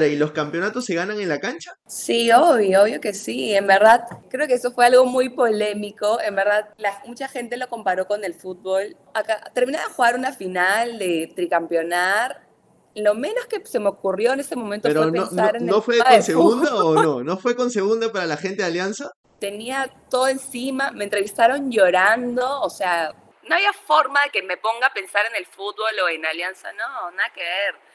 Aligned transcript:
¿y 0.00 0.16
los 0.16 0.32
campeonatos 0.32 0.84
se 0.86 0.94
ganan 0.94 1.20
en 1.20 1.28
la 1.28 1.40
cancha? 1.40 1.76
Sí, 1.86 2.30
obvio, 2.32 2.82
obvio 2.82 3.00
que 3.00 3.12
sí. 3.12 3.54
En 3.54 3.66
verdad, 3.66 4.04
creo 4.30 4.46
que 4.46 4.54
eso 4.54 4.72
fue 4.72 4.86
algo 4.86 5.04
muy 5.04 5.28
polémico. 5.28 6.20
En 6.20 6.34
verdad, 6.34 6.70
mucha 7.06 7.28
gente 7.28 7.56
lo 7.56 7.68
comparó 7.68 8.06
con 8.06 8.24
el 8.24 8.34
fútbol. 8.34 8.96
Acá, 9.14 9.50
terminé 9.54 9.78
de 9.78 9.84
jugar 9.84 10.16
una 10.16 10.32
final 10.32 10.98
de 10.98 11.32
tricampeonar. 11.34 12.46
Lo 12.94 13.14
menos 13.14 13.46
que 13.46 13.64
se 13.64 13.78
me 13.78 13.88
ocurrió 13.88 14.32
en 14.32 14.40
ese 14.40 14.56
momento 14.56 14.90
fue 14.90 15.06
no, 15.06 15.12
pensar 15.12 15.56
en 15.56 15.62
el 15.62 15.68
¿No 15.68 15.82
fue 15.82 15.98
con 15.98 16.22
segunda 16.22 16.74
o 16.74 16.94
no? 16.94 17.22
¿No 17.22 17.36
fue 17.36 17.56
con 17.56 17.70
segunda 17.70 18.12
para 18.12 18.26
la 18.26 18.36
gente 18.36 18.62
de 18.62 18.68
Alianza? 18.68 19.12
Tenía 19.38 19.90
todo 20.08 20.28
encima, 20.28 20.90
me 20.92 21.04
entrevistaron 21.04 21.70
llorando, 21.70 22.60
o 22.60 22.70
sea, 22.70 23.12
no 23.48 23.54
había 23.54 23.72
forma 23.72 24.20
de 24.24 24.30
que 24.30 24.42
me 24.42 24.56
ponga 24.56 24.86
a 24.86 24.92
pensar 24.92 25.26
en 25.26 25.36
el 25.36 25.46
fútbol 25.46 25.92
o 26.04 26.08
en 26.08 26.24
Alianza, 26.24 26.72
no, 26.72 27.10
nada 27.10 27.28
que 27.34 27.40
ver. 27.40 27.91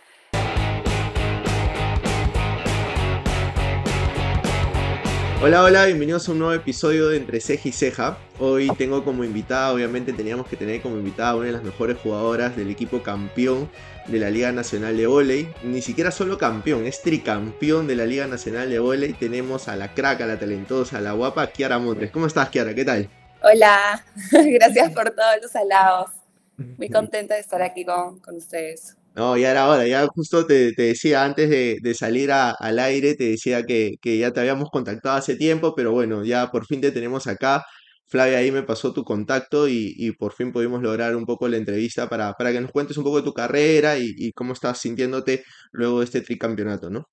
Hola, 5.40 5.62
hola, 5.64 5.86
bienvenidos 5.86 6.28
a 6.28 6.32
un 6.32 6.40
nuevo 6.40 6.54
episodio 6.56 7.10
de 7.10 7.18
Entre 7.18 7.40
Ceja 7.40 7.70
y 7.70 7.72
Ceja. 7.72 8.18
Hoy 8.40 8.72
tengo 8.76 9.06
como 9.06 9.24
invitada, 9.24 9.72
obviamente 9.72 10.12
teníamos 10.12 10.48
que 10.48 10.58
tener 10.58 10.82
como 10.82 10.98
invitada 10.98 11.30
a 11.30 11.36
una 11.36 11.46
de 11.46 11.52
las 11.52 11.64
mejores 11.64 11.96
jugadoras 12.00 12.56
del 12.58 12.72
equipo 12.72 13.04
campeón 13.04 13.70
de 14.08 14.18
la 14.18 14.32
Liga 14.32 14.52
Nacional 14.52 14.98
de 14.98 15.06
Voley. 15.06 15.54
Ni 15.62 15.84
siquiera 15.84 16.10
solo 16.10 16.40
campeón, 16.40 16.88
es 16.88 17.04
tricampeón 17.04 17.86
de 17.86 17.96
la 17.96 18.08
Liga 18.08 18.26
Nacional 18.26 18.72
de 18.72 18.80
Voley. 18.80 19.14
Tenemos 19.14 19.68
a 19.68 19.76
la 19.76 19.94
crack, 19.94 20.22
a 20.22 20.26
la 20.26 20.40
talentosa, 20.40 20.98
a 20.98 21.02
la 21.02 21.12
guapa 21.12 21.46
Kiara 21.52 21.78
Montes. 21.78 22.10
¿Cómo 22.10 22.26
estás, 22.26 22.50
Kiara? 22.50 22.74
¿Qué 22.74 22.84
tal? 22.84 23.08
Hola, 23.44 24.04
gracias 24.32 24.92
por 24.92 25.12
todos 25.12 25.36
los 25.40 25.56
halagos. 25.56 26.10
Muy 26.58 26.90
contenta 26.92 27.36
de 27.36 27.42
estar 27.42 27.62
aquí 27.62 27.86
con, 27.86 28.20
con 28.22 28.38
ustedes. 28.38 28.97
No, 29.18 29.36
ya 29.36 29.50
era 29.50 29.68
hora, 29.68 29.88
ya 29.88 30.06
justo 30.14 30.46
te, 30.46 30.74
decía 30.74 31.24
antes 31.26 31.50
de, 31.50 31.94
salir 31.96 32.32
al 32.32 32.78
aire, 32.78 33.16
te 33.16 33.24
decía 33.32 33.64
que, 33.64 33.98
ya 34.04 34.32
te 34.32 34.40
habíamos 34.42 34.70
contactado 34.70 35.16
hace 35.16 35.36
tiempo, 35.36 35.74
pero 35.76 35.92
bueno, 35.92 36.24
ya 36.24 36.52
por 36.52 36.68
fin 36.68 36.82
te 36.82 36.92
tenemos 36.92 37.26
acá. 37.26 37.66
Flavia 38.06 38.38
ahí 38.38 38.52
me 38.52 38.62
pasó 38.62 38.94
tu 38.94 39.04
contacto 39.04 39.68
y, 39.68 40.12
por 40.20 40.34
fin 40.34 40.52
pudimos 40.52 40.84
lograr 40.84 41.16
un 41.16 41.26
poco 41.26 41.48
la 41.48 41.58
entrevista 41.58 42.08
para, 42.08 42.34
para 42.34 42.52
que 42.52 42.62
nos 42.62 42.72
cuentes 42.72 42.96
un 42.98 43.04
poco 43.04 43.18
de 43.18 43.24
tu 43.24 43.34
carrera 43.34 43.98
y, 43.98 44.32
cómo 44.34 44.54
estás 44.54 44.78
sintiéndote 44.78 45.44
luego 45.72 46.00
de 46.00 46.06
este 46.06 46.22
tricampeonato, 46.22 46.92
¿no? 46.92 47.10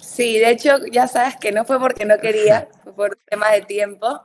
Sí, 0.00 0.38
de 0.38 0.50
hecho 0.50 0.86
ya 0.92 1.08
sabes 1.08 1.34
que 1.40 1.50
no 1.50 1.64
fue 1.64 1.80
porque 1.80 2.04
no 2.04 2.18
quería, 2.18 2.68
fue 2.84 2.94
por 2.94 3.18
tema 3.28 3.50
de 3.50 3.62
tiempo. 3.62 4.22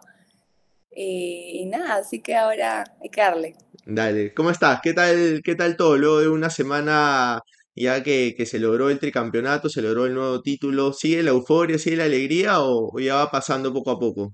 Y, 0.96 1.66
nada, 1.66 1.96
así 1.96 2.22
que 2.22 2.36
ahora 2.36 2.84
hay 3.02 3.10
que 3.10 3.22
darle. 3.22 3.56
Dale, 3.86 4.34
¿cómo 4.34 4.50
estás? 4.50 4.80
¿Qué 4.82 4.94
tal, 4.94 5.42
qué 5.44 5.56
tal 5.56 5.76
todo? 5.76 5.98
Luego 5.98 6.20
de 6.20 6.30
una 6.30 6.50
semana 6.50 7.42
ya 7.76 8.04
que, 8.04 8.36
se 8.46 8.60
logró 8.60 8.90
el 8.90 9.00
tricampeonato, 9.00 9.70
se 9.70 9.82
logró 9.82 10.06
el 10.06 10.14
nuevo 10.14 10.42
título, 10.42 10.94
¿sigue 10.94 11.24
la 11.24 11.32
euforia, 11.32 11.78
sigue 11.78 11.98
la 11.98 12.06
alegría 12.06 12.60
o, 12.62 12.98
ya 13.00 13.16
va 13.16 13.32
pasando 13.32 13.74
poco 13.74 13.92
a 13.92 14.00
poco? 14.00 14.34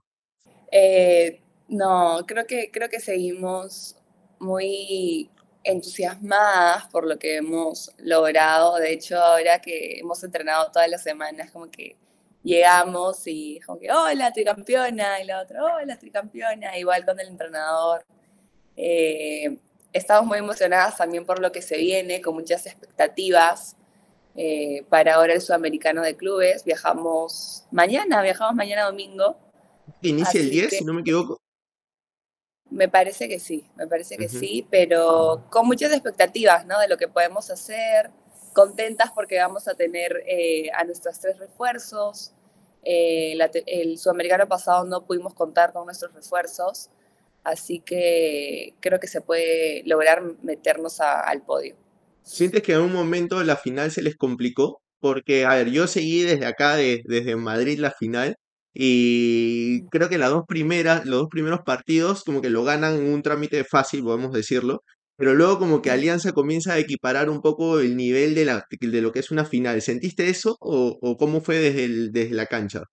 Eh, 0.72 1.42
no, 1.70 2.26
creo 2.28 2.46
que, 2.46 2.70
creo 2.72 2.90
que 2.90 3.00
seguimos 3.00 3.96
muy 4.40 5.30
entusiasmadas 5.64 6.88
por 6.88 7.08
lo 7.08 7.18
que 7.18 7.38
hemos 7.38 7.92
logrado. 7.98 8.78
De 8.78 8.94
hecho, 8.94 9.18
ahora 9.18 9.60
que 9.62 10.00
hemos 10.00 10.24
entrenado 10.24 10.72
todas 10.72 10.90
las 10.90 11.04
semanas, 11.04 11.52
como 11.52 11.70
que 11.70 11.96
llegamos 12.44 13.22
y 13.26 13.59
como 13.66 13.80
que, 13.80 13.92
hola, 13.92 14.32
tricampeona, 14.32 15.22
y 15.22 15.26
la 15.26 15.42
otra, 15.42 15.64
hola, 15.64 15.98
tricampeona, 15.98 16.78
igual 16.78 17.06
con 17.06 17.20
el 17.20 17.28
entrenador. 17.28 18.06
Eh, 18.76 19.58
estamos 19.94 20.26
muy 20.26 20.38
emocionadas 20.38 20.98
también 20.98 21.26
por 21.26 21.40
lo 21.40 21.52
que 21.52 21.62
se 21.62 21.78
viene, 21.78 22.22
con 22.22 22.36
muchas 22.36 22.66
expectativas 22.66 23.76
eh, 24.36 24.86
para 24.90 25.16
ahora 25.16 25.34
el 25.34 25.42
sudamericano 25.42 26.02
de 26.02 26.16
clubes. 26.16 26.64
Viajamos 26.64 27.66
mañana, 27.72 28.22
viajamos 28.22 28.56
mañana 28.56 28.86
domingo. 28.86 29.38
Inicia 30.02 30.40
el 30.40 30.50
10, 30.50 30.78
si 30.78 30.86
no 30.86 30.94
me 30.94 31.02
equivoco. 31.02 31.38
Me 32.70 32.88
parece 32.88 33.28
que 33.28 33.40
sí, 33.40 33.66
me 33.75 33.88
parece 33.88 34.16
que 34.16 34.30
sí, 34.30 34.66
pero 34.69 35.46
con 35.50 35.66
muchas 35.66 35.92
expectativas, 35.92 36.68
¿no? 36.68 36.80
De 36.80 36.88
lo 36.88 36.97
que 36.97 37.08
podemos 37.08 37.50
hacer, 37.50 38.12
contentas 38.53 39.12
porque 39.12 39.40
vamos 39.40 39.68
a 39.68 39.74
tener 39.74 40.24
eh, 40.28 40.69
a 40.74 40.84
nuestros 40.84 41.19
tres 41.19 41.40
refuerzos. 41.40 42.34
El 42.84 43.97
sudamericano 43.97 44.47
pasado 44.47 44.85
no 44.85 45.06
pudimos 45.06 45.34
contar 45.34 45.73
con 45.73 45.85
nuestros 45.85 46.13
refuerzos, 46.13 46.90
Así 47.44 47.79
que 47.79 48.73
creo 48.79 49.00
que 49.00 49.07
se 49.07 49.22
puede 49.22 49.84
lograr 49.85 50.22
meternos 50.44 51.00
al 51.01 51.41
podio. 51.44 51.75
¿Sientes 52.22 52.62
que 52.62 52.73
en 52.73 52.81
un 52.81 52.94
momento 52.94 53.44
la 53.44 53.56
final 53.56 53.91
se 53.91 54.01
les 54.01 54.16
complicó? 54.16 54.81
Porque, 55.00 55.45
a 55.45 55.56
ver, 55.56 55.72
yo 55.72 55.88
seguí 55.88 56.22
desde 56.22 56.45
acá, 56.45 56.75
desde 56.75 57.35
Madrid, 57.38 57.79
la 57.79 57.91
final, 57.91 58.35
y 58.73 59.88
creo 59.88 60.09
que 60.09 60.18
las 60.18 60.29
dos 60.29 60.44
primeras, 60.47 61.06
los 61.06 61.22
dos 61.22 61.29
primeros 61.29 61.62
partidos 61.66 62.23
como 62.23 62.41
que 62.41 62.50
lo 62.50 62.63
ganan 62.63 62.95
en 62.95 63.13
un 63.13 63.23
trámite 63.23 63.63
fácil, 63.63 64.03
podemos 64.03 64.34
decirlo, 64.34 64.84
pero 65.19 65.35
luego 65.35 65.59
como 65.59 65.81
que 65.81 65.91
Alianza 65.91 66.31
comienza 66.31 66.74
a 66.74 66.78
equiparar 66.80 67.30
un 67.30 67.41
poco 67.41 67.81
el 67.81 67.97
nivel 67.97 68.35
de, 68.35 68.46
lo 69.02 69.12
que 69.12 69.19
es 69.19 69.31
una 69.31 69.44
final. 69.44 69.81
¿Sentiste 69.81 70.30
eso 70.30 70.56
o, 70.62 71.18
cómo 71.18 71.41
fue 71.41 71.57
desde, 71.57 72.09
desde 72.09 72.34
la 72.34 72.46
cancha? 72.46 72.84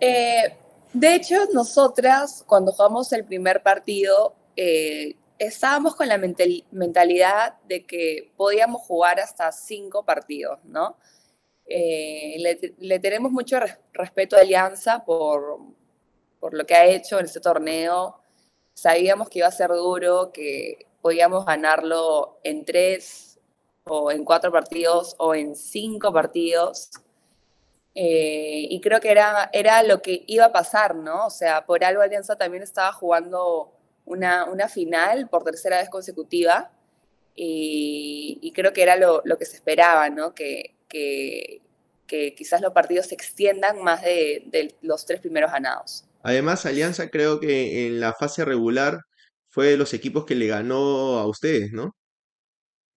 Eh, 0.00 0.56
de 0.94 1.14
hecho, 1.14 1.34
nosotras, 1.52 2.42
cuando 2.46 2.72
jugamos 2.72 3.12
el 3.12 3.26
primer 3.26 3.62
partido, 3.62 4.34
eh, 4.56 5.16
estábamos 5.38 5.96
con 5.96 6.08
la 6.08 6.16
mentalidad 6.16 7.60
de 7.68 7.84
que 7.84 8.32
podíamos 8.34 8.80
jugar 8.80 9.20
hasta 9.20 9.52
cinco 9.52 10.02
partidos, 10.02 10.60
¿no? 10.64 10.96
Eh, 11.66 12.36
le, 12.78 12.98
tenemos 13.00 13.30
mucho 13.32 13.58
respeto 13.92 14.36
a 14.36 14.40
Alianza 14.40 15.04
por, 15.04 15.58
por 16.40 16.54
lo 16.54 16.64
que 16.64 16.74
ha 16.74 16.86
hecho 16.86 17.18
en 17.18 17.26
este 17.26 17.40
torneo. 17.40 18.16
Sabíamos 18.72 19.28
que 19.28 19.40
iba 19.40 19.48
a 19.48 19.52
ser 19.52 19.68
duro, 19.68 20.30
que 20.32 20.85
podíamos 21.06 21.46
ganarlo 21.46 22.40
en 22.42 22.64
tres 22.64 23.38
o 23.84 24.10
en 24.10 24.24
cuatro 24.24 24.50
partidos 24.50 25.14
o 25.18 25.36
en 25.36 25.54
cinco 25.54 26.12
partidos. 26.12 26.90
Eh, 27.94 28.66
y 28.68 28.80
creo 28.80 28.98
que 28.98 29.12
era, 29.12 29.48
era 29.52 29.84
lo 29.84 30.02
que 30.02 30.24
iba 30.26 30.46
a 30.46 30.52
pasar, 30.52 30.96
¿no? 30.96 31.26
O 31.26 31.30
sea, 31.30 31.64
por 31.64 31.84
algo 31.84 32.02
Alianza 32.02 32.34
también 32.34 32.64
estaba 32.64 32.92
jugando 32.92 33.72
una, 34.04 34.46
una 34.46 34.68
final 34.68 35.28
por 35.28 35.44
tercera 35.44 35.78
vez 35.78 35.88
consecutiva 35.88 36.72
y, 37.36 38.52
creo 38.52 38.72
que 38.72 38.82
era 38.82 38.96
lo, 38.96 39.22
lo, 39.24 39.38
que 39.38 39.44
se 39.44 39.54
esperaba, 39.54 40.10
¿no? 40.10 40.34
Que, 40.34 40.74
que, 40.88 41.62
que, 42.08 42.34
quizás 42.34 42.60
los 42.60 42.72
partidos 42.72 43.06
se 43.06 43.14
extiendan 43.14 43.80
más 43.80 44.02
de, 44.02 44.42
de 44.46 44.74
los 44.82 45.06
tres 45.06 45.20
primeros 45.20 45.52
ganados. 45.52 46.04
Además, 46.24 46.66
Alianza 46.66 47.10
creo 47.10 47.38
que 47.38 47.86
en 47.86 48.00
la 48.00 48.12
fase 48.12 48.44
regular 48.44 49.05
fue 49.56 49.68
de 49.68 49.78
los 49.78 49.94
equipos 49.94 50.26
que 50.26 50.34
le 50.34 50.48
ganó 50.48 51.18
a 51.18 51.26
ustedes, 51.26 51.72
¿no? 51.72 51.96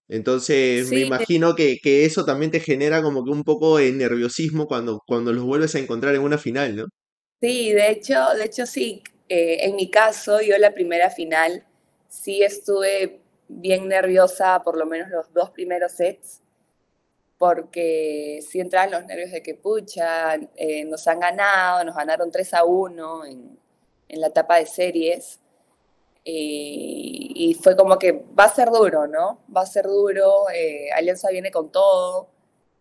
Entonces 0.10 0.90
me 0.90 1.00
imagino 1.00 1.56
que, 1.56 1.80
eso 2.04 2.26
también 2.26 2.52
te 2.52 2.60
genera 2.60 3.02
como 3.02 3.24
que 3.24 3.32
un 3.32 3.46
poco 3.46 3.78
de 3.78 3.94
nerviosismo 3.94 4.68
cuando, 4.68 5.00
cuando 5.08 5.32
los 5.32 5.46
vuelves 5.46 5.76
a 5.76 5.80
encontrar 5.80 6.16
en 6.16 6.22
una 6.22 6.38
final, 6.38 6.76
¿no? 6.76 6.86
Sí, 7.40 7.72
de 7.72 7.92
hecho, 7.92 8.34
de 8.36 8.44
hecho 8.44 8.66
sí. 8.66 9.02
Eh, 9.30 9.68
en 9.68 9.78
mi 9.78 9.90
caso, 9.90 10.42
yo 10.42 10.58
la 10.58 10.74
primera 10.74 11.10
final 11.10 11.66
sí 12.10 12.44
estuve 12.44 13.22
bien 13.48 13.88
nerviosa, 13.88 14.62
por 14.62 14.76
lo 14.76 14.86
menos 14.86 15.10
los 15.10 15.32
dos 15.32 15.52
primeros 15.52 15.94
sets, 15.94 16.42
porque 17.38 18.42
sí 18.46 18.60
entraban 18.60 18.92
los 18.92 19.06
nervios 19.06 19.32
de 19.32 19.42
que, 19.42 19.54
pucha, 19.54 20.36
eh, 20.58 20.84
nos 20.84 21.08
han 21.08 21.22
ganado, 21.22 21.86
nos 21.86 21.96
ganaron 21.96 22.30
3 22.30 22.54
a 22.54 22.66
1 22.66 23.26
en, 23.28 23.58
en 24.10 24.20
la 24.20 24.28
etapa 24.28 24.58
de 24.58 24.66
series 24.66 25.40
y, 26.32 27.58
fue 27.62 27.76
como 27.76 27.98
que 27.98 28.24
va 28.38 28.46
a 28.46 28.54
ser 28.54 28.70
duro, 28.70 29.08
¿no? 29.08 29.44
Va 29.56 29.62
a 29.62 29.66
ser 29.66 29.86
duro, 29.86 30.50
eh, 30.54 30.92
Alianza 30.96 31.30
viene 31.30 31.52
con 31.52 31.72
todo, 31.72 32.30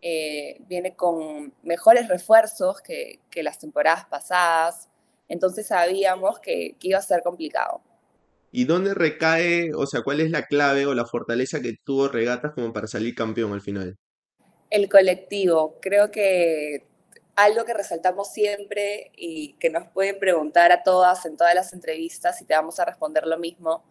eh, 0.01 0.61
viene 0.67 0.95
con 0.95 1.53
mejores 1.63 2.07
refuerzos 2.07 2.81
que, 2.81 3.19
las 3.35 3.59
temporadas 3.59 4.05
pasadas, 4.05 4.89
entonces 5.27 5.67
sabíamos 5.67 6.39
que, 6.39 6.75
iba 6.81 6.99
a 6.99 7.01
ser 7.01 7.21
complicado. 7.23 7.81
¿Y 8.51 8.65
dónde 8.65 8.93
recae, 8.93 9.73
o 9.75 9.85
sea, 9.85 10.01
cuál 10.01 10.21
es 10.21 10.31
la 10.31 10.45
clave 10.45 10.85
o 10.85 10.95
la 10.95 11.05
fortaleza 11.05 11.61
que 11.61 11.77
tuvo 11.83 12.07
Regatas 12.07 12.53
como 12.53 12.73
para 12.73 12.87
salir 12.87 13.13
campeón 13.13 13.53
al 13.53 13.61
final? 13.61 13.95
El 14.71 14.89
colectivo. 14.89 15.77
Creo 15.81 16.09
que 16.09 16.88
algo 17.43 17.65
que 17.65 17.73
resaltamos 17.73 18.31
siempre 18.31 19.11
y 19.15 19.53
que 19.53 19.69
nos 19.69 19.87
pueden 19.87 20.19
preguntar 20.19 20.71
a 20.71 20.83
todas 20.83 21.25
en 21.25 21.37
todas 21.37 21.55
las 21.55 21.73
entrevistas 21.73 22.41
y 22.41 22.45
te 22.45 22.53
vamos 22.53 22.79
a 22.79 22.85
responder 22.85 23.25
lo 23.25 23.37
mismo, 23.37 23.83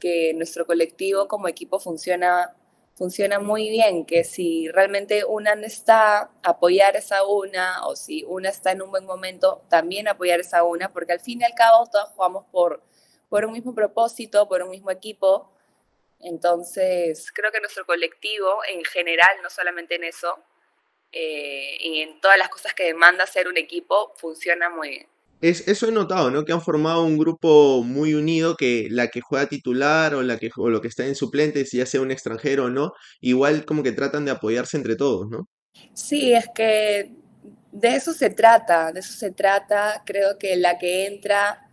que 0.00 0.32
nuestro 0.34 0.66
colectivo 0.66 1.28
como 1.28 1.48
equipo 1.48 1.78
funciona, 1.78 2.54
funciona 2.94 3.38
muy 3.38 3.70
bien, 3.70 4.04
que 4.04 4.24
si 4.24 4.68
realmente 4.68 5.24
una 5.24 5.54
no 5.54 5.66
está, 5.66 6.30
apoyar 6.42 6.96
esa 6.96 7.24
una, 7.24 7.86
o 7.86 7.96
si 7.96 8.24
una 8.24 8.48
está 8.48 8.72
en 8.72 8.82
un 8.82 8.90
buen 8.90 9.04
momento, 9.04 9.62
también 9.68 10.08
apoyar 10.08 10.40
esa 10.40 10.64
una, 10.64 10.92
porque 10.92 11.12
al 11.12 11.20
fin 11.20 11.40
y 11.40 11.44
al 11.44 11.54
cabo 11.54 11.86
todos 11.86 12.10
jugamos 12.10 12.46
por, 12.50 12.82
por 13.28 13.44
un 13.44 13.52
mismo 13.52 13.74
propósito, 13.74 14.48
por 14.48 14.62
un 14.62 14.70
mismo 14.70 14.90
equipo. 14.90 15.52
Entonces, 16.20 17.30
creo 17.32 17.52
que 17.52 17.60
nuestro 17.60 17.86
colectivo 17.86 18.60
en 18.68 18.84
general, 18.84 19.30
no 19.42 19.50
solamente 19.50 19.94
en 19.94 20.04
eso, 20.04 20.36
eh, 21.12 21.76
y 21.80 22.00
en 22.00 22.20
todas 22.20 22.38
las 22.38 22.48
cosas 22.48 22.74
que 22.74 22.84
demanda 22.84 23.26
ser 23.26 23.48
un 23.48 23.56
equipo, 23.56 24.14
funciona 24.16 24.70
muy 24.70 24.88
bien. 24.90 25.06
Es, 25.40 25.68
eso 25.68 25.86
he 25.86 25.92
notado, 25.92 26.30
¿no? 26.30 26.44
Que 26.44 26.52
han 26.52 26.60
formado 26.60 27.04
un 27.04 27.16
grupo 27.16 27.82
muy 27.84 28.14
unido, 28.14 28.56
que 28.56 28.88
la 28.90 29.08
que 29.08 29.20
juega 29.20 29.48
titular 29.48 30.14
o, 30.14 30.22
la 30.22 30.36
que, 30.36 30.50
o 30.56 30.68
lo 30.68 30.80
que 30.80 30.88
está 30.88 31.06
en 31.06 31.14
suplentes, 31.14 31.70
ya 31.70 31.86
sea 31.86 32.00
un 32.00 32.10
extranjero 32.10 32.64
o 32.64 32.70
no, 32.70 32.92
igual 33.20 33.64
como 33.64 33.82
que 33.82 33.92
tratan 33.92 34.24
de 34.24 34.32
apoyarse 34.32 34.76
entre 34.76 34.96
todos, 34.96 35.28
¿no? 35.28 35.48
Sí, 35.94 36.32
es 36.32 36.46
que 36.52 37.12
de 37.70 37.88
eso 37.94 38.12
se 38.12 38.30
trata, 38.30 38.92
de 38.92 39.00
eso 39.00 39.12
se 39.12 39.30
trata. 39.30 40.02
Creo 40.04 40.38
que 40.38 40.56
la 40.56 40.76
que 40.76 41.06
entra 41.06 41.70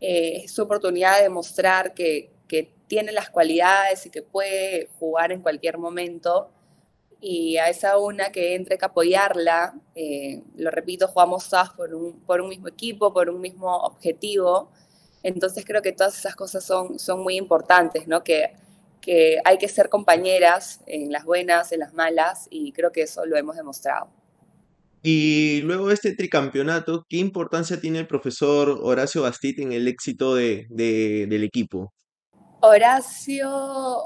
eh, 0.00 0.42
es 0.44 0.54
su 0.54 0.62
oportunidad 0.62 1.18
de 1.18 1.24
demostrar 1.24 1.92
que, 1.92 2.30
que 2.48 2.72
tiene 2.86 3.12
las 3.12 3.28
cualidades 3.28 4.06
y 4.06 4.10
que 4.10 4.22
puede 4.22 4.88
jugar 4.98 5.30
en 5.30 5.42
cualquier 5.42 5.76
momento 5.76 6.50
y 7.26 7.56
a 7.56 7.70
esa 7.70 7.96
una 7.96 8.30
que 8.30 8.54
entre 8.54 8.76
que 8.76 8.84
apoyarla, 8.84 9.74
eh, 9.94 10.42
lo 10.58 10.70
repito, 10.70 11.08
jugamos 11.08 11.48
todas 11.48 11.70
por 11.70 11.94
un, 11.94 12.20
por 12.20 12.42
un 12.42 12.50
mismo 12.50 12.68
equipo, 12.68 13.14
por 13.14 13.30
un 13.30 13.40
mismo 13.40 13.74
objetivo, 13.78 14.70
entonces 15.22 15.64
creo 15.64 15.80
que 15.80 15.92
todas 15.92 16.18
esas 16.18 16.36
cosas 16.36 16.62
son, 16.66 16.98
son 16.98 17.22
muy 17.22 17.36
importantes, 17.36 18.06
¿no? 18.06 18.22
Que, 18.22 18.52
que 19.00 19.38
hay 19.42 19.56
que 19.56 19.68
ser 19.68 19.88
compañeras 19.88 20.80
en 20.86 21.12
las 21.12 21.24
buenas, 21.24 21.72
en 21.72 21.80
las 21.80 21.94
malas, 21.94 22.46
y 22.50 22.72
creo 22.72 22.92
que 22.92 23.00
eso 23.00 23.24
lo 23.24 23.38
hemos 23.38 23.56
demostrado. 23.56 24.10
Y 25.02 25.62
luego 25.62 25.88
de 25.88 25.94
este 25.94 26.14
tricampeonato, 26.14 27.06
¿qué 27.08 27.16
importancia 27.16 27.80
tiene 27.80 28.00
el 28.00 28.06
profesor 28.06 28.80
Horacio 28.82 29.22
Bastit 29.22 29.60
en 29.60 29.72
el 29.72 29.88
éxito 29.88 30.34
de, 30.34 30.66
de, 30.68 31.26
del 31.26 31.44
equipo? 31.44 31.90
Horacio, 32.64 33.50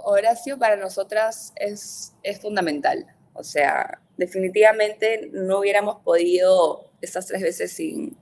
Horacio 0.01 0.59
para 0.59 0.77
nosotras 0.77 1.53
es, 1.57 2.15
es 2.25 2.41
fundamental. 2.41 3.07
O 3.33 3.45
sea, 3.45 4.01
definitivamente 4.17 5.31
no 5.33 5.61
hubiéramos 5.61 6.03
podido 6.03 6.91
estas 7.01 7.27
tres 7.27 7.41
veces 7.41 7.73
sin, 7.73 8.17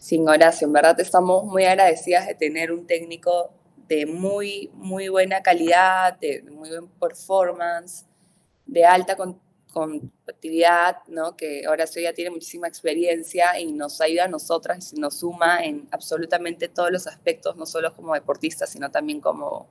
sin 0.00 0.28
Horacio. 0.28 0.66
En 0.66 0.72
verdad 0.72 0.98
estamos 0.98 1.44
muy 1.44 1.64
agradecidas 1.64 2.26
de 2.26 2.34
tener 2.34 2.72
un 2.72 2.86
técnico 2.86 3.52
de 3.86 4.06
muy, 4.06 4.70
muy 4.74 5.08
buena 5.08 5.40
calidad, 5.40 6.18
de 6.18 6.42
muy 6.42 6.70
buen 6.70 6.88
performance, 6.88 8.06
de 8.66 8.84
alta 8.84 9.16
competitividad, 9.70 10.98
¿no? 11.08 11.36
que 11.36 11.66
Horacio 11.68 12.02
ya 12.02 12.12
tiene 12.12 12.30
muchísima 12.30 12.68
experiencia 12.68 13.58
y 13.58 13.72
nos 13.72 14.00
ayuda 14.00 14.24
a 14.24 14.28
nosotras 14.28 14.92
y 14.92 15.00
nos 15.00 15.18
suma 15.18 15.64
en 15.64 15.88
absolutamente 15.90 16.68
todos 16.68 16.90
los 16.90 17.06
aspectos, 17.06 17.56
no 17.56 17.66
solo 17.66 17.94
como 17.94 18.14
deportista, 18.14 18.66
sino 18.66 18.90
también 18.90 19.20
como, 19.20 19.68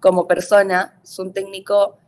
como 0.00 0.26
persona. 0.26 1.00
Es 1.02 1.18
un 1.18 1.32
técnico 1.32 1.98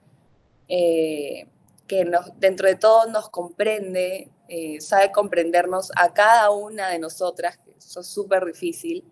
eh, 0.69 1.47
que 1.87 2.11
dentro 2.37 2.69
de 2.69 2.77
todo 2.77 3.07
nos 3.07 3.29
comprende, 3.29 4.31
eh, 4.49 4.81
sabe 4.81 5.13
comprendernos 5.13 5.93
a 5.97 6.13
cada 6.13 6.51
una 6.51 6.89
de 6.89 6.99
nosotras, 6.99 7.59
eso 7.79 8.01
es 8.01 8.07
súper 8.07 8.45
difícil. 8.45 9.05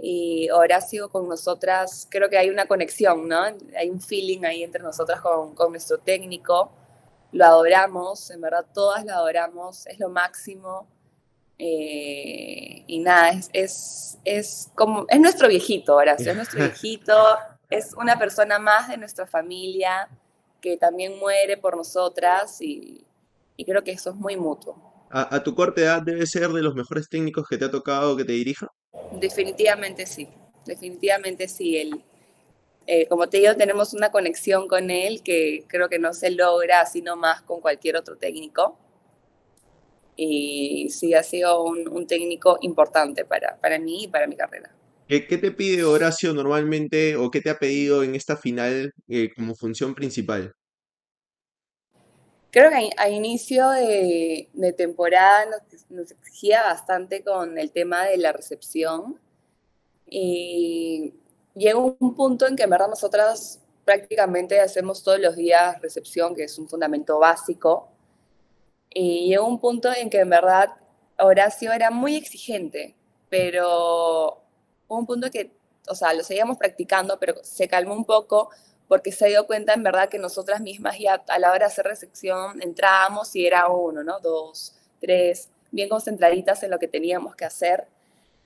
Y 0.00 0.48
Horacio 0.50 1.08
con 1.08 1.28
nosotras, 1.28 2.06
creo 2.08 2.30
que 2.30 2.38
hay 2.38 2.50
una 2.50 2.66
conexión, 2.66 3.26
¿no? 3.26 3.42
Hay 3.76 3.90
un 3.90 4.00
feeling 4.00 4.44
ahí 4.44 4.62
entre 4.62 4.80
nosotras 4.80 5.20
con, 5.20 5.56
con 5.56 5.72
nuestro 5.72 5.98
técnico 5.98 6.70
lo 7.32 7.44
adoramos, 7.44 8.30
en 8.30 8.40
verdad 8.40 8.66
todas 8.72 9.04
lo 9.04 9.12
adoramos, 9.12 9.86
es 9.86 9.98
lo 9.98 10.08
máximo. 10.08 10.88
Eh, 11.58 12.84
y 12.86 13.00
nada, 13.00 13.32
es, 13.52 14.18
es, 14.24 14.70
como, 14.74 15.06
es 15.08 15.20
nuestro 15.20 15.48
viejito, 15.48 15.96
Horacio, 15.96 16.30
es 16.30 16.36
nuestro 16.36 16.58
viejito, 16.64 17.14
es 17.68 17.94
una 17.94 18.18
persona 18.18 18.58
más 18.58 18.88
de 18.88 18.96
nuestra 18.96 19.26
familia 19.26 20.08
que 20.60 20.76
también 20.76 21.18
muere 21.18 21.56
por 21.56 21.76
nosotras 21.76 22.60
y, 22.60 23.04
creo 23.66 23.82
que 23.82 23.90
eso 23.90 24.10
es 24.10 24.16
muy 24.16 24.36
mutuo. 24.36 25.08
¿A, 25.10 25.34
¿A, 25.34 25.42
tu 25.42 25.54
corta 25.54 25.80
edad 25.80 26.02
debe 26.02 26.26
ser 26.26 26.48
de 26.50 26.62
los 26.62 26.74
mejores 26.74 27.08
técnicos 27.08 27.48
que 27.48 27.58
te 27.58 27.64
ha 27.64 27.70
tocado 27.70 28.16
que 28.16 28.24
te 28.24 28.32
dirija? 28.32 28.68
Definitivamente 29.12 30.06
sí, 30.06 30.28
definitivamente 30.64 31.48
sí. 31.48 31.76
El, 31.76 32.04
eh, 32.90 33.06
como 33.06 33.28
te 33.28 33.36
digo, 33.36 33.54
tenemos 33.54 33.92
una 33.92 34.10
conexión 34.10 34.66
con 34.66 34.90
él 34.90 35.22
que 35.22 35.64
creo 35.66 35.90
que 35.90 35.98
no 35.98 36.14
se 36.14 36.30
logra 36.30 36.80
así 36.80 37.02
nomás 37.02 37.42
con 37.42 37.60
cualquier 37.60 37.96
otro 37.96 38.16
técnico. 38.16 38.78
Y 40.16 40.88
sí, 40.88 41.12
ha 41.12 41.22
sido 41.22 41.62
un, 41.64 42.06
técnico 42.06 42.56
importante 42.62 43.26
para, 43.26 43.58
para 43.60 43.78
mí 43.78 44.04
y 44.04 44.08
para 44.08 44.26
mi 44.26 44.36
carrera. 44.36 44.74
¿Qué, 45.06 45.20
te 45.20 45.50
pide 45.50 45.84
Horacio 45.84 46.32
normalmente 46.32 47.14
o 47.16 47.30
qué 47.30 47.42
te 47.42 47.50
ha 47.50 47.58
pedido 47.58 48.02
en 48.02 48.14
esta 48.14 48.38
final 48.38 48.90
eh, 49.06 49.28
como 49.36 49.54
función 49.54 49.94
principal? 49.94 50.54
Creo 52.50 52.70
que 52.70 52.88
a, 52.96 53.10
inicio 53.10 53.68
de, 53.68 54.48
temporada 54.78 55.44
nos, 55.44 55.90
nos, 55.90 56.10
exigía 56.10 56.62
bastante 56.62 57.22
con 57.22 57.58
el 57.58 57.70
tema 57.70 58.06
de 58.06 58.16
la 58.16 58.32
recepción. 58.32 59.20
Y 60.10 61.12
llega 61.58 61.78
un 61.78 62.14
punto 62.14 62.46
en 62.46 62.56
que 62.56 62.62
en 62.62 62.70
verdad 62.70 62.88
nosotras 62.88 63.60
prácticamente 63.84 64.60
hacemos 64.60 65.02
todos 65.02 65.18
los 65.18 65.36
días 65.36 65.80
recepción, 65.80 66.34
que 66.34 66.44
es 66.44 66.58
un 66.58 66.68
fundamento 66.68 67.18
básico, 67.18 67.88
y 68.90 69.28
llegó 69.28 69.46
un 69.46 69.60
punto 69.60 69.90
en 69.94 70.10
que 70.10 70.20
en 70.20 70.30
verdad 70.30 70.70
Horacio 71.18 71.72
era 71.72 71.90
muy 71.90 72.16
exigente, 72.16 72.94
pero 73.28 74.42
un 74.88 75.06
punto 75.06 75.30
que, 75.30 75.52
o 75.88 75.94
sea, 75.94 76.14
lo 76.14 76.22
seguíamos 76.22 76.58
practicando, 76.58 77.18
pero 77.18 77.34
se 77.42 77.68
calmó 77.68 77.94
un 77.94 78.04
poco 78.04 78.50
porque 78.88 79.12
se 79.12 79.28
dio 79.28 79.46
cuenta 79.46 79.74
en 79.74 79.82
verdad 79.82 80.08
que 80.08 80.18
nosotras 80.18 80.60
mismas 80.60 80.98
ya 80.98 81.22
a 81.28 81.38
la 81.38 81.50
hora 81.50 81.60
de 81.60 81.64
hacer 81.66 81.84
recepción 81.84 82.62
entrábamos 82.62 83.34
y 83.36 83.46
era 83.46 83.68
uno, 83.68 84.02
¿no? 84.02 84.18
Dos, 84.20 84.74
tres, 85.00 85.50
bien 85.70 85.88
concentraditas 85.88 86.62
en 86.62 86.70
lo 86.70 86.78
que 86.78 86.88
teníamos 86.88 87.36
que 87.36 87.44
hacer 87.44 87.86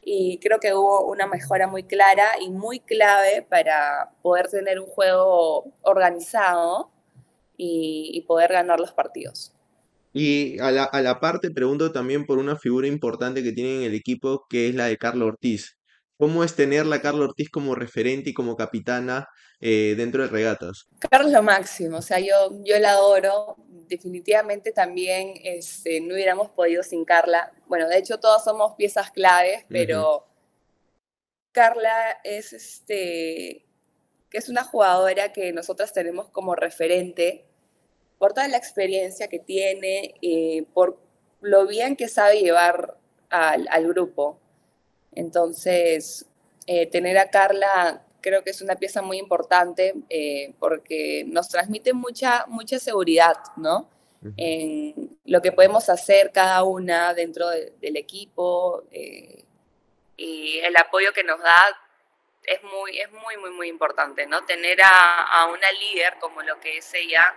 y 0.05 0.39
creo 0.39 0.59
que 0.59 0.75
hubo 0.75 1.07
una 1.07 1.27
mejora 1.27 1.69
muy 1.69 1.85
clara 1.85 2.27
y 2.41 2.51
muy 2.51 2.81
clave 2.81 3.47
para 3.49 4.11
poder 4.21 4.49
tener 4.49 4.81
un 4.81 4.87
juego 4.87 5.73
organizado 5.83 6.91
y, 7.57 8.25
poder 8.27 8.53
ganar 8.53 8.81
los 8.81 8.93
partidos. 8.93 9.53
Y 10.13 10.59
a 10.59 10.73
la, 10.73 10.85
a 10.85 11.01
la 11.01 11.21
parte 11.21 11.53
pregunto 11.53 11.93
también 11.93 12.27
por 12.27 12.39
una 12.39 12.57
figura 12.57 12.89
importante 12.89 13.45
que 13.45 13.53
tiene 13.53 13.77
en 13.77 13.83
el 13.83 13.95
equipo, 13.95 14.47
que 14.49 14.69
es 14.69 14.75
la 14.75 14.87
de 14.87 14.99
Carlos 14.99 15.29
Ortiz. 15.29 15.79
¿Cómo 16.19 16.43
es 16.43 16.57
tenerla 16.57 16.97
a 16.97 17.01
Carlos 17.01 17.29
Ortiz 17.29 17.51
como 17.51 17.77
referente 17.77 18.31
y 18.31 18.35
como 18.35 18.57
capitana 18.57 19.29
eh, 19.65 19.95
dentro 19.97 20.23
de 20.23 20.29
regatas? 20.29 20.89
Carlos 20.99 21.31
lo 21.31 21.41
máximo, 21.41 21.99
o 21.99 22.03
sea, 22.03 22.19
yo, 22.19 22.51
yo 22.65 22.79
la 22.81 22.91
adoro. 22.91 23.57
Definitivamente 23.87 24.73
también 24.73 25.35
este, 25.45 26.01
no 26.01 26.15
hubiéramos 26.15 26.51
podido 26.51 26.83
sin 26.83 27.05
Carla. 27.05 27.53
Bueno, 27.67 27.89
de 27.89 27.99
hecho 27.99 28.19
todos 28.19 28.43
somos 28.43 28.75
piezas 28.75 29.13
claves, 29.13 29.65
pero 29.69 30.27
Carla 31.53 32.19
es, 32.25 32.53
este, 32.53 33.65
que 34.31 34.39
es 34.39 34.49
una 34.49 34.65
jugadora 34.65 35.33
que 35.33 35.53
nosotras 35.53 35.93
tenemos 35.93 36.29
como 36.31 36.57
referente 36.57 37.45
por 38.19 38.33
toda 38.33 38.49
la 38.49 38.57
experiencia 38.57 39.29
que 39.29 39.39
tiene, 39.39 40.15
eh, 40.23 40.65
por 40.75 40.99
lo 41.41 41.67
bien 41.69 41.95
que 41.95 42.09
sabe 42.09 42.41
llevar 42.41 42.97
al, 43.31 43.69
al 43.71 43.87
grupo. 43.87 44.41
Entonces, 45.15 46.27
eh, 46.67 46.87
tener 46.87 47.19
a 47.19 47.31
Carla 47.31 48.07
creo 48.23 48.43
que 48.43 48.51
es 48.51 48.63
una 48.63 48.77
pieza 48.77 49.03
muy 49.03 49.19
importante 49.19 49.95
eh, 50.09 50.55
porque 50.59 51.25
nos 51.27 51.49
transmite 51.49 51.93
mucha, 51.93 52.47
mucha 52.49 52.79
seguridad, 52.79 53.37
¿no? 53.57 53.91
En 54.37 55.19
lo 55.25 55.43
que 55.43 55.51
podemos 55.51 55.89
hacer 55.89 56.31
cada 56.31 56.63
una 56.63 57.13
dentro 57.13 57.49
del 57.51 57.97
equipo 57.97 58.85
eh, 58.93 59.45
y 60.17 60.59
el 60.61 60.77
apoyo 60.77 61.13
que 61.13 61.25
nos 61.25 61.41
da 61.41 61.81
es 62.45 62.63
muy, 62.63 63.01
es 63.01 63.11
muy, 63.11 63.37
muy, 63.39 63.51
muy 63.51 63.69
importante, 63.69 64.27
¿no? 64.27 64.45
Tener 64.45 64.79
a, 64.85 65.47
una 65.53 65.73
líder 65.73 66.19
como 66.21 66.41
lo 66.43 66.61
que 66.61 66.79
es 66.79 66.95
ella, 66.95 67.35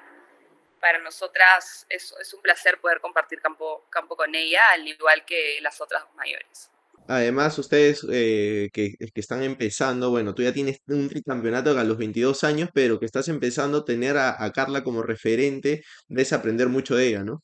para 0.80 1.00
nosotras 1.00 1.88
es, 1.90 2.14
es 2.22 2.34
un 2.36 2.42
placer 2.44 2.80
poder 2.80 3.00
compartir 3.02 3.42
campo, 3.42 3.86
campo 3.90 4.16
con 4.16 4.36
ella, 4.36 4.62
al 4.72 4.88
igual 4.88 5.26
que 5.26 5.60
las 5.62 5.82
otras 5.82 6.06
mayores. 6.14 6.70
Además, 7.08 7.58
ustedes 7.60 8.06
eh, 8.12 8.70
que, 8.74 8.96
que 8.98 9.22
están 9.22 9.44
empezando, 9.44 10.10
bueno, 10.10 10.34
tú 10.34 10.42
ya 10.42 10.52
tienes 10.52 10.80
un 10.88 11.08
tricampeonato 11.08 11.78
a 11.78 11.84
los 11.84 11.98
22 11.98 12.44
años, 12.44 12.70
pero 12.74 13.00
que 13.00 13.06
estás 13.06 13.28
empezando 13.28 13.80
a 13.80 13.86
tener 13.86 14.18
a, 14.18 14.52
Carla 14.54 14.84
como 14.84 15.04
referente, 15.04 15.84
debes 16.08 16.34
aprender 16.34 16.68
mucho 16.68 16.96
de 16.96 17.08
ella, 17.10 17.24
¿no? 17.24 17.44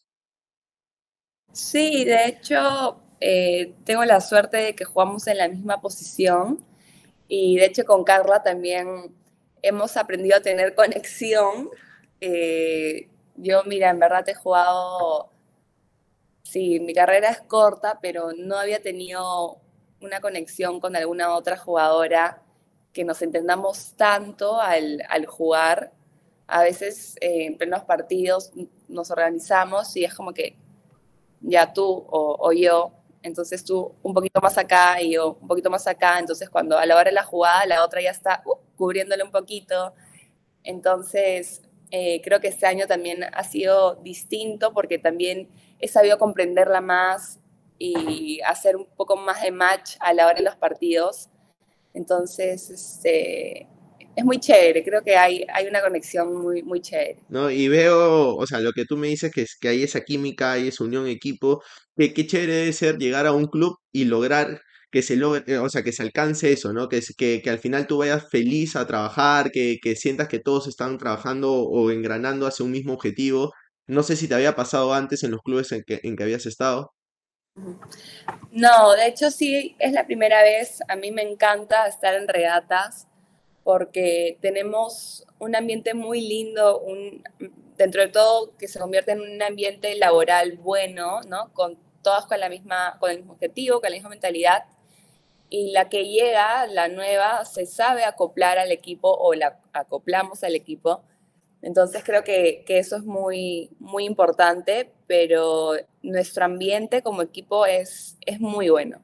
Sí, 1.54 2.06
de 2.06 2.26
hecho, 2.26 3.04
eh, 3.20 3.76
tengo 3.86 4.04
la 4.06 4.22
suerte 4.22 4.58
de 4.58 4.76
que 4.76 4.86
jugamos 4.86 5.28
en 5.28 5.38
la 5.38 5.48
misma 5.48 5.80
posición 5.80 6.66
y 7.28 7.58
de 7.58 7.66
hecho 7.66 7.86
con 7.86 8.04
Carla 8.04 8.42
también 8.42 9.14
hemos 9.62 9.96
aprendido 9.96 10.38
a 10.38 10.42
tener 10.42 10.74
conexión. 10.76 11.70
Eh, 12.20 13.10
yo, 13.36 13.64
mira, 13.66 13.90
en 13.90 14.00
verdad 14.00 14.28
he 14.28 14.34
jugado 14.34 15.31
Sí, 16.52 16.82
mi 16.82 16.94
carrera 16.94 17.30
es 17.30 17.40
corta, 17.40 18.00
pero 18.02 18.34
no 18.34 18.58
había 18.58 18.82
tenido 18.82 19.62
una 20.02 20.20
conexión 20.20 20.82
con 20.82 20.98
alguna 20.98 21.34
otra 21.34 21.56
jugadora 21.56 22.42
que 22.92 23.06
nos 23.06 23.22
entendamos 23.22 23.94
tanto 23.96 24.60
al, 24.60 25.00
jugar. 25.28 25.94
A 26.48 26.64
veces 26.64 27.16
eh, 27.22 27.46
en 27.46 27.58
plenos 27.58 27.84
partidos 27.84 28.52
nos 28.90 29.12
organizamos 29.12 29.96
y 29.96 30.04
es 30.04 30.14
como 30.14 30.34
que 30.34 30.58
ya 31.40 31.72
tú 31.72 32.06
o, 32.10 32.52
yo, 32.52 32.92
entonces 33.24 33.64
tú 33.64 33.96
un 34.04 34.14
poquito 34.14 34.42
más 34.42 34.58
acá 34.58 35.02
y 35.02 35.14
yo 35.14 35.38
un 35.40 35.48
poquito 35.48 35.70
más 35.70 35.88
acá, 35.88 36.20
entonces 36.20 36.50
cuando 36.50 36.78
a 36.78 36.86
la 36.86 36.96
hora 36.96 37.12
de 37.12 37.14
la 37.14 37.24
jugada 37.24 37.66
la 37.66 37.86
otra 37.86 38.02
ya 38.02 38.12
está 38.12 38.44
uh, 38.46 38.56
cubriéndole 38.76 39.24
un 39.24 39.32
poquito. 39.32 39.94
Entonces 40.66 41.62
eh, 41.92 42.20
creo 42.22 42.42
que 42.42 42.50
este 42.50 42.66
año 42.66 42.88
también 42.88 43.24
ha 43.24 43.44
sido 43.46 43.96
distinto 43.96 44.74
porque 44.74 44.98
también 44.98 45.48
he 45.82 45.88
sabido 45.88 46.18
comprenderla 46.18 46.82
más 46.82 47.40
y 47.78 48.40
hacer 48.42 48.76
un 48.76 48.86
poco 48.96 49.18
más 49.18 49.42
de 49.42 49.52
match 49.52 49.96
a 50.00 50.14
la 50.14 50.28
hora 50.28 50.36
de 50.36 50.44
los 50.44 50.56
partidos. 50.56 51.30
Entonces, 51.94 52.70
este, 52.70 53.68
es 54.16 54.26
muy 54.26 54.40
chévere, 54.40 54.84
creo 54.84 55.04
que 55.04 55.16
hay, 55.16 55.46
hay 55.54 55.68
una 55.68 55.82
conexión 55.82 56.36
muy, 56.36 56.64
muy 56.64 56.82
chévere. 56.82 57.18
No, 57.30 57.50
y 57.50 57.68
veo, 57.68 58.36
o 58.36 58.46
sea, 58.48 58.60
lo 58.60 58.72
que 58.72 58.86
tú 58.86 58.98
me 58.98 59.08
dices 59.08 59.32
que 59.32 59.42
es 59.42 59.58
que 59.60 59.70
hay 59.70 59.84
esa 59.84 60.02
química, 60.02 60.54
hay 60.54 60.68
esa 60.68 60.84
unión 60.84 61.08
equipo, 61.08 61.64
que 61.98 62.14
qué 62.14 62.28
chévere 62.28 62.54
debe 62.54 62.74
ser 62.74 62.98
llegar 62.98 63.26
a 63.26 63.32
un 63.32 63.48
club 63.48 63.78
y 63.92 64.06
lograr 64.06 64.62
que 64.92 65.02
se 65.02 65.16
logre, 65.16 65.44
eh, 65.48 65.58
o 65.58 65.70
sea, 65.70 65.84
que 65.84 65.94
se 65.94 66.04
alcance 66.04 66.52
eso, 66.52 66.74
¿no? 66.74 66.90
Que, 66.90 67.02
que, 67.18 67.42
que 67.42 67.50
al 67.50 67.60
final 67.60 67.88
tú 67.88 68.00
vayas 68.00 68.30
feliz 68.30 68.76
a 68.76 68.86
trabajar, 68.88 69.52
que, 69.52 69.78
que 69.82 69.96
sientas 69.96 70.28
que 70.28 70.40
todos 70.40 70.68
están 70.68 70.98
trabajando 70.98 71.54
o 71.54 71.92
engranando 71.92 72.46
hacia 72.46 72.66
un 72.66 72.72
mismo 72.72 72.94
objetivo. 72.94 73.54
No 73.88 74.04
sé 74.04 74.16
si 74.16 74.28
te 74.28 74.36
había 74.36 74.56
pasado 74.56 74.94
antes 74.94 75.24
en 75.24 75.32
los 75.32 75.42
clubes 75.42 75.72
en 75.72 75.84
que, 75.84 76.00
en 76.04 76.16
que 76.16 76.24
habías 76.24 76.46
estado. 76.46 76.94
No, 78.52 78.94
de 78.94 79.08
hecho 79.08 79.32
sí, 79.32 79.76
es 79.80 79.92
la 79.94 80.06
primera 80.06 80.42
vez. 80.42 80.80
A 80.88 80.96
mí 80.96 81.12
me 81.12 81.22
encanta 81.22 81.88
estar 81.88 82.14
en 82.16 82.28
regatas 82.28 83.08
porque 83.64 84.38
tenemos 84.42 85.26
un 85.40 85.56
ambiente 85.56 85.94
muy 85.94 86.22
lindo, 86.22 86.80
un, 86.80 87.24
dentro 87.78 88.02
de 88.02 88.08
todo 88.08 88.56
que 88.58 88.68
se 88.68 88.80
convierte 88.80 89.12
en 89.12 89.22
un 89.22 89.42
ambiente 89.42 89.96
laboral 89.96 90.58
bueno, 90.58 91.22
¿no? 91.28 91.52
Con 91.54 91.78
todas 92.02 92.26
con 92.26 92.40
la 92.40 92.50
misma, 92.50 92.98
con 93.00 93.12
el 93.12 93.18
mismo 93.18 93.34
objetivo, 93.34 93.80
con 93.80 93.90
la 93.90 93.96
misma 93.96 94.10
mentalidad. 94.10 94.66
Y 95.50 95.72
la 95.72 95.90
que 95.90 96.06
llega, 96.06 96.66
la 96.68 96.88
nueva, 96.88 97.44
se 97.46 97.66
sabe 97.66 98.06
acoplar 98.06 98.58
al 98.58 98.72
equipo 98.72 99.12
o 99.12 99.34
la 99.34 99.60
acoplamos 99.74 100.44
al 100.44 100.56
equipo. 100.56 101.04
Entonces 101.62 102.04
creo 102.04 102.24
que, 102.24 102.64
que 102.66 102.80
eso 102.80 102.96
es 102.96 103.04
muy, 103.04 103.70
muy 103.80 104.06
importante, 104.06 104.92
pero 105.08 105.74
nuestro 106.02 106.46
ambiente 106.46 107.02
como 107.02 107.22
equipo 107.22 107.66
es, 107.66 108.18
es 108.26 108.40
muy 108.40 108.70
bueno. 108.70 109.02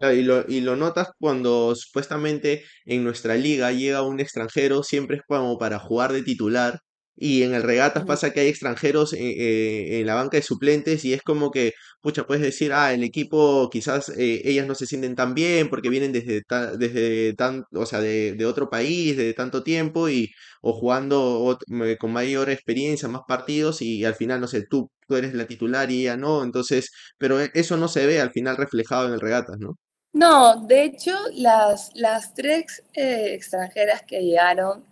Y 0.00 0.22
lo, 0.22 0.48
y 0.48 0.62
lo 0.62 0.76
notas 0.76 1.08
cuando 1.18 1.74
supuestamente 1.74 2.64
en 2.86 3.04
nuestra 3.04 3.34
liga 3.34 3.70
llega 3.70 4.02
un 4.02 4.18
extranjero, 4.18 4.82
siempre 4.82 5.18
es 5.18 5.22
como 5.28 5.58
para 5.58 5.78
jugar 5.78 6.12
de 6.12 6.22
titular. 6.22 6.80
Y 7.20 7.42
en 7.42 7.54
el 7.54 7.62
regatas 7.62 8.04
pasa 8.06 8.32
que 8.32 8.40
hay 8.40 8.48
extranjeros 8.48 9.12
en, 9.12 9.20
eh, 9.22 10.00
en 10.00 10.06
la 10.06 10.14
banca 10.14 10.36
de 10.38 10.42
suplentes 10.42 11.04
y 11.04 11.12
es 11.12 11.22
como 11.22 11.50
que, 11.50 11.72
pucha, 12.00 12.24
puedes 12.26 12.42
decir, 12.42 12.72
ah, 12.72 12.92
el 12.94 13.04
equipo 13.04 13.68
quizás 13.70 14.08
eh, 14.16 14.40
ellas 14.44 14.66
no 14.66 14.74
se 14.74 14.86
sienten 14.86 15.14
tan 15.16 15.34
bien 15.34 15.68
porque 15.70 15.90
vienen 15.90 16.12
desde, 16.12 16.42
ta- 16.42 16.76
desde 16.76 17.34
tan, 17.34 17.64
o 17.74 17.86
sea, 17.86 18.00
de, 18.00 18.32
de 18.32 18.46
otro 18.46 18.70
país, 18.70 19.16
de 19.16 19.34
tanto 19.34 19.62
tiempo 19.62 20.08
y 20.08 20.30
o 20.62 20.72
jugando 20.72 21.58
con 21.98 22.12
mayor 22.12 22.50
experiencia, 22.50 23.08
más 23.08 23.22
partidos 23.28 23.82
y 23.82 24.04
al 24.04 24.14
final, 24.14 24.40
no 24.40 24.48
sé, 24.48 24.66
tú, 24.68 24.90
tú 25.06 25.16
eres 25.16 25.34
la 25.34 25.46
titular 25.46 25.90
y 25.90 26.02
ella 26.02 26.16
no, 26.16 26.42
entonces, 26.44 26.90
pero 27.18 27.40
e- 27.40 27.50
eso 27.54 27.76
no 27.76 27.88
se 27.88 28.06
ve 28.06 28.20
al 28.20 28.30
final 28.32 28.56
reflejado 28.56 29.06
en 29.08 29.14
el 29.14 29.20
regatas, 29.20 29.58
¿no? 29.58 29.76
No, 30.12 30.56
de 30.66 30.84
hecho, 30.84 31.12
las, 31.34 31.90
las 31.94 32.34
tres 32.34 32.82
eh, 32.94 33.32
extranjeras 33.34 34.02
que 34.02 34.20
llegaron 34.22 34.84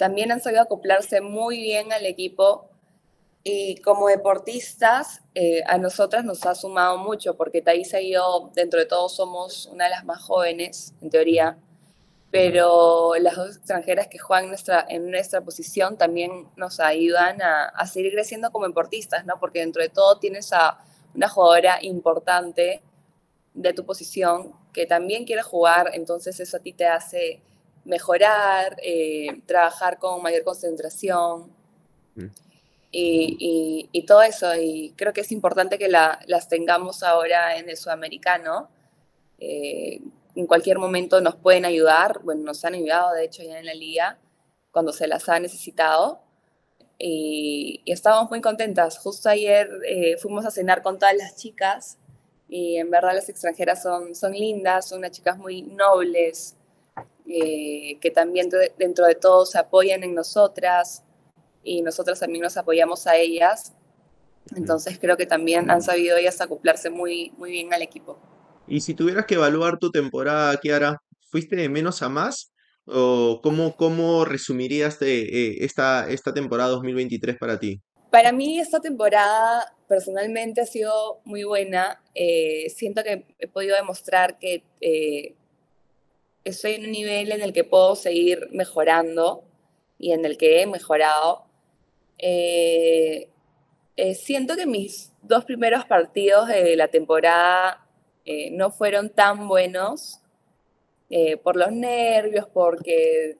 también 0.00 0.32
han 0.32 0.40
sabido 0.40 0.62
acoplarse 0.62 1.20
muy 1.20 1.60
bien 1.60 1.92
al 1.92 2.06
equipo 2.06 2.70
y 3.44 3.76
como 3.82 4.08
deportistas 4.08 5.20
eh, 5.34 5.62
a 5.66 5.76
nosotras 5.76 6.24
nos 6.24 6.46
ha 6.46 6.54
sumado 6.54 6.96
mucho 6.96 7.36
porque 7.36 7.60
Thaisa 7.60 8.00
y 8.00 8.14
yo, 8.14 8.50
dentro 8.54 8.80
de 8.80 8.86
todo, 8.86 9.10
somos 9.10 9.66
una 9.66 9.84
de 9.84 9.90
las 9.90 10.06
más 10.06 10.22
jóvenes, 10.22 10.94
en 11.02 11.10
teoría, 11.10 11.58
pero 12.30 13.12
las 13.20 13.36
dos 13.36 13.56
extranjeras 13.56 14.08
que 14.08 14.16
juegan 14.16 14.48
nuestra, 14.48 14.86
en 14.88 15.10
nuestra 15.10 15.42
posición 15.42 15.98
también 15.98 16.48
nos 16.56 16.80
ayudan 16.80 17.42
a, 17.42 17.64
a 17.66 17.86
seguir 17.86 18.14
creciendo 18.14 18.50
como 18.52 18.66
deportistas, 18.66 19.26
¿no? 19.26 19.38
Porque 19.38 19.58
dentro 19.58 19.82
de 19.82 19.90
todo 19.90 20.18
tienes 20.18 20.50
a 20.54 20.78
una 21.14 21.28
jugadora 21.28 21.76
importante 21.82 22.80
de 23.52 23.74
tu 23.74 23.84
posición 23.84 24.54
que 24.72 24.86
también 24.86 25.26
quiere 25.26 25.42
jugar, 25.42 25.90
entonces 25.92 26.40
eso 26.40 26.56
a 26.56 26.60
ti 26.60 26.72
te 26.72 26.86
hace 26.86 27.42
mejorar, 27.84 28.76
eh, 28.82 29.40
trabajar 29.46 29.98
con 29.98 30.22
mayor 30.22 30.44
concentración 30.44 31.50
Mm. 32.14 32.26
y, 32.92 33.36
y- 33.38 33.88
y 33.92 34.02
todo 34.06 34.22
eso. 34.22 34.54
Y 34.56 34.92
creo 34.96 35.12
que 35.12 35.20
es 35.22 35.32
importante 35.32 35.78
que 35.78 35.88
la- 35.88 36.18
las 36.26 36.48
tengamos 36.48 37.02
ahora 37.02 37.56
en 37.56 37.68
el 37.70 37.76
sudamericano. 37.76 38.68
Eh, 39.38 40.00
en 40.34 40.46
cualquier 40.46 40.78
momento 40.78 41.20
nos 41.20 41.36
pueden 41.36 41.64
ayudar, 41.64 42.20
bueno, 42.22 42.42
nos 42.42 42.64
han 42.64 42.74
ayudado 42.74 43.14
de 43.14 43.24
hecho 43.24 43.42
ya 43.42 43.58
en 43.58 43.66
la 43.66 43.74
liga 43.74 44.18
cuando 44.72 44.92
se 44.92 45.06
las 45.06 45.28
ha 45.28 45.38
necesitado. 45.40 46.20
Y, 46.98 47.80
y 47.84 47.92
estábamos 47.92 48.30
muy 48.30 48.40
contentas. 48.42 48.98
Justo 48.98 49.28
ayer 49.30 49.68
eh, 49.86 50.16
fuimos 50.18 50.44
a 50.44 50.50
cenar 50.50 50.82
con 50.82 50.98
todas 50.98 51.14
las 51.16 51.36
chicas 51.36 51.96
y 52.48 52.76
en 52.76 52.90
verdad 52.90 53.14
las 53.14 53.28
extranjeras 53.28 53.82
son, 53.82 54.14
son 54.14 54.32
lindas, 54.32 54.88
son 54.88 54.98
unas 54.98 55.12
chicas 55.12 55.38
muy 55.38 55.62
nobles, 55.62 56.56
eh, 57.30 57.98
que 58.00 58.10
también 58.10 58.48
de- 58.48 58.72
dentro 58.78 59.06
de 59.06 59.14
todo 59.14 59.46
se 59.46 59.58
apoyan 59.58 60.02
en 60.02 60.14
nosotras 60.14 61.04
y 61.62 61.82
nosotras 61.82 62.20
también 62.20 62.42
nos 62.42 62.56
apoyamos 62.56 63.06
a 63.06 63.16
ellas. 63.16 63.72
Entonces 64.56 64.98
creo 64.98 65.16
que 65.16 65.26
también 65.26 65.70
han 65.70 65.82
sabido 65.82 66.16
ellas 66.16 66.40
acoplarse 66.40 66.90
muy, 66.90 67.32
muy 67.36 67.50
bien 67.50 67.72
al 67.72 67.82
equipo. 67.82 68.18
Y 68.66 68.80
si 68.80 68.94
tuvieras 68.94 69.26
que 69.26 69.34
evaluar 69.34 69.78
tu 69.78 69.90
temporada, 69.90 70.56
Kiara, 70.58 71.02
¿fuiste 71.30 71.56
de 71.56 71.68
menos 71.68 72.02
a 72.02 72.08
más? 72.08 72.52
¿O 72.86 73.40
cómo, 73.42 73.76
cómo 73.76 74.24
resumirías 74.24 74.98
de, 74.98 75.20
eh, 75.22 75.56
esta, 75.64 76.08
esta 76.10 76.32
temporada 76.32 76.70
2023 76.70 77.36
para 77.38 77.58
ti? 77.60 77.80
Para 78.10 78.32
mí 78.32 78.58
esta 78.58 78.80
temporada 78.80 79.72
personalmente 79.86 80.60
ha 80.62 80.66
sido 80.66 81.20
muy 81.24 81.44
buena. 81.44 82.02
Eh, 82.14 82.68
siento 82.70 83.04
que 83.04 83.26
he 83.38 83.46
podido 83.46 83.76
demostrar 83.76 84.38
que 84.38 84.64
eh, 84.80 85.36
estoy 86.44 86.72
en 86.72 86.84
un 86.84 86.92
nivel 86.92 87.32
en 87.32 87.42
el 87.42 87.52
que 87.52 87.64
puedo 87.64 87.96
seguir 87.96 88.48
mejorando 88.52 89.44
y 89.98 90.12
en 90.12 90.24
el 90.24 90.36
que 90.38 90.62
he 90.62 90.66
mejorado. 90.66 91.44
Eh, 92.18 93.28
eh, 93.96 94.14
siento 94.14 94.56
que 94.56 94.66
mis 94.66 95.12
dos 95.22 95.44
primeros 95.44 95.84
partidos 95.84 96.48
de 96.48 96.76
la 96.76 96.88
temporada 96.88 97.86
eh, 98.24 98.50
no 98.52 98.70
fueron 98.70 99.10
tan 99.10 99.48
buenos 99.48 100.16
por 101.42 101.56
los 101.56 101.72
nervios, 101.72 102.46
porque 102.54 103.36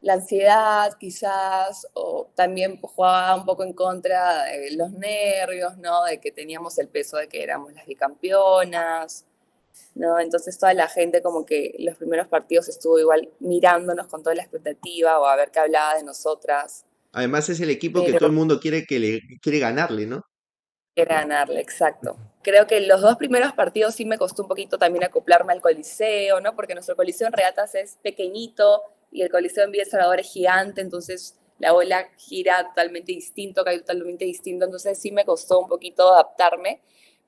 la 0.00 0.14
ansiedad 0.14 0.96
quizás, 0.98 1.86
o 1.92 2.30
también 2.34 2.80
jugaba 2.80 3.36
un 3.36 3.44
poco 3.44 3.64
en 3.64 3.74
contra 3.74 4.44
de 4.44 4.70
los 4.70 4.92
nervios, 4.92 5.76
¿no? 5.76 6.04
De 6.04 6.18
que 6.18 6.32
teníamos 6.32 6.78
el 6.78 6.88
peso 6.88 7.18
de 7.18 7.28
que 7.28 7.42
éramos 7.42 7.74
las 7.74 7.84
bicampeonas, 7.84 9.26
¿no? 9.94 10.18
Entonces 10.18 10.58
toda 10.58 10.74
la 10.74 10.88
gente 10.88 11.22
como 11.22 11.46
que 11.46 11.74
los 11.78 11.96
primeros 11.96 12.28
partidos 12.28 12.68
estuvo 12.68 12.98
igual 12.98 13.28
mirándonos 13.40 14.06
con 14.06 14.22
toda 14.22 14.34
la 14.34 14.42
expectativa 14.42 15.18
o 15.18 15.26
a 15.26 15.36
ver 15.36 15.50
qué 15.50 15.60
hablaba 15.60 15.96
de 15.96 16.04
nosotras. 16.04 16.84
Además 17.12 17.48
es 17.48 17.60
el 17.60 17.70
equipo 17.70 18.04
que 18.04 18.12
todo 18.12 18.26
el 18.26 18.32
mundo 18.32 18.60
quiere 18.60 18.84
que 18.84 18.98
le 18.98 19.22
quiere 19.40 19.58
ganarle, 19.58 20.06
¿no? 20.06 20.22
Era 20.94 21.16
ganarle, 21.20 21.60
exacto. 21.60 22.16
Creo 22.42 22.66
que 22.66 22.80
los 22.80 23.02
dos 23.02 23.16
primeros 23.16 23.52
partidos 23.52 23.94
sí 23.94 24.04
me 24.04 24.18
costó 24.18 24.42
un 24.42 24.48
poquito 24.48 24.78
también 24.78 25.04
acoplarme 25.04 25.52
al 25.52 25.60
coliseo, 25.60 26.40
¿no? 26.40 26.54
Porque 26.54 26.74
nuestro 26.74 26.96
coliseo 26.96 27.26
en 27.26 27.32
regatas 27.32 27.74
es 27.74 27.98
pequeñito 28.02 28.82
y 29.10 29.22
el 29.22 29.30
coliseo 29.30 29.64
en 29.64 29.72
Villa 29.72 29.84
Salvador 29.84 30.20
es 30.20 30.32
gigante, 30.32 30.80
entonces 30.80 31.38
la 31.58 31.72
bola 31.72 32.08
gira 32.16 32.68
totalmente 32.68 33.12
distinto, 33.12 33.64
cae 33.64 33.78
totalmente 33.78 34.24
distinto, 34.24 34.64
entonces 34.64 34.98
sí 34.98 35.10
me 35.10 35.24
costó 35.24 35.60
un 35.60 35.68
poquito 35.68 36.12
adaptarme. 36.12 36.82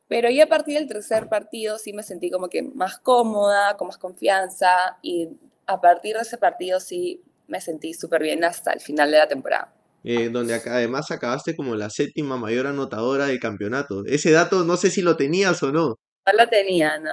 Pero 0.09 0.31
ya 0.31 0.45
a 0.45 0.49
partir 0.49 0.75
del 0.79 0.89
tercer 0.89 1.29
partido 1.29 1.79
sí 1.79 1.93
me 1.93 2.03
sentí 2.03 2.31
como 2.31 2.49
que 2.49 2.63
más 2.63 2.99
cómoda, 2.99 3.77
con 3.77 3.89
más 3.89 3.99
confianza 3.99 4.97
y 5.03 5.29
a 5.67 5.81
partir 5.81 6.17
de 6.17 6.23
ese 6.23 6.39
partido 6.39 6.81
sí 6.81 7.23
me 7.47 7.61
sentí 7.61 7.93
súper 7.95 8.23
bien 8.23 8.43
hasta 8.45 8.73
el 8.73 8.81
final 8.81 9.11
de 9.11 9.19
la 9.19 9.29
temporada. 9.29 9.75
Eh, 10.05 10.31
donde 10.31 10.55
acá, 10.55 10.77
además 10.77 11.11
acabaste 11.11 11.55
como 11.55 11.75
la 11.75 11.91
séptima 11.91 12.37
mayor 12.37 12.67
anotadora 12.67 13.27
del 13.27 13.41
campeonato. 13.41 14.05
Ese 14.07 14.31
dato 14.31 14.65
no 14.65 14.77
sé 14.77 14.91
si 14.91 15.03
lo 15.03 15.17
tenías 15.17 15.63
o 15.63 15.73
no. 15.73 15.89
No 16.27 16.33
lo 16.33 16.49
tenía, 16.49 16.99
no. 16.99 17.11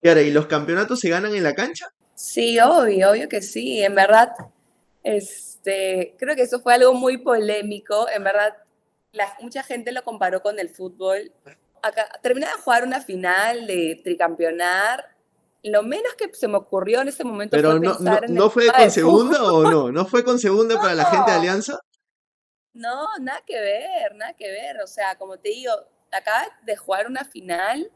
Kiara, 0.00 0.22
¿y 0.22 0.30
los 0.30 0.46
campeonatos 0.46 1.00
se 1.00 1.08
ganan 1.10 1.34
en 1.34 1.42
la 1.42 1.54
cancha? 1.54 1.88
Sí, 2.14 2.58
obvio, 2.60 3.10
obvio 3.10 3.28
que 3.28 3.42
sí. 3.42 3.82
En 3.82 3.94
verdad, 3.94 4.32
este, 5.02 6.14
creo 6.18 6.34
que 6.34 6.42
eso 6.42 6.60
fue 6.60 6.74
algo 6.74 6.94
muy 6.94 7.18
polémico. 7.18 8.08
En 8.08 8.24
verdad, 8.24 8.54
la- 9.12 9.36
mucha 9.40 9.62
gente 9.62 9.92
lo 9.92 10.02
comparó 10.04 10.42
con 10.42 10.58
el 10.58 10.68
fútbol. 10.68 11.32
Acá, 11.86 12.08
terminé 12.22 12.46
de 12.46 12.52
jugar 12.52 12.84
una 12.84 13.00
final 13.00 13.66
de 13.66 14.00
tricampeonar. 14.02 15.16
Lo 15.62 15.82
menos 15.82 16.14
que 16.14 16.32
se 16.32 16.48
me 16.48 16.58
ocurrió 16.58 17.00
en 17.00 17.08
ese 17.08 17.24
momento 17.24 17.56
Pero 17.56 17.72
fue 17.72 17.80
no, 17.80 17.90
no, 17.90 17.96
pensar 17.96 18.24
en 18.24 18.30
el 18.30 18.36
¿no 18.36 18.50
fue 18.50 18.66
con 18.72 18.90
segunda 18.90 19.52
o 19.52 19.62
no? 19.70 19.92
¿No 19.92 20.06
fue 20.06 20.24
con 20.24 20.38
segunda 20.38 20.80
para 20.80 20.94
la 20.94 21.06
gente 21.06 21.30
de 21.30 21.36
Alianza? 21.36 21.80
No, 22.72 23.06
nada 23.20 23.42
que 23.46 23.58
ver, 23.58 24.14
nada 24.14 24.34
que 24.34 24.50
ver. 24.50 24.80
O 24.80 24.86
sea, 24.86 25.16
como 25.16 25.38
te 25.38 25.48
digo, 25.48 25.72
acaba 26.12 26.46
de 26.62 26.76
jugar 26.76 27.06
una 27.06 27.24
final, 27.24 27.90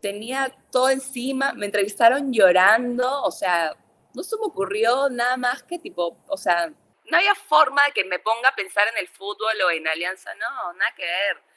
tenía 0.00 0.54
todo 0.70 0.90
encima, 0.90 1.52
me 1.54 1.66
entrevistaron 1.66 2.32
llorando, 2.32 3.22
o 3.22 3.30
sea, 3.30 3.74
no 4.14 4.22
se 4.22 4.36
me 4.36 4.44
ocurrió 4.44 5.08
nada 5.08 5.36
más 5.36 5.62
que 5.62 5.78
tipo, 5.78 6.18
o 6.26 6.36
sea, 6.36 6.68
no 7.10 7.16
había 7.16 7.34
forma 7.34 7.80
de 7.86 7.92
que 7.92 8.04
me 8.04 8.18
ponga 8.18 8.50
a 8.50 8.54
pensar 8.54 8.86
en 8.88 8.98
el 8.98 9.08
fútbol 9.08 9.54
o 9.66 9.70
en 9.70 9.86
Alianza, 9.86 10.34
no, 10.34 10.72
nada 10.74 10.92
que 10.96 11.04
ver. 11.04 11.51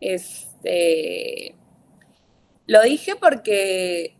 Este, 0.00 1.54
lo 2.66 2.82
dije 2.82 3.16
porque 3.16 4.16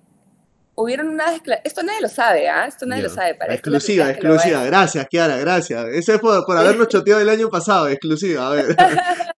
hubieron 0.74 1.08
una 1.08 1.26
Esto 1.64 1.82
nadie 1.82 2.00
lo 2.00 2.08
sabe, 2.08 2.48
¿ah? 2.48 2.66
Esto 2.66 2.86
nadie 2.86 3.02
lo 3.02 3.10
sabe. 3.10 3.34
Para 3.34 3.54
exclusiva, 3.54 4.10
exclusiva. 4.10 4.64
Gracias, 4.64 5.06
Kiara, 5.08 5.36
gracias. 5.38 5.86
Eso 5.88 6.14
es 6.14 6.20
por, 6.20 6.56
habernos 6.56 6.88
choteado 6.88 7.20
el 7.20 7.28
año 7.28 7.48
pasado, 7.48 7.88
exclusiva. 7.88 8.48
A 8.48 8.50
ver. 8.50 8.76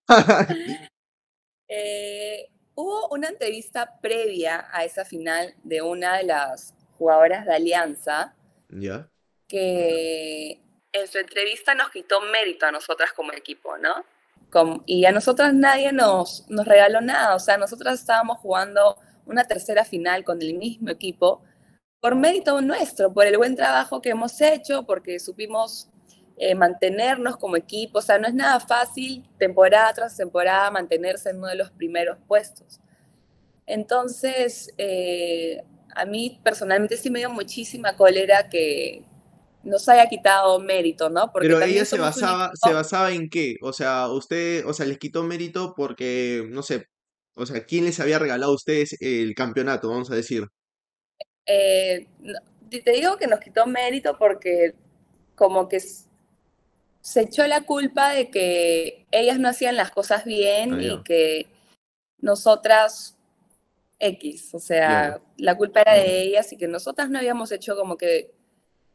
Eh, 1.75 2.50
hubo 2.75 3.09
una 3.09 3.29
entrevista 3.29 3.99
previa 4.02 4.69
a 4.73 4.85
esa 4.85 5.07
final 5.07 5.55
de 5.64 5.81
una 5.81 6.19
de 6.19 6.25
las 6.25 6.75
jugadoras 6.99 7.47
de 7.47 7.55
Alianza. 7.55 8.35
Ya. 8.69 9.09
Que 9.49 10.61
en 10.93 11.09
su 11.09 11.17
entrevista 11.17 11.75
nos 11.75 11.88
quitó 11.88 12.21
mérito 12.21 12.67
a 12.67 12.73
nosotras 12.73 13.14
como 13.14 13.33
equipo, 13.33 13.79
¿no? 13.79 14.05
Y 14.87 15.05
a 15.07 15.13
nosotras 15.13 15.55
nadie 15.55 15.93
nos, 15.93 16.47
nos 16.49 16.67
regaló 16.67 17.01
nada. 17.01 17.35
O 17.35 17.39
sea, 17.39 17.57
nosotras 17.57 18.01
estábamos 18.01 18.39
jugando 18.39 18.97
una 19.27 19.45
tercera 19.45 19.85
final 19.85 20.25
con 20.25 20.43
el 20.43 20.55
mismo 20.55 20.91
equipo 20.91 21.43
por 22.01 22.17
mérito 22.17 22.61
nuestro, 22.61 23.13
por 23.13 23.27
el 23.27 23.39
buen 23.39 23.55
trabajo 23.55 24.03
que 24.03 24.11
hemos 24.11 24.41
hecho, 24.41 24.85
porque 24.85 25.21
supimos 25.21 25.89
eh, 26.37 26.55
mantenernos 26.55 27.37
como 27.37 27.57
equipo. 27.57 28.01
O 28.01 28.03
sea, 28.03 28.19
no 28.19 28.27
es 28.27 28.35
nada 28.35 28.59
fácil 28.61 29.25
temporada 29.39 29.93
tras 29.95 30.17
temporada 30.17 30.71
mantenerse 30.71 31.31
en 31.31 31.39
uno 31.39 31.47
de 31.47 31.55
los 31.57 31.71
primeros 31.71 32.19
puestos. 32.27 32.81
Entonces, 33.67 34.75
eh, 34.79 35.63
a 35.95 36.05
mí 36.05 36.41
personalmente 36.43 36.97
sí 36.97 37.11
me 37.11 37.21
dio 37.21 37.31
muchísima 37.31 37.97
cólera 37.97 38.49
que 38.49 39.05
nos 39.64 39.88
haya 39.88 40.09
quitado 40.09 40.59
mérito, 40.61 41.09
¿no? 41.09 41.31
Porque 41.33 41.49
Pero 41.49 41.62
ella 41.62 41.85
se 41.85 41.99
basaba, 41.99 42.50
se 42.54 42.73
basaba 42.73 43.12
en 43.12 43.31
qué? 43.31 43.57
O 43.62 43.73
sea, 43.73 44.09
usted, 44.09 44.66
o 44.66 44.73
sea, 44.73 44.87
les 44.87 44.99
quitó 44.99 45.23
mérito 45.23 45.75
porque, 45.76 46.47
no 46.49 46.62
sé, 46.62 46.88
o 47.35 47.47
sea, 47.47 47.64
¿quién 47.64 47.85
les 47.85 48.00
había 48.00 48.19
regalado 48.19 48.52
a 48.52 48.57
ustedes 48.57 48.97
el 49.00 49.35
campeonato, 49.35 49.88
vamos 49.88 50.11
a 50.11 50.14
decir? 50.14 50.49
Eh, 51.47 52.07
te 52.71 52.92
digo 52.92 53.16
que 53.16 53.26
nos 53.26 53.40
quitó 53.40 53.66
mérito 53.66 54.16
porque 54.19 54.75
como 55.35 55.69
que 55.69 55.81
se 55.81 57.21
echó 57.21 57.47
la 57.47 57.62
culpa 57.62 58.12
de 58.12 58.31
que 58.31 59.07
ellas 59.11 59.38
no 59.38 59.49
hacían 59.49 59.76
las 59.76 59.90
cosas 59.90 60.25
bien 60.25 60.75
ah, 60.75 60.83
y 60.83 61.02
que 61.02 61.47
nosotras 62.19 63.19
X, 63.99 64.54
o 64.54 64.59
sea, 64.59 65.21
la 65.37 65.57
culpa 65.57 65.81
era 65.81 65.95
de 65.95 66.23
ellas 66.23 66.52
y 66.52 66.57
que 66.57 66.69
nosotras 66.69 67.09
no 67.09 67.19
habíamos 67.19 67.52
hecho 67.52 67.76
como 67.76 67.97
que 67.97 68.33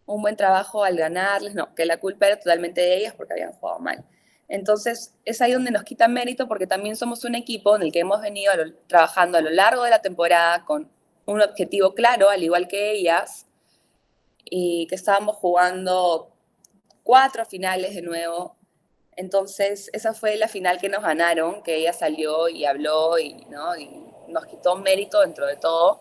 un 0.08 0.22
buen 0.22 0.36
trabajo 0.36 0.84
al 0.84 0.98
ganarles, 0.98 1.54
no, 1.54 1.76
que 1.76 1.86
la 1.86 1.98
culpa 2.00 2.28
era 2.28 2.40
totalmente 2.40 2.82
de 2.82 2.98
ellas 2.98 3.14
porque 3.16 3.34
habían 3.34 3.54
jugado 3.54 3.80
mal. 3.80 4.04
Entonces, 4.48 5.14
es 5.26 5.42
ahí 5.42 5.52
donde 5.52 5.72
nos 5.72 5.84
quitan 5.84 6.14
mérito 6.14 6.48
porque 6.48 6.66
también 6.66 6.96
somos 6.96 7.26
un 7.26 7.36
equipo 7.36 7.76
en 7.76 7.82
el 7.84 7.92
que 7.92 8.00
hemos 8.00 8.22
venido 8.22 8.54
trabajando 8.88 9.38
a 9.38 9.42
lo 9.42 9.50
largo 9.50 9.84
de 9.84 9.90
la 9.90 10.02
temporada 10.02 10.64
con 10.66 10.90
un 11.26 11.42
objetivo 11.42 11.94
claro, 11.94 12.30
al 12.30 12.42
igual 12.42 12.68
que 12.70 12.92
ellas, 12.94 13.46
y 14.46 14.88
que 14.88 14.96
estábamos 14.96 15.36
jugando 15.36 16.32
cuatro 17.04 17.46
finales 17.46 17.94
de 17.94 18.02
nuevo. 18.02 18.56
Entonces, 19.18 19.90
esa 19.94 20.14
fue 20.14 20.38
la 20.38 20.48
final 20.48 20.80
que 20.80 20.90
nos 20.90 21.04
ganaron, 21.04 21.64
que 21.64 21.76
ella 21.76 21.92
salió 21.92 22.48
y 22.48 22.66
habló 22.66 23.20
y, 23.20 23.34
¿no? 23.50 23.76
y 23.76 23.90
nos 24.30 24.46
quitó 24.46 24.78
mérito 24.78 25.20
dentro 25.22 25.46
de 25.48 25.58
todo. 25.58 26.00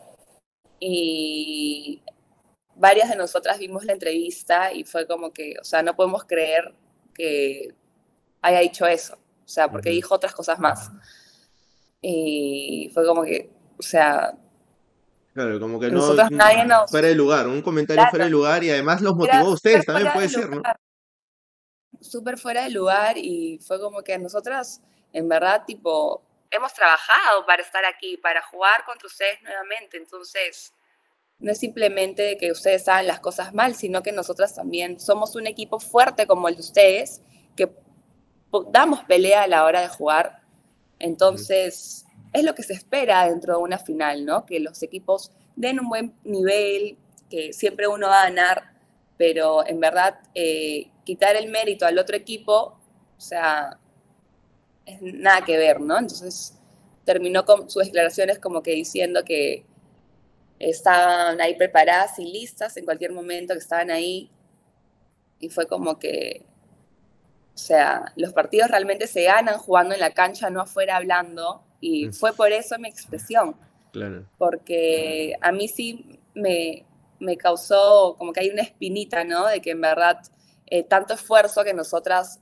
Y 0.78 2.02
varias 2.76 3.08
de 3.08 3.16
nosotras 3.16 3.58
vimos 3.58 3.84
la 3.84 3.92
entrevista 3.92 4.72
y 4.72 4.84
fue 4.84 5.06
como 5.06 5.32
que, 5.32 5.54
o 5.60 5.64
sea, 5.64 5.82
no 5.82 5.96
podemos 5.96 6.24
creer 6.24 6.74
que 7.14 7.74
haya 8.42 8.60
dicho 8.60 8.86
eso, 8.86 9.14
o 9.14 9.48
sea, 9.48 9.68
porque 9.68 9.90
dijo 9.90 10.14
otras 10.14 10.34
cosas 10.34 10.58
más. 10.58 10.90
Y 12.00 12.90
fue 12.94 13.04
como 13.06 13.24
que, 13.24 13.50
o 13.78 13.82
sea... 13.82 14.34
Claro, 15.32 15.60
como 15.60 15.80
que 15.80 15.90
no, 15.90 16.14
nadie 16.30 16.64
nos... 16.64 16.90
fuera 16.90 17.08
de 17.08 17.14
lugar, 17.14 17.46
un 17.46 17.60
comentario 17.60 18.06
fuera 18.08 18.24
de 18.26 18.30
lugar 18.30 18.64
y 18.64 18.70
además 18.70 19.02
los 19.02 19.14
motivó 19.14 19.48
a 19.48 19.50
ustedes, 19.50 19.84
también 19.84 20.12
puede 20.12 20.28
ser, 20.28 20.48
¿no? 20.48 20.62
Súper 22.00 22.38
fuera 22.38 22.64
de 22.64 22.70
lugar 22.70 23.18
y 23.18 23.58
fue 23.58 23.80
como 23.80 24.02
que 24.02 24.18
nosotras, 24.18 24.80
en 25.12 25.28
verdad, 25.28 25.64
tipo, 25.66 26.22
hemos 26.50 26.72
trabajado 26.72 27.44
para 27.44 27.62
estar 27.62 27.84
aquí, 27.84 28.16
para 28.16 28.42
jugar 28.42 28.84
contra 28.84 29.06
ustedes 29.06 29.42
nuevamente, 29.42 29.96
entonces 29.96 30.72
no 31.38 31.52
es 31.52 31.58
simplemente 31.58 32.38
que 32.38 32.50
ustedes 32.50 32.88
hagan 32.88 33.06
las 33.06 33.20
cosas 33.20 33.52
mal, 33.54 33.74
sino 33.74 34.02
que 34.02 34.12
nosotras 34.12 34.54
también 34.54 34.98
somos 34.98 35.34
un 35.36 35.46
equipo 35.46 35.78
fuerte 35.78 36.26
como 36.26 36.48
el 36.48 36.54
de 36.56 36.62
ustedes, 36.62 37.22
que 37.54 37.70
damos 38.70 39.04
pelea 39.04 39.42
a 39.42 39.46
la 39.46 39.64
hora 39.64 39.82
de 39.82 39.88
jugar. 39.88 40.42
Entonces, 40.98 42.06
es 42.32 42.44
lo 42.44 42.54
que 42.54 42.62
se 42.62 42.72
espera 42.72 43.28
dentro 43.28 43.56
de 43.56 43.62
una 43.62 43.78
final, 43.78 44.24
¿no? 44.24 44.46
Que 44.46 44.60
los 44.60 44.82
equipos 44.82 45.30
den 45.56 45.80
un 45.80 45.88
buen 45.88 46.14
nivel, 46.24 46.96
que 47.28 47.52
siempre 47.52 47.86
uno 47.86 48.08
va 48.08 48.22
a 48.22 48.30
ganar, 48.30 48.72
pero 49.18 49.66
en 49.66 49.80
verdad 49.80 50.20
eh, 50.34 50.90
quitar 51.04 51.36
el 51.36 51.50
mérito 51.50 51.86
al 51.86 51.98
otro 51.98 52.16
equipo, 52.16 52.78
o 53.16 53.20
sea, 53.20 53.78
es 54.86 55.00
nada 55.02 55.44
que 55.44 55.56
ver, 55.56 55.80
¿no? 55.80 55.98
Entonces 55.98 56.58
terminó 57.04 57.44
con 57.44 57.68
sus 57.70 57.84
declaraciones 57.84 58.38
como 58.38 58.62
que 58.62 58.72
diciendo 58.72 59.24
que 59.24 59.64
estaban 60.58 61.40
ahí 61.40 61.54
preparadas 61.54 62.18
y 62.18 62.24
listas 62.24 62.76
en 62.76 62.84
cualquier 62.84 63.12
momento, 63.12 63.54
que 63.54 63.60
estaban 63.60 63.90
ahí. 63.90 64.30
Y 65.38 65.48
fue 65.48 65.66
como 65.66 65.98
que 65.98 66.46
o 67.56 67.58
sea, 67.58 68.12
los 68.16 68.34
partidos 68.34 68.70
realmente 68.70 69.06
se 69.06 69.22
ganan 69.22 69.56
jugando 69.56 69.94
en 69.94 70.00
la 70.00 70.10
cancha, 70.10 70.50
no 70.50 70.60
afuera 70.60 70.96
hablando. 70.96 71.62
Y 71.80 72.08
mm. 72.08 72.12
fue 72.12 72.34
por 72.34 72.52
eso 72.52 72.78
mi 72.78 72.86
expresión. 72.86 73.56
Claro. 73.92 74.26
Porque 74.36 75.38
a 75.40 75.52
mí 75.52 75.66
sí 75.66 76.20
me, 76.34 76.84
me 77.18 77.38
causó 77.38 78.14
como 78.18 78.34
que 78.34 78.40
hay 78.40 78.50
una 78.50 78.60
espinita, 78.60 79.24
¿no? 79.24 79.46
De 79.46 79.62
que 79.62 79.70
en 79.70 79.80
verdad 79.80 80.18
eh, 80.66 80.82
tanto 80.82 81.14
esfuerzo 81.14 81.64
que 81.64 81.72
nosotras 81.72 82.40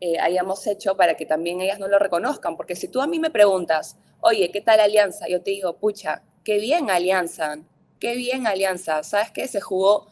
eh, 0.00 0.20
hayamos 0.20 0.64
hecho 0.68 0.96
para 0.96 1.16
que 1.16 1.26
también 1.26 1.60
ellas 1.60 1.80
no 1.80 1.88
lo 1.88 1.98
reconozcan. 1.98 2.56
Porque 2.56 2.76
si 2.76 2.86
tú 2.86 3.02
a 3.02 3.08
mí 3.08 3.18
me 3.18 3.30
preguntas, 3.30 3.96
oye, 4.20 4.52
¿qué 4.52 4.60
tal 4.60 4.78
Alianza? 4.78 5.26
Yo 5.26 5.42
te 5.42 5.50
digo, 5.50 5.76
pucha, 5.78 6.22
qué 6.46 6.60
bien 6.60 6.90
Alianza, 6.90 7.56
qué 7.98 8.14
bien 8.14 8.46
Alianza. 8.46 9.02
¿Sabes 9.02 9.32
qué? 9.32 9.48
Se 9.48 9.60
jugó 9.60 10.06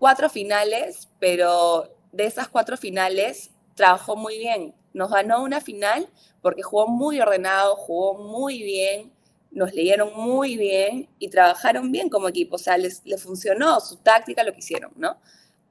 cuatro 0.00 0.28
finales, 0.28 1.08
pero 1.20 1.88
de 2.10 2.26
esas 2.26 2.48
cuatro 2.48 2.76
finales, 2.76 3.52
trabajó 3.76 4.16
muy 4.16 4.38
bien. 4.38 4.74
Nos 4.92 5.10
ganó 5.10 5.40
una 5.44 5.60
final 5.60 6.08
porque 6.42 6.62
jugó 6.62 6.88
muy 6.88 7.20
ordenado, 7.20 7.76
jugó 7.76 8.14
muy 8.14 8.60
bien, 8.64 9.12
nos 9.52 9.72
leyeron 9.72 10.12
muy 10.16 10.56
bien 10.56 11.08
y 11.20 11.28
trabajaron 11.28 11.92
bien 11.92 12.08
como 12.08 12.28
equipo. 12.28 12.56
O 12.56 12.58
sea, 12.58 12.76
les, 12.76 13.00
funcionó 13.22 13.78
su 13.78 13.98
táctica, 13.98 14.42
lo 14.42 14.52
que 14.52 14.58
hicieron, 14.58 14.90
¿no? 14.96 15.20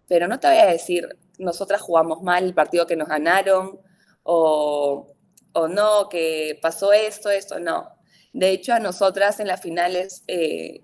Pero 0.08 0.30
no 0.30 0.40
te 0.40 0.48
voy 0.48 0.58
a 0.58 0.68
decir, 0.68 1.18
nosotras 1.38 1.82
jugamos 1.82 2.22
mal 2.24 2.46
el 2.46 2.54
partido 2.54 2.88
que 2.88 2.96
nos 2.96 3.10
ganaron 3.10 3.78
o, 4.24 5.08
o 5.52 5.68
no, 5.68 6.08
que 6.08 6.58
pasó 6.62 6.94
esto, 6.94 7.30
esto, 7.30 7.60
no. 7.60 7.97
De 8.38 8.52
hecho, 8.52 8.72
a 8.72 8.80
nosotras 8.80 9.40
en 9.40 9.48
las 9.48 9.62
finales, 9.62 10.24
eh, 10.28 10.84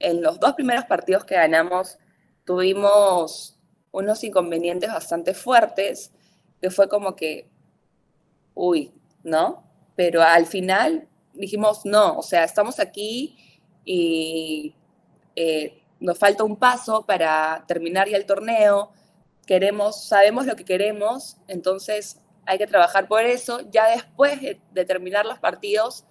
en 0.00 0.20
los 0.20 0.40
dos 0.40 0.54
primeros 0.54 0.84
partidos 0.86 1.24
que 1.24 1.36
ganamos, 1.36 1.96
tuvimos 2.44 3.56
unos 3.92 4.24
inconvenientes 4.24 4.90
bastante 4.92 5.32
fuertes 5.32 6.10
que 6.60 6.72
fue 6.72 6.88
como 6.88 7.14
que, 7.14 7.48
uy, 8.52 8.92
¿no? 9.22 9.62
Pero 9.94 10.22
al 10.22 10.46
final 10.46 11.06
dijimos, 11.34 11.86
no, 11.86 12.18
o 12.18 12.22
sea, 12.24 12.42
estamos 12.42 12.80
aquí 12.80 13.62
y 13.84 14.74
eh, 15.36 15.80
nos 16.00 16.18
falta 16.18 16.42
un 16.42 16.56
paso 16.56 17.06
para 17.06 17.64
terminar 17.68 18.08
ya 18.08 18.16
el 18.16 18.26
torneo, 18.26 18.90
queremos, 19.46 20.02
sabemos 20.02 20.46
lo 20.46 20.56
que 20.56 20.64
queremos, 20.64 21.36
entonces 21.46 22.18
hay 22.44 22.58
que 22.58 22.66
trabajar 22.66 23.06
por 23.06 23.22
eso. 23.22 23.60
Ya 23.70 23.88
después 23.88 24.40
de, 24.40 24.84
terminar 24.84 25.26
los 25.26 25.38
partidos, 25.38 26.04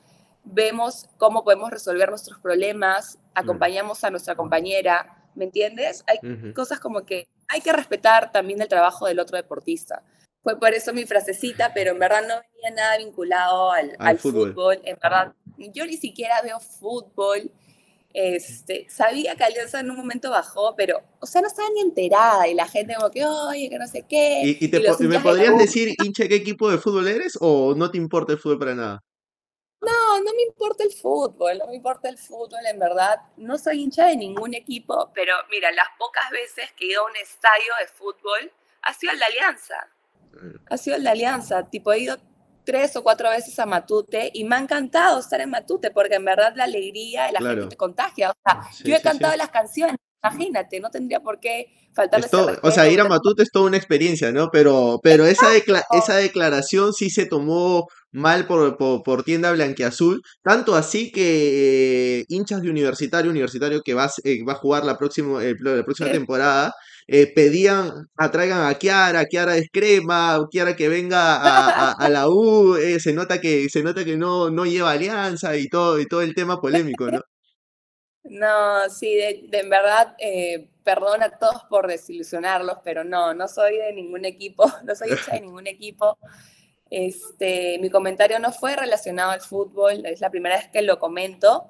vemos 0.54 1.08
cómo 1.18 1.44
podemos 1.44 1.70
resolver 1.72 2.10
nuestros 2.10 2.40
problemas, 2.40 3.20
acompañamos 3.34 4.04
a 4.04 4.10
nuestra 4.10 4.36
compañera, 4.36 5.30
¿me 5.36 5.46
entiendes? 5.46 6.04
Hay 6.08 6.54
cosas 6.54 6.80
como 6.80 7.06
que 7.06 7.28
hay 7.48 7.62
que 7.62 7.72
respetar 7.72 8.32
también 8.32 8.62
el 8.62 8.68
trabajo 8.68 9.08
del 9.08 9.20
otro 9.20 9.38
deportista 9.38 10.04
fue 10.48 10.58
por 10.58 10.74
eso 10.74 10.94
mi 10.94 11.06
frasecita, 11.06 11.74
pero 11.74 11.92
en 11.92 12.00
verdad 12.00 12.22
no 12.22 12.36
venía 12.36 12.74
nada 12.74 12.98
vinculado 12.98 13.70
al, 13.70 14.18
fútbol. 14.18 14.80
En 14.86 14.98
verdad, 15.04 15.34
yo 15.58 15.86
ni 15.86 15.98
siquiera 15.98 16.42
veo 16.42 16.62
fútbol 16.62 17.52
Este, 18.14 18.88
sabía 18.90 19.36
que 19.36 19.44
Alianza 19.44 19.82
en 19.82 19.92
un 19.92 19.98
momento 19.98 20.30
bajó, 20.32 20.74
pero, 20.78 21.02
o 21.20 21.26
sea, 21.26 21.42
no 21.42 21.48
estaba 21.48 21.68
ni 21.76 21.82
enterada 21.82 22.48
y 22.48 22.54
la 22.54 22.66
gente 22.66 22.96
como 22.96 23.12
que, 23.12 23.26
oye, 23.26 23.70
que 23.70 23.78
no 23.78 23.88
sé 23.88 24.06
qué. 24.08 24.58
¿Y, 24.58 24.70
me 25.08 25.20
podrías 25.20 25.58
decir, 25.58 25.94
hincha, 26.02 26.30
qué 26.30 26.36
equipo 26.36 26.72
de 26.72 26.78
fútbol 26.78 27.10
eres 27.10 27.38
o 27.42 27.76
no 27.76 27.92
te 27.92 27.98
importa 27.98 28.32
el 28.32 28.40
fútbol 28.40 28.60
para 28.60 28.74
nada? 28.74 29.04
No, 29.82 30.18
no 30.20 30.34
me 30.34 30.44
importa 30.44 30.84
el 30.84 30.92
fútbol, 30.92 31.60
no 31.60 31.68
me 31.68 31.76
importa 31.76 32.10
el 32.10 32.18
fútbol, 32.18 32.66
en 32.66 32.80
verdad. 32.80 33.22
No 33.38 33.58
soy 33.58 33.84
hincha 33.84 34.08
de 34.08 34.18
ningún 34.18 34.54
equipo, 34.54 35.12
pero 35.14 35.34
mira, 35.52 35.72
las 35.72 35.88
pocas 36.00 36.30
veces 36.32 36.72
que 36.76 36.86
he 36.86 36.92
ido 36.92 37.04
a 37.04 37.10
un 37.10 37.16
estadio 37.16 37.74
de 37.80 37.88
fútbol 37.88 38.52
ha 38.82 38.94
sido 38.94 39.14
el 39.14 39.20
de 39.20 39.26
Alianza. 39.26 39.88
Ha 40.70 40.78
sido 40.78 40.96
el 40.96 41.04
de 41.04 41.10
Alianza. 41.10 41.70
Tipo, 41.70 41.94
he 41.94 42.00
ido 42.00 42.18
tres 42.68 42.96
o 42.96 43.04
cuatro 43.04 43.30
veces 43.30 43.58
a 43.60 43.66
Matute 43.66 44.30
y 44.34 44.44
me 44.44 44.56
ha 44.56 44.60
encantado 44.60 45.20
estar 45.20 45.40
en 45.40 45.50
Matute 45.50 45.90
porque 45.92 46.16
en 46.16 46.26
verdad 46.26 46.54
la 46.56 46.66
alegría 46.66 47.32
la 47.32 47.40
gente 47.40 47.68
te 47.68 47.78
contagia. 47.78 48.32
O 48.32 48.36
sea, 48.44 48.62
yo 48.84 48.96
he 48.96 49.02
cantado 49.02 49.36
las 49.38 49.50
canciones, 49.50 49.96
imagínate, 50.22 50.80
no 50.80 50.90
tendría 50.90 51.22
por 51.22 51.40
qué 51.40 51.68
faltar 51.94 52.22
O 52.62 52.72
sea, 52.72 52.90
ir 52.90 53.00
a 53.00 53.08
Matute 53.08 53.44
es 53.44 53.52
toda 53.52 53.68
una 53.68 53.78
experiencia, 53.78 54.34
¿no? 54.34 54.50
Pero, 54.52 55.00
pero 55.02 55.26
esa, 55.26 55.48
esa 55.56 56.16
declaración 56.16 56.94
sí 56.94 57.10
se 57.10 57.26
tomó 57.26 57.88
mal 58.12 58.48
por, 58.48 58.78
por, 58.78 59.24
tienda 59.24 59.52
blanqueazul, 59.52 60.22
tanto 60.44 60.76
así 60.76 61.12
que 61.12 62.20
eh, 62.22 62.26
hinchas 62.30 62.62
de 62.62 62.70
universitario, 62.70 63.32
universitario 63.32 63.82
que 63.84 63.94
va, 63.94 64.10
eh, 64.24 64.44
va 64.44 64.54
a 64.54 64.56
jugar 64.56 64.86
la 64.86 64.98
próxima, 64.98 65.42
la 65.42 65.84
próxima 65.84 66.12
temporada, 66.12 66.74
eh, 67.08 67.32
pedían, 67.34 67.92
atraigan 68.18 68.66
a 68.66 68.76
Kiara, 68.76 69.26
Kiara 69.26 69.58
es 69.58 69.68
crema, 69.72 70.46
Kiara 70.52 70.76
que 70.76 70.90
venga 70.90 71.92
a, 71.92 72.10
la 72.10 72.30
U, 72.30 72.76
se 73.00 73.14
nota 73.14 73.40
que, 73.40 73.70
se 73.70 73.84
nota 73.84 74.04
que 74.04 74.18
no, 74.18 74.50
no 74.50 74.66
lleva 74.66 74.92
alianza 74.92 75.56
y 75.58 75.68
todo, 75.70 76.00
y 76.00 76.06
todo 76.06 76.22
el 76.22 76.36
tema 76.36 76.60
polémico, 76.60 77.10
¿no? 77.12 77.22
No, 78.30 78.90
sí, 78.90 79.16
de, 79.16 79.48
en 79.52 79.70
verdad, 79.70 80.16
eh, 80.20 80.70
perdón 80.84 81.24
a 81.24 81.38
todos 81.38 81.64
por 81.70 81.88
desilusionarlos, 81.88 82.80
pero 82.84 83.04
no, 83.04 83.34
no 83.34 83.48
soy 83.48 83.78
de 83.78 83.94
ningún 83.94 84.26
equipo, 84.26 84.66
no 84.84 84.96
soy 84.96 85.14
hecha 85.14 85.34
de 85.34 85.42
ningún 85.42 85.68
equipo. 85.68 86.18
Este, 86.90 87.80
mi 87.80 87.90
comentario 87.90 88.40
no 88.40 88.52
fue 88.52 88.76
relacionado 88.76 89.32
al 89.32 89.42
fútbol, 89.42 90.06
es 90.06 90.22
la 90.22 90.30
primera 90.30 90.58
vez 90.58 90.68
que 90.70 90.82
lo 90.82 91.00
comento. 91.00 91.70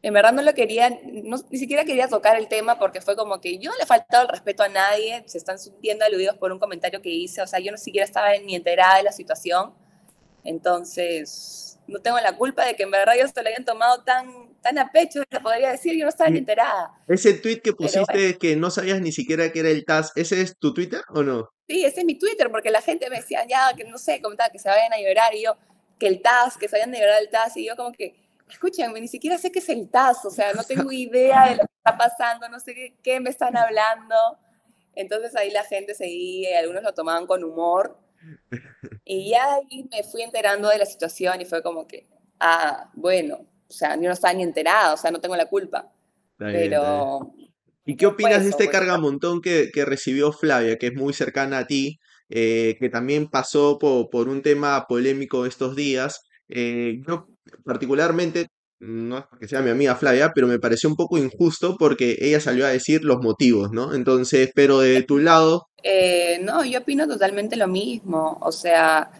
En 0.00 0.14
verdad 0.14 0.32
no 0.32 0.42
lo 0.42 0.54
quería, 0.54 0.90
ni 0.90 1.58
siquiera 1.58 1.84
quería 1.84 2.08
tocar 2.08 2.36
el 2.36 2.46
tema 2.48 2.78
porque 2.78 3.00
fue 3.00 3.16
como 3.16 3.40
que 3.40 3.58
yo 3.58 3.70
no 3.70 3.76
le 3.76 3.82
he 3.82 3.86
faltado 3.86 4.22
el 4.24 4.28
respeto 4.28 4.62
a 4.62 4.68
nadie, 4.68 5.24
se 5.26 5.38
están 5.38 5.58
sintiendo 5.58 6.04
aludidos 6.04 6.36
por 6.36 6.52
un 6.52 6.60
comentario 6.60 7.02
que 7.02 7.10
hice, 7.10 7.42
o 7.42 7.46
sea, 7.46 7.58
yo 7.58 7.72
no 7.72 7.78
siquiera 7.78 8.04
estaba 8.04 8.28
ni 8.44 8.54
enterada 8.54 8.98
de 8.98 9.02
la 9.02 9.12
situación. 9.12 9.74
Entonces, 10.44 11.80
no 11.88 12.00
tengo 12.00 12.18
la 12.20 12.36
culpa 12.36 12.64
de 12.64 12.76
que 12.76 12.84
en 12.84 12.90
verdad 12.90 13.16
ellos 13.16 13.32
se 13.34 13.42
lo 13.42 13.48
hayan 13.48 13.64
tomado 13.64 14.02
tan, 14.04 14.54
tan 14.60 14.78
a 14.78 14.90
pecho, 14.92 15.22
se 15.28 15.40
podría 15.40 15.70
decir, 15.70 15.96
yo 15.96 16.04
no 16.04 16.10
estaba 16.10 16.30
ni 16.30 16.38
enterada. 16.38 16.92
Ese 17.08 17.34
tweet 17.34 17.60
que 17.60 17.72
pusiste 17.72 18.38
que 18.38 18.54
no 18.54 18.70
sabías 18.70 19.00
ni 19.00 19.10
siquiera 19.10 19.50
que 19.50 19.60
era 19.60 19.70
el 19.70 19.84
TAS, 19.84 20.12
¿ese 20.14 20.40
es 20.40 20.56
tu 20.58 20.72
Twitter 20.72 21.02
o 21.08 21.22
no? 21.22 21.50
Sí, 21.68 21.84
ese 21.84 22.00
es 22.00 22.06
mi 22.06 22.14
Twitter, 22.14 22.50
porque 22.50 22.70
la 22.70 22.80
gente 22.80 23.10
me 23.10 23.16
decía, 23.16 23.44
ya, 23.46 23.74
que 23.76 23.84
no 23.84 23.98
sé, 23.98 24.22
comentaba 24.22 24.48
que 24.48 24.58
se 24.58 24.70
vayan 24.70 24.92
a 24.92 24.98
llorar, 24.98 25.34
y 25.34 25.42
yo, 25.42 25.56
que 25.98 26.06
el 26.06 26.22
TAS, 26.22 26.56
que 26.56 26.66
se 26.66 26.76
vayan 26.76 26.94
a 26.94 26.98
llorar 26.98 27.20
el 27.20 27.28
TAS, 27.28 27.56
y 27.58 27.66
yo 27.66 27.76
como 27.76 27.92
que, 27.92 28.16
escúchenme, 28.48 28.98
ni 29.00 29.08
siquiera 29.08 29.36
sé 29.36 29.52
qué 29.52 29.58
es 29.58 29.68
el 29.68 29.90
TAS, 29.90 30.24
o 30.24 30.30
sea, 30.30 30.54
no 30.54 30.64
tengo 30.64 30.90
idea 30.90 31.50
de 31.50 31.56
lo 31.56 31.62
que 31.64 31.74
está 31.76 31.98
pasando, 31.98 32.48
no 32.48 32.58
sé 32.58 32.74
qué, 32.74 32.96
qué 33.02 33.20
me 33.20 33.28
están 33.28 33.56
hablando. 33.56 34.16
Entonces 34.94 35.36
ahí 35.36 35.50
la 35.50 35.62
gente 35.62 35.94
seguía 35.94 36.50
y 36.50 36.54
algunos 36.54 36.82
lo 36.82 36.94
tomaban 36.94 37.26
con 37.26 37.44
humor. 37.44 37.98
Y 39.04 39.30
ya 39.30 39.54
ahí 39.54 39.88
me 39.90 40.02
fui 40.02 40.22
enterando 40.22 40.68
de 40.68 40.78
la 40.78 40.86
situación 40.86 41.40
y 41.40 41.44
fue 41.44 41.62
como 41.62 41.86
que, 41.86 42.08
ah, 42.40 42.90
bueno, 42.94 43.46
o 43.68 43.72
sea, 43.72 43.94
yo 43.94 44.02
no 44.02 44.12
estaba 44.12 44.34
ni 44.34 44.42
enterada, 44.42 44.94
o 44.94 44.96
sea, 44.96 45.10
no 45.10 45.20
tengo 45.20 45.36
la 45.36 45.46
culpa. 45.46 45.92
pero... 46.36 47.32
¿Y 47.88 47.96
qué 47.96 48.04
opinas 48.04 48.44
de 48.44 48.50
este 48.50 48.68
cargamontón 48.68 49.40
que, 49.40 49.70
que 49.72 49.86
recibió 49.86 50.30
Flavia, 50.30 50.76
que 50.76 50.88
es 50.88 50.94
muy 50.94 51.14
cercana 51.14 51.60
a 51.60 51.66
ti, 51.66 51.98
eh, 52.28 52.76
que 52.78 52.90
también 52.90 53.28
pasó 53.28 53.78
por, 53.78 54.10
por, 54.10 54.28
un 54.28 54.42
tema 54.42 54.84
polémico 54.86 55.46
estos 55.46 55.74
días? 55.74 56.20
Eh, 56.50 57.00
yo 57.08 57.28
particularmente, 57.64 58.48
no 58.78 59.16
es 59.16 59.24
porque 59.30 59.48
sea 59.48 59.62
mi 59.62 59.70
amiga 59.70 59.96
Flavia, 59.96 60.32
pero 60.34 60.46
me 60.46 60.58
pareció 60.58 60.90
un 60.90 60.96
poco 60.96 61.16
injusto 61.16 61.76
porque 61.78 62.18
ella 62.20 62.40
salió 62.40 62.66
a 62.66 62.68
decir 62.68 63.04
los 63.04 63.22
motivos, 63.22 63.70
¿no? 63.72 63.94
Entonces, 63.94 64.50
pero 64.54 64.80
de 64.80 65.02
tu 65.04 65.16
lado... 65.16 65.68
Eh, 65.82 66.40
no, 66.42 66.62
yo 66.66 66.80
opino 66.80 67.08
totalmente 67.08 67.56
lo 67.56 67.68
mismo. 67.68 68.36
O 68.42 68.52
sea, 68.52 69.10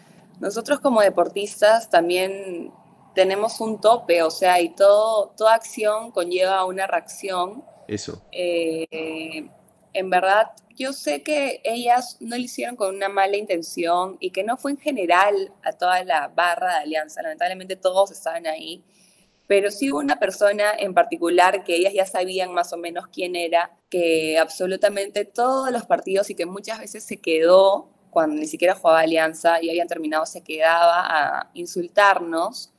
nosotros 0.41 0.81
como 0.81 1.01
deportistas 1.01 1.89
también 1.89 2.71
tenemos 3.15 3.63
un 3.63 3.81
tope, 3.81 4.23
o 4.23 4.31
sea, 4.31 4.61
y 4.61 4.75
todo, 4.75 5.33
toda 5.39 5.55
acción 5.55 6.11
conlleva 6.11 6.67
una 6.67 6.87
reacción. 6.87 7.65
Eso. 7.89 8.23
Eh, 8.31 9.49
en 9.93 10.11
verdad, 10.11 10.53
yo 10.77 10.93
sé 10.93 11.23
que 11.23 11.61
ellas 11.65 12.19
no 12.21 12.37
lo 12.37 12.43
hicieron 12.43 12.77
con 12.77 12.95
una 12.95 13.09
mala 13.09 13.37
intención 13.37 14.17
y 14.21 14.31
que 14.31 14.45
no 14.45 14.57
fue 14.57 14.73
en 14.73 14.79
general 14.79 15.53
a 15.65 15.73
toda 15.73 16.05
la 16.05 16.29
barra 16.29 16.75
de 16.75 16.81
Alianza, 16.81 17.23
lamentablemente 17.23 17.75
todos 17.75 18.13
estaban 18.13 18.47
ahí, 18.47 18.85
pero 19.49 19.71
sí 19.71 19.91
hubo 19.91 19.99
una 19.99 20.19
persona 20.19 20.73
en 20.79 20.93
particular 20.95 21.65
que 21.65 21.75
ellas 21.75 21.95
ya 21.95 22.07
sabían 22.07 22.53
más 22.53 22.73
o 22.73 22.77
menos 22.77 23.09
quién 23.09 23.35
era, 23.35 23.73
que 23.89 24.39
absolutamente 24.39 25.25
todos 25.25 25.73
los 25.73 25.87
partidos 25.87 26.29
y 26.31 26.35
que 26.35 26.47
muchas 26.47 26.79
veces 26.79 27.03
se 27.03 27.17
quedó 27.17 27.89
cuando 28.11 28.37
ni 28.37 28.47
siquiera 28.47 28.75
jugaba 28.75 29.01
Alianza 29.01 29.63
y 29.63 29.71
habían 29.71 29.89
terminado, 29.89 30.27
se 30.27 30.43
quedaba 30.43 31.07
a 31.07 31.51
insultarnos. 31.55 32.73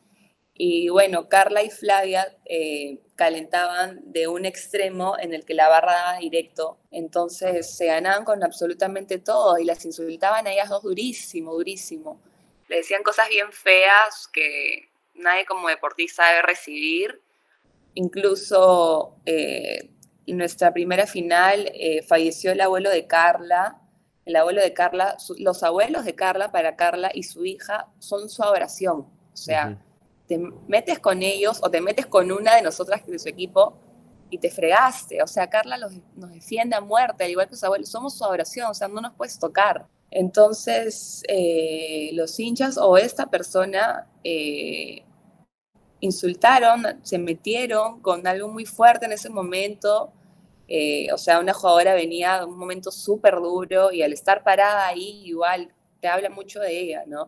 Y 0.61 0.89
bueno, 0.89 1.29
Carla 1.29 1.63
y 1.63 1.69
Flavia 1.69 2.35
eh, 2.43 2.99
calentaban 3.15 4.01
de 4.11 4.27
un 4.27 4.43
extremo 4.43 5.17
en 5.17 5.33
el 5.33 5.45
que 5.45 5.53
la 5.53 5.69
barra 5.69 5.93
daba 5.93 6.17
directo, 6.17 6.77
entonces 6.91 7.77
se 7.77 7.85
ganaban 7.85 8.25
con 8.25 8.43
absolutamente 8.43 9.19
todo 9.19 9.57
y 9.57 9.63
las 9.63 9.85
insultaban 9.85 10.47
a 10.47 10.51
ellas 10.51 10.67
dos 10.67 10.83
durísimo, 10.83 11.53
durísimo. 11.53 12.21
Le 12.67 12.75
decían 12.75 13.03
cosas 13.03 13.29
bien 13.29 13.53
feas 13.53 14.27
que 14.33 14.89
nadie 15.13 15.45
como 15.45 15.69
deportista 15.69 16.27
debe 16.27 16.41
recibir. 16.41 17.21
Incluso 17.93 19.15
eh, 19.25 19.89
en 20.27 20.37
nuestra 20.37 20.73
primera 20.73 21.07
final 21.07 21.71
eh, 21.73 22.03
falleció 22.03 22.51
el 22.51 22.59
abuelo 22.59 22.89
de 22.89 23.07
Carla. 23.07 23.79
El 24.25 24.35
abuelo 24.35 24.61
de 24.61 24.73
Carla, 24.73 25.15
los 25.37 25.63
abuelos 25.63 26.03
de 26.03 26.15
Carla 26.15 26.51
para 26.51 26.75
Carla 26.75 27.11
y 27.13 27.23
su 27.23 27.45
hija 27.45 27.87
son 27.99 28.29
su 28.29 28.43
adoración. 28.43 29.07
O 29.31 29.37
sea, 29.37 29.81
te 30.29 30.37
metes 30.67 30.99
con 30.99 31.23
ellos 31.23 31.59
o 31.63 31.71
te 31.71 31.81
metes 31.81 32.05
con 32.05 32.31
una 32.31 32.55
de 32.55 32.61
nosotras 32.61 33.05
de 33.05 33.17
su 33.17 33.27
equipo 33.27 33.73
y 34.29 34.37
te 34.37 34.51
fregaste. 34.51 35.23
O 35.23 35.27
sea, 35.27 35.49
Carla 35.49 35.75
nos 35.77 36.31
defiende 36.31 36.75
a 36.75 36.81
muerte, 36.81 37.23
al 37.23 37.31
igual 37.31 37.47
que 37.47 37.55
sus 37.55 37.63
abuelos. 37.63 37.89
Somos 37.89 38.15
su 38.15 38.23
adoración, 38.23 38.67
o 38.69 38.73
sea, 38.75 38.87
no 38.87 39.01
nos 39.01 39.13
puedes 39.15 39.39
tocar. 39.39 39.87
Entonces, 40.11 41.23
eh, 41.27 42.11
los 42.13 42.39
hinchas 42.39 42.77
o 42.77 42.95
esta 42.97 43.25
persona 43.25 44.07
insultaron, 45.99 46.83
se 47.01 47.17
metieron 47.17 47.99
con 48.01 48.25
algo 48.27 48.49
muy 48.49 48.65
fuerte 48.65 49.07
en 49.07 49.13
ese 49.13 49.29
momento. 49.29 50.13
Eh, 50.67 51.11
o 51.11 51.17
sea, 51.17 51.39
una 51.39 51.53
jugadora 51.53 51.95
venía 51.95 52.37
de 52.37 52.45
un 52.45 52.57
momento 52.57 52.91
súper 52.91 53.35
duro 53.37 53.91
y 53.91 54.03
al 54.03 54.13
estar 54.13 54.43
parada 54.43 54.85
ahí, 54.85 55.23
igual 55.25 55.73
te 55.99 56.07
habla 56.07 56.29
mucho 56.29 56.59
de 56.59 56.79
ella, 56.79 57.03
¿no? 57.07 57.27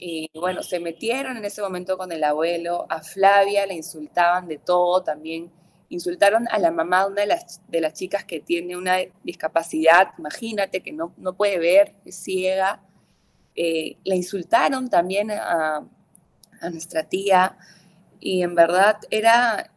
Y 0.00 0.30
bueno, 0.34 0.62
se 0.62 0.80
metieron 0.80 1.36
en 1.36 1.44
ese 1.44 1.60
momento 1.60 1.98
con 1.98 2.12
el 2.12 2.22
abuelo, 2.22 2.86
a 2.88 3.00
Flavia 3.02 3.66
le 3.66 3.74
insultaban 3.74 4.46
de 4.46 4.58
todo 4.58 5.02
también. 5.02 5.50
Insultaron 5.88 6.46
a 6.50 6.58
la 6.58 6.70
mamá 6.70 7.04
de 7.04 7.12
una 7.12 7.20
de 7.22 7.26
las, 7.28 7.60
de 7.66 7.80
las 7.80 7.94
chicas 7.94 8.24
que 8.24 8.40
tiene 8.40 8.76
una 8.76 8.98
discapacidad, 9.24 10.08
imagínate 10.18 10.82
que 10.82 10.92
no, 10.92 11.12
no 11.16 11.32
puede 11.34 11.58
ver, 11.58 11.94
es 12.04 12.16
ciega. 12.16 12.80
Eh, 13.56 13.96
le 14.04 14.16
insultaron 14.16 14.88
también 14.88 15.30
a, 15.32 15.82
a 16.60 16.70
nuestra 16.70 17.02
tía 17.04 17.56
y 18.20 18.42
en 18.42 18.54
verdad 18.54 18.98
era, 19.10 19.70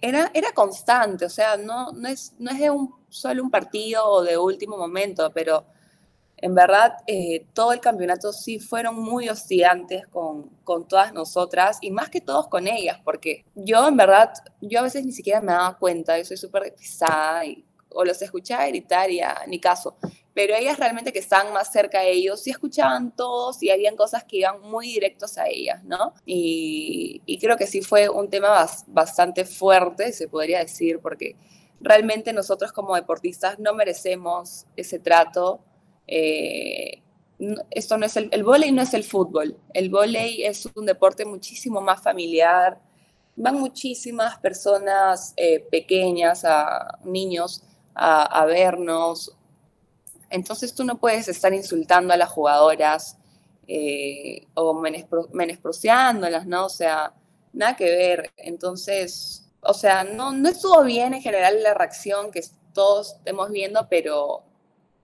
era, 0.00 0.30
era 0.34 0.52
constante, 0.52 1.24
o 1.24 1.30
sea, 1.30 1.56
no, 1.56 1.92
no, 1.92 2.08
es, 2.08 2.34
no 2.38 2.50
es 2.50 2.58
de 2.58 2.70
un, 2.70 2.94
solo 3.08 3.42
un 3.42 3.50
partido 3.50 4.04
o 4.06 4.22
de 4.22 4.38
último 4.38 4.76
momento, 4.76 5.30
pero 5.32 5.64
en 6.42 6.54
verdad 6.54 6.96
eh, 7.06 7.46
todo 7.54 7.72
el 7.72 7.80
campeonato 7.80 8.32
sí 8.32 8.58
fueron 8.58 8.96
muy 8.96 9.30
hostigantes 9.30 10.06
con, 10.08 10.50
con, 10.64 10.86
todas 10.86 11.14
nosotras 11.14 11.78
y 11.80 11.90
más 11.90 12.10
que 12.10 12.20
todos 12.20 12.48
con 12.48 12.68
ellas, 12.68 13.00
porque 13.02 13.46
yo 13.54 13.88
en 13.88 13.96
verdad, 13.96 14.34
yo 14.60 14.80
a 14.80 14.82
veces 14.82 15.06
ni 15.06 15.12
siquiera 15.12 15.40
me 15.40 15.52
daba 15.52 15.78
cuenta, 15.78 16.18
yo 16.18 16.24
soy 16.26 16.36
súper 16.36 16.74
pisada 16.74 17.46
y 17.46 17.64
o 17.94 18.04
los 18.04 18.20
escuchaba 18.22 18.66
gritar 18.66 19.10
y 19.10 19.20
a 19.20 19.44
ni 19.46 19.58
caso. 19.58 19.96
Pero 20.34 20.54
ellas 20.54 20.78
realmente 20.78 21.12
que 21.12 21.18
estaban 21.18 21.52
más 21.52 21.70
cerca 21.70 22.00
de 22.00 22.10
ellos, 22.10 22.42
sí 22.42 22.50
escuchaban 22.50 23.14
todos 23.14 23.62
y 23.62 23.70
habían 23.70 23.96
cosas 23.96 24.24
que 24.24 24.38
iban 24.38 24.62
muy 24.62 24.86
directos 24.86 25.36
a 25.36 25.46
ellas, 25.46 25.84
¿no? 25.84 26.14
Y, 26.24 27.20
creo 27.40 27.56
que 27.56 27.66
sí 27.66 27.82
fue 27.82 28.08
un 28.08 28.30
tema 28.30 28.66
bastante 28.86 29.44
fuerte, 29.44 30.12
se 30.12 30.28
podría 30.28 30.60
decir, 30.60 31.00
porque 31.00 31.36
realmente 31.80 32.32
nosotros 32.32 32.72
como 32.72 32.94
deportistas 32.94 33.58
no 33.58 33.74
merecemos 33.74 34.66
ese 34.76 34.98
trato. 34.98 35.60
Eh, 36.06 37.02
esto 37.70 37.98
no 37.98 38.06
es 38.06 38.16
el, 38.16 38.28
el 38.32 38.42
no 38.74 38.82
es 38.82 38.94
el 38.94 39.04
fútbol. 39.04 39.56
El 39.74 39.90
vóley 39.90 40.44
es 40.44 40.68
un 40.74 40.86
deporte 40.86 41.24
muchísimo 41.24 41.80
más 41.80 42.02
familiar, 42.02 42.80
van 43.36 43.58
muchísimas 43.58 44.38
personas 44.38 45.32
eh, 45.36 45.60
pequeñas, 45.70 46.44
a 46.44 46.98
niños, 47.04 47.64
a, 47.94 48.44
vernos. 48.46 49.36
Entonces 50.30 50.74
tú 50.74 50.84
no 50.84 50.98
puedes 50.98 51.28
estar 51.28 51.52
insultando 51.52 52.14
a 52.14 52.16
las 52.16 52.30
jugadoras 52.30 53.18
eh, 53.66 54.46
o 54.54 54.74
menospreciándolas, 55.32 56.46
¿no? 56.46 56.66
O 56.66 56.70
sea, 56.70 57.12
nada 57.52 57.76
que 57.76 57.84
ver. 57.84 58.32
Entonces, 58.36 59.48
o 59.60 59.74
sea, 59.74 60.04
no, 60.04 60.32
no 60.32 60.48
estuvo 60.48 60.82
bien 60.84 61.14
en 61.14 61.22
general 61.22 61.62
la 61.62 61.74
reacción 61.74 62.30
que 62.30 62.42
todos 62.72 63.14
estemos 63.16 63.50
viendo, 63.50 63.86
pero 63.90 64.44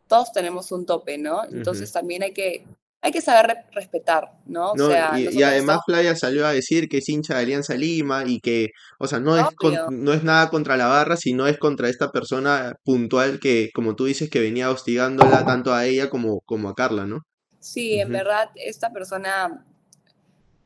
todos 0.08 0.32
tenemos 0.32 0.72
un 0.72 0.86
tope, 0.86 1.18
¿no? 1.18 1.44
Entonces 1.44 1.92
también 1.92 2.22
hay 2.22 2.32
que 2.32 2.64
hay 3.00 3.12
que 3.12 3.20
saber 3.20 3.64
respetar, 3.72 4.32
¿no? 4.44 4.72
y, 5.16 5.42
además 5.42 5.80
Playa 5.86 6.16
salió 6.16 6.44
a 6.46 6.52
decir 6.52 6.88
que 6.88 6.98
es 6.98 7.08
hincha 7.08 7.34
de 7.34 7.42
Alianza 7.42 7.74
Lima 7.74 8.24
y 8.26 8.40
que, 8.40 8.70
o 8.98 9.06
sea, 9.06 9.20
no 9.20 9.38
es, 9.38 9.46
no 9.90 10.12
es 10.12 10.24
nada 10.24 10.50
contra 10.50 10.76
la 10.76 10.88
barra, 10.88 11.16
sino 11.16 11.46
es 11.46 11.58
contra 11.58 11.88
esta 11.88 12.10
persona 12.10 12.74
puntual 12.84 13.38
que, 13.38 13.70
como 13.72 13.94
tú 13.94 14.06
dices, 14.06 14.28
que 14.30 14.40
venía 14.40 14.70
hostigándola 14.70 15.44
tanto 15.46 15.72
a 15.72 15.86
ella 15.86 16.10
como, 16.10 16.40
como 16.40 16.68
a 16.68 16.74
Carla, 16.74 17.06
¿no? 17.06 17.20
Sí, 17.60 18.00
en 18.00 18.10
verdad, 18.10 18.50
esta 18.56 18.92
persona 18.92 19.64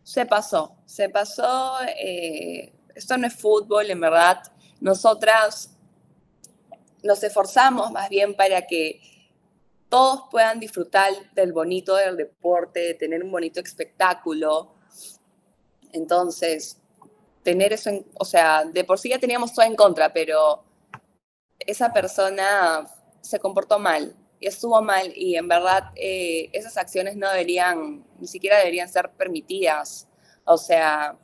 se 0.02 0.24
pasó, 0.24 0.76
se 0.86 1.10
pasó, 1.10 1.74
eh, 2.02 2.72
esto 2.94 3.18
no 3.18 3.26
es 3.26 3.34
fútbol, 3.34 3.90
en 3.90 4.00
verdad, 4.00 4.42
nosotras 4.80 5.76
nos 7.02 7.22
esforzamos 7.22 7.90
más 7.92 8.08
bien 8.08 8.34
para 8.34 8.66
que 8.66 9.00
todos 9.92 10.22
puedan 10.30 10.58
disfrutar 10.58 11.12
del 11.34 11.52
bonito 11.52 11.96
del 11.96 12.16
deporte, 12.16 12.80
de 12.80 12.94
tener 12.94 13.22
un 13.22 13.30
bonito 13.30 13.60
espectáculo. 13.60 14.72
Entonces, 15.92 16.78
tener 17.42 17.74
eso, 17.74 17.90
o 18.18 18.24
sea, 18.24 18.64
de 18.64 18.84
por 18.84 18.98
sí 18.98 19.10
ya 19.10 19.18
teníamos 19.18 19.52
todo 19.52 19.66
en 19.66 19.76
contra, 19.76 20.10
pero 20.10 20.64
esa 21.58 21.92
persona 21.92 22.88
se 23.20 23.38
comportó 23.38 23.78
mal 23.78 24.16
y 24.40 24.46
estuvo 24.46 24.80
mal 24.80 25.12
y 25.14 25.36
en 25.36 25.46
verdad 25.46 25.92
eh, 25.94 26.48
esas 26.54 26.78
acciones 26.78 27.18
no 27.18 27.28
deberían, 27.28 28.02
ni 28.18 28.26
siquiera 28.26 28.56
deberían 28.56 28.88
ser 28.88 29.10
permitidas. 29.10 30.08
O 30.46 30.56
sea, 30.56 31.18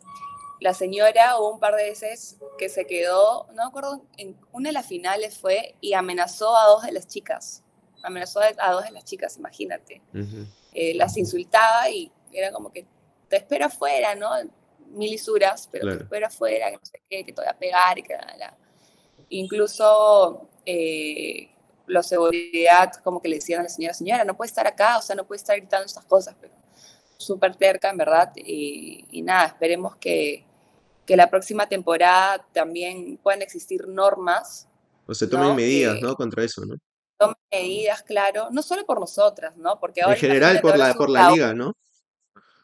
la 0.60 0.74
señora 0.74 1.38
hubo 1.38 1.54
un 1.54 1.58
par 1.58 1.74
de 1.74 1.84
veces 1.84 2.36
que 2.58 2.68
se 2.68 2.86
quedó, 2.86 3.46
no 3.54 3.62
me 3.62 3.68
acuerdo, 3.68 4.04
en 4.18 4.38
una 4.52 4.68
de 4.68 4.74
las 4.74 4.84
finales 4.84 5.38
fue 5.38 5.74
y 5.80 5.94
amenazó 5.94 6.54
a 6.54 6.66
dos 6.66 6.82
de 6.82 6.92
las 6.92 7.08
chicas 7.08 7.64
amenazó 8.02 8.40
a 8.40 8.72
dos 8.72 8.84
de 8.84 8.90
las 8.90 9.04
chicas, 9.04 9.36
imagínate. 9.36 10.02
Eh, 10.72 10.94
las 10.94 11.16
insultaba 11.16 11.90
y 11.90 12.10
era 12.32 12.52
como 12.52 12.72
que 12.72 12.86
te 13.28 13.36
espero 13.36 13.66
afuera, 13.66 14.14
¿no? 14.14 14.30
Mil 14.90 15.10
lisuras, 15.10 15.68
pero 15.70 15.96
te 15.96 16.02
espero 16.04 16.26
afuera, 16.26 16.70
que 16.70 16.76
no 16.76 16.84
sé 16.84 17.02
qué, 17.08 17.24
que 17.24 17.32
te 17.32 17.40
voy 17.40 17.50
a 17.50 17.58
pegar 17.58 17.98
y 17.98 18.02
que 18.02 18.14
nada. 18.14 18.56
Incluso 19.30 20.48
eh, 20.64 21.50
los 21.86 22.06
seguridad 22.06 22.92
como 23.02 23.20
que 23.20 23.28
le 23.28 23.36
decían 23.36 23.60
a 23.60 23.62
la 23.64 23.68
señora, 23.68 23.94
señora, 23.94 24.24
no 24.24 24.36
puede 24.36 24.48
estar 24.48 24.66
acá, 24.66 24.98
o 24.98 25.02
sea, 25.02 25.16
no 25.16 25.26
puede 25.26 25.38
estar 25.38 25.56
gritando 25.56 25.86
estas 25.86 26.04
cosas, 26.04 26.34
pero 26.40 26.54
súper 27.18 27.56
terca, 27.56 27.90
en 27.90 27.96
verdad. 27.96 28.32
Y, 28.36 29.04
y 29.10 29.22
nada, 29.22 29.46
esperemos 29.46 29.96
que, 29.96 30.44
que, 31.04 31.16
la 31.16 31.28
próxima 31.28 31.68
temporada 31.68 32.46
también 32.52 33.18
puedan 33.22 33.42
existir 33.42 33.86
normas. 33.88 34.68
O 35.06 35.14
se 35.14 35.26
tomen 35.26 35.54
medidas, 35.56 36.00
¿no? 36.00 36.14
Contra 36.14 36.44
eso, 36.44 36.64
¿no? 36.64 36.76
Tomen 37.18 37.36
medidas, 37.50 38.02
claro, 38.02 38.48
no 38.50 38.62
solo 38.62 38.86
por 38.86 39.00
nosotras, 39.00 39.56
¿no? 39.56 39.78
Porque 39.80 40.02
ahora 40.02 40.14
en 40.14 40.20
general 40.20 40.60
por 40.60 40.78
la, 40.78 40.94
por 40.94 41.10
la 41.10 41.30
liga, 41.30 41.54
¿no? 41.54 41.74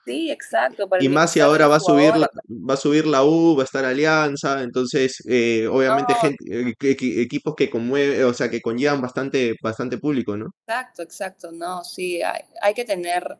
Sí, 0.05 0.31
exacto. 0.31 0.87
Y 1.01 1.09
más 1.09 1.33
si 1.33 1.41
ahora 1.41 1.67
va 1.67 1.77
a 1.77 1.81
subir 1.81 2.15
la, 2.15 2.29
va 2.51 2.75
a 2.75 2.77
subir 2.77 3.07
la 3.07 3.25
U, 3.25 3.57
va 3.57 3.63
a 3.63 3.65
estar 3.65 3.85
Alianza, 3.85 4.63
entonces 4.63 5.23
eh, 5.27 5.67
obviamente 5.67 6.15
gente, 6.15 6.45
eh, 6.51 6.75
equipos 7.23 7.55
que 7.55 7.71
conmueven, 7.71 8.25
o 8.25 8.35
sea, 8.35 8.51
que 8.51 8.61
conllevan 8.61 9.01
bastante, 9.01 9.57
bastante 9.63 9.97
público, 9.97 10.37
¿no? 10.37 10.51
Exacto, 10.67 11.03
exacto, 11.03 11.53
no, 11.53 11.83
sí, 11.85 12.21
hay, 12.21 12.43
hay 12.61 12.75
que 12.75 12.85
tener 12.85 13.39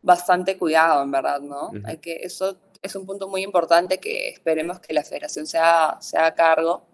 bastante 0.00 0.56
cuidado, 0.56 1.02
en 1.02 1.10
verdad, 1.10 1.40
¿no? 1.40 1.72
Hay 1.84 1.98
que, 1.98 2.20
eso 2.22 2.56
es 2.80 2.96
un 2.96 3.04
punto 3.04 3.28
muy 3.28 3.42
importante 3.42 3.98
que 3.98 4.30
esperemos 4.30 4.80
que 4.80 4.94
la 4.94 5.04
federación 5.04 5.46
sea, 5.46 5.98
sea 6.00 6.26
a 6.26 6.34
cargo 6.34 6.84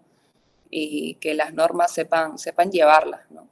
y 0.69 1.15
que 1.15 1.33
las 1.35 1.53
normas 1.53 1.93
sepan, 1.93 2.37
sepan 2.37 2.69
llevarlas, 2.69 3.21
¿no? 3.29 3.47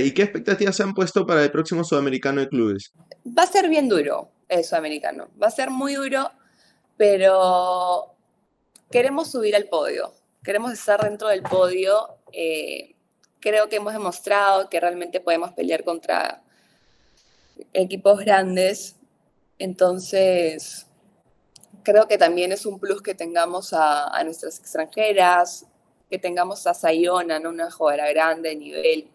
¿Y 0.00 0.12
qué 0.12 0.22
expectativas 0.22 0.76
se 0.76 0.82
han 0.82 0.94
puesto 0.94 1.26
para 1.26 1.42
el 1.42 1.50
próximo 1.50 1.84
Sudamericano 1.84 2.40
de 2.40 2.48
Clubes? 2.48 2.92
Va 3.26 3.42
a 3.42 3.46
ser 3.46 3.68
bien 3.68 3.88
duro 3.88 4.30
el 4.48 4.64
Sudamericano, 4.64 5.28
va 5.40 5.48
a 5.48 5.50
ser 5.50 5.70
muy 5.70 5.94
duro, 5.94 6.30
pero 6.96 8.14
queremos 8.90 9.30
subir 9.30 9.56
al 9.56 9.64
podio, 9.64 10.12
queremos 10.42 10.72
estar 10.72 11.02
dentro 11.02 11.28
del 11.28 11.42
podio. 11.42 12.08
Eh, 12.32 12.94
creo 13.40 13.68
que 13.68 13.76
hemos 13.76 13.92
demostrado 13.92 14.68
que 14.68 14.80
realmente 14.80 15.20
podemos 15.20 15.52
pelear 15.52 15.84
contra 15.84 16.42
equipos 17.72 18.20
grandes, 18.20 18.96
entonces 19.58 20.86
creo 21.82 22.08
que 22.08 22.18
también 22.18 22.52
es 22.52 22.66
un 22.66 22.78
plus 22.80 23.02
que 23.02 23.14
tengamos 23.14 23.72
a, 23.72 24.08
a 24.08 24.24
nuestras 24.24 24.58
extranjeras, 24.58 25.66
que 26.10 26.18
tengamos 26.18 26.66
a 26.66 26.74
Sayona, 26.74 27.38
¿no? 27.40 27.50
una 27.50 27.70
jugadora 27.70 28.08
grande 28.10 28.50
de 28.50 28.56
nivel, 28.56 29.10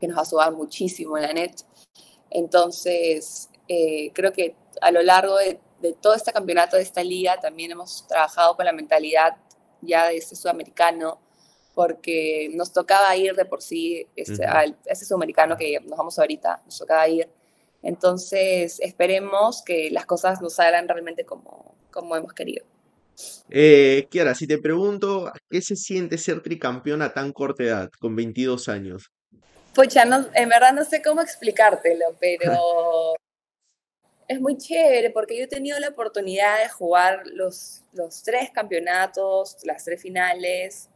que 0.00 0.08
nos 0.08 0.16
va 0.16 0.22
a 0.22 0.24
sudar 0.24 0.52
muchísimo 0.52 1.16
en 1.18 1.24
la 1.24 1.32
net. 1.32 1.54
Entonces, 2.30 3.50
eh, 3.68 4.10
creo 4.14 4.32
que 4.32 4.56
a 4.80 4.90
lo 4.90 5.02
largo 5.02 5.36
de, 5.36 5.60
todo 6.00 6.14
este 6.14 6.32
campeonato, 6.32 6.76
de 6.76 6.82
esta 6.82 7.02
liga, 7.02 7.38
también 7.40 7.70
hemos 7.70 8.06
trabajado 8.06 8.56
con 8.56 8.64
la 8.64 8.72
mentalidad 8.72 9.36
ya 9.80 10.08
de 10.08 10.16
este 10.16 10.36
sudamericano, 10.36 11.20
porque 11.74 12.50
nos 12.52 12.72
tocaba 12.72 13.16
ir 13.16 13.34
de 13.34 13.44
por 13.44 13.62
sí 13.62 14.06
este, 14.16 14.44
a 14.44 14.64
ese 14.84 15.04
sudamericano 15.04 15.56
que 15.56 15.80
nos 15.80 15.96
vamos 15.96 16.18
ahorita, 16.18 16.62
nos 16.64 16.78
tocaba 16.78 17.08
ir. 17.08 17.28
Entonces, 17.82 18.78
esperemos 18.80 19.62
que 19.62 19.90
las 19.90 20.04
cosas 20.04 20.42
nos 20.42 20.54
salgan 20.54 20.86
realmente 20.86 21.24
como, 21.24 21.74
como 21.90 22.14
hemos 22.14 22.34
querido. 22.34 22.66
Eh, 23.48 24.06
Kiara, 24.10 24.34
si 24.34 24.46
te 24.46 24.58
pregunto, 24.58 25.32
¿qué 25.48 25.62
se 25.62 25.76
siente 25.76 26.18
ser 26.18 26.42
tricampeona 26.42 27.06
a 27.06 27.12
tan 27.12 27.32
corta 27.32 27.62
edad, 27.62 27.90
con 27.98 28.14
22 28.16 28.68
años? 28.68 29.10
Pucha, 29.74 30.04
no, 30.04 30.26
en 30.34 30.48
verdad 30.48 30.72
no 30.72 30.84
sé 30.84 31.00
cómo 31.00 31.20
explicártelo, 31.20 32.16
pero 32.18 33.14
es 34.28 34.40
muy 34.40 34.56
chévere 34.56 35.10
porque 35.10 35.38
yo 35.38 35.44
he 35.44 35.48
tenido 35.48 35.78
la 35.78 35.88
oportunidad 35.88 36.58
de 36.58 36.68
jugar 36.68 37.22
los, 37.26 37.84
los 37.92 38.22
tres 38.22 38.50
campeonatos, 38.50 39.56
las 39.64 39.84
tres 39.84 40.02
finales. 40.02 40.88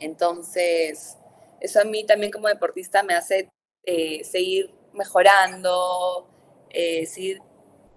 Entonces, 0.00 1.16
eso 1.60 1.80
a 1.80 1.84
mí 1.84 2.04
también 2.04 2.30
como 2.30 2.48
deportista 2.48 3.02
me 3.02 3.14
hace 3.14 3.48
eh, 3.84 4.22
seguir 4.24 4.74
mejorando, 4.92 6.28
eh, 6.70 7.06
seguir 7.06 7.40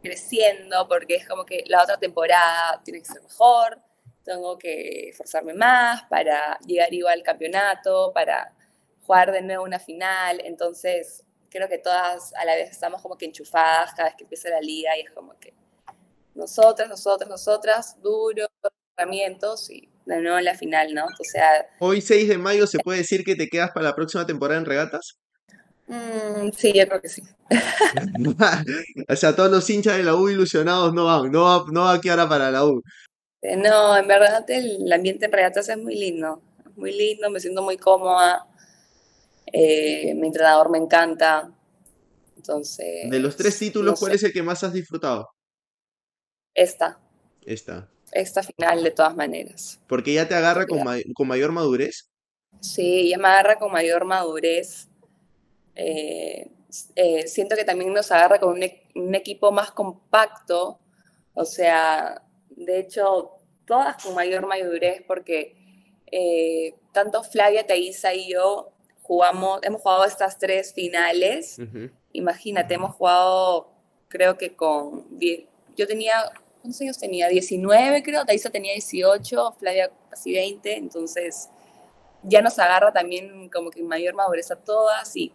creciendo, 0.01 0.87
porque 0.87 1.15
es 1.15 1.27
como 1.27 1.45
que 1.45 1.63
la 1.67 1.83
otra 1.83 1.97
temporada 1.97 2.81
tiene 2.83 2.99
que 3.01 3.07
ser 3.07 3.21
mejor, 3.21 3.81
tengo 4.23 4.57
que 4.57 5.09
esforzarme 5.09 5.53
más 5.53 6.03
para 6.09 6.57
llegar 6.65 6.93
igual 6.93 7.19
al 7.19 7.23
campeonato, 7.23 8.11
para 8.13 8.54
jugar 9.05 9.31
de 9.31 9.41
nuevo 9.41 9.63
una 9.63 9.79
final, 9.79 10.41
entonces 10.43 11.23
creo 11.49 11.69
que 11.69 11.77
todas 11.77 12.33
a 12.35 12.45
la 12.45 12.55
vez 12.55 12.69
estamos 12.71 13.01
como 13.01 13.17
que 13.17 13.25
enchufadas 13.25 13.93
cada 13.93 14.09
vez 14.09 14.15
que 14.17 14.23
empieza 14.23 14.49
la 14.49 14.59
liga 14.59 14.97
y 14.97 15.01
es 15.01 15.11
como 15.11 15.37
que 15.39 15.53
nosotras, 16.33 16.89
nosotras, 16.89 17.29
nosotras, 17.29 18.01
duro, 18.01 18.45
herramientas 18.97 19.69
y 19.69 19.89
de 20.05 20.21
nuevo 20.21 20.37
en 20.37 20.45
la 20.45 20.55
final, 20.55 20.93
¿no? 20.93 21.05
O 21.05 21.23
sea... 21.23 21.65
Hoy 21.79 22.01
6 22.01 22.27
de 22.27 22.37
mayo 22.37 22.67
se 22.67 22.79
puede 22.79 22.99
decir 22.99 23.23
que 23.23 23.35
te 23.35 23.47
quedas 23.47 23.71
para 23.71 23.87
la 23.87 23.95
próxima 23.95 24.25
temporada 24.25 24.59
en 24.59 24.65
regatas. 24.65 25.17
Mm, 25.87 26.49
sí, 26.55 26.73
yo 26.73 26.87
creo 26.87 27.01
que 27.01 27.09
sí. 27.09 27.21
o 29.07 29.15
sea, 29.15 29.35
todos 29.35 29.51
los 29.51 29.69
hinchas 29.69 29.97
de 29.97 30.03
la 30.03 30.15
U 30.15 30.29
ilusionados 30.29 30.93
no 30.93 31.05
van, 31.05 31.31
no 31.31 31.43
va, 31.43 31.65
no 31.71 31.81
va 31.81 31.93
a 31.93 32.01
quedar 32.01 32.27
para 32.27 32.51
la 32.51 32.65
U. 32.65 32.83
Eh, 33.41 33.55
no, 33.55 33.95
en 33.95 34.07
verdad 34.07 34.43
el 34.49 34.91
ambiente 34.91 35.25
en 35.25 35.31
regatas 35.31 35.69
es 35.69 35.77
muy 35.77 35.95
lindo, 35.95 36.41
muy 36.75 36.91
lindo, 36.91 37.29
me 37.29 37.39
siento 37.39 37.61
muy 37.61 37.77
cómoda. 37.77 38.45
Eh, 39.51 40.13
mi 40.15 40.27
entrenador 40.27 40.69
me 40.69 40.77
encanta. 40.77 41.51
Entonces. 42.35 43.09
De 43.09 43.19
los 43.19 43.35
tres 43.35 43.57
títulos, 43.57 43.99
¿cuál 43.99 44.13
es 44.13 44.23
el 44.23 44.33
que 44.33 44.43
más 44.43 44.63
has 44.63 44.73
disfrutado? 44.73 45.29
Esta. 46.53 46.99
Esta. 47.45 47.89
Esta 48.11 48.43
final, 48.43 48.83
de 48.83 48.91
todas 48.91 49.15
maneras. 49.15 49.79
Porque 49.87 50.13
ya 50.13 50.27
te 50.27 50.35
agarra 50.35 50.65
con, 50.65 50.79
con, 51.13 51.27
mayor 51.27 51.51
madurez. 51.51 52.09
Sí, 52.61 53.09
ya 53.09 53.17
me 53.17 53.27
agarra 53.27 53.57
con 53.57 53.71
mayor 53.71 54.05
madurez. 54.05 54.87
Eh, 55.75 56.49
eh, 56.95 57.27
siento 57.27 57.55
que 57.55 57.65
también 57.65 57.93
nos 57.93 58.11
agarra 58.11 58.39
con 58.39 58.53
un, 58.53 58.63
e-, 58.63 58.87
un, 58.95 59.15
equipo 59.15 59.51
más 59.51 59.71
compacto. 59.71 60.79
O 61.33 61.45
sea, 61.45 62.23
de 62.49 62.79
hecho, 62.79 63.31
todas 63.65 64.01
con 64.01 64.15
mayor 64.15 64.47
madurez, 64.47 65.03
porque 65.05 65.57
tanto 66.93 67.23
Flavia, 67.23 67.67
Thaisa 67.67 68.13
y 68.13 68.31
yo 68.31 68.74
jugamos, 69.05 69.59
hemos 69.61 69.81
jugado 69.81 70.05
estas 70.05 70.37
tres 70.39 70.73
finales. 70.73 71.57
Imagínate, 72.11 72.73
hemos 72.73 72.95
jugado, 72.95 73.71
creo 74.07 74.37
que 74.37 74.55
con, 74.55 75.05
yo 75.77 75.87
tenía 75.87 76.31
¿cuántos 76.65 76.81
años 76.81 76.97
tenía? 76.97 77.27
19 77.27 78.01
creo, 78.01 78.25
Taisa 78.25 78.49
tenía 78.49 78.73
18, 78.73 79.55
Flavia 79.59 79.91
casi 80.09 80.33
20, 80.33 80.77
entonces 80.77 81.49
ya 82.23 82.41
nos 82.41 82.57
agarra 82.57 82.91
también 82.91 83.49
como 83.49 83.69
que 83.69 83.83
mayor 83.83 84.15
madurez 84.15 84.49
a 84.49 84.55
todas 84.55 85.15
y 85.15 85.31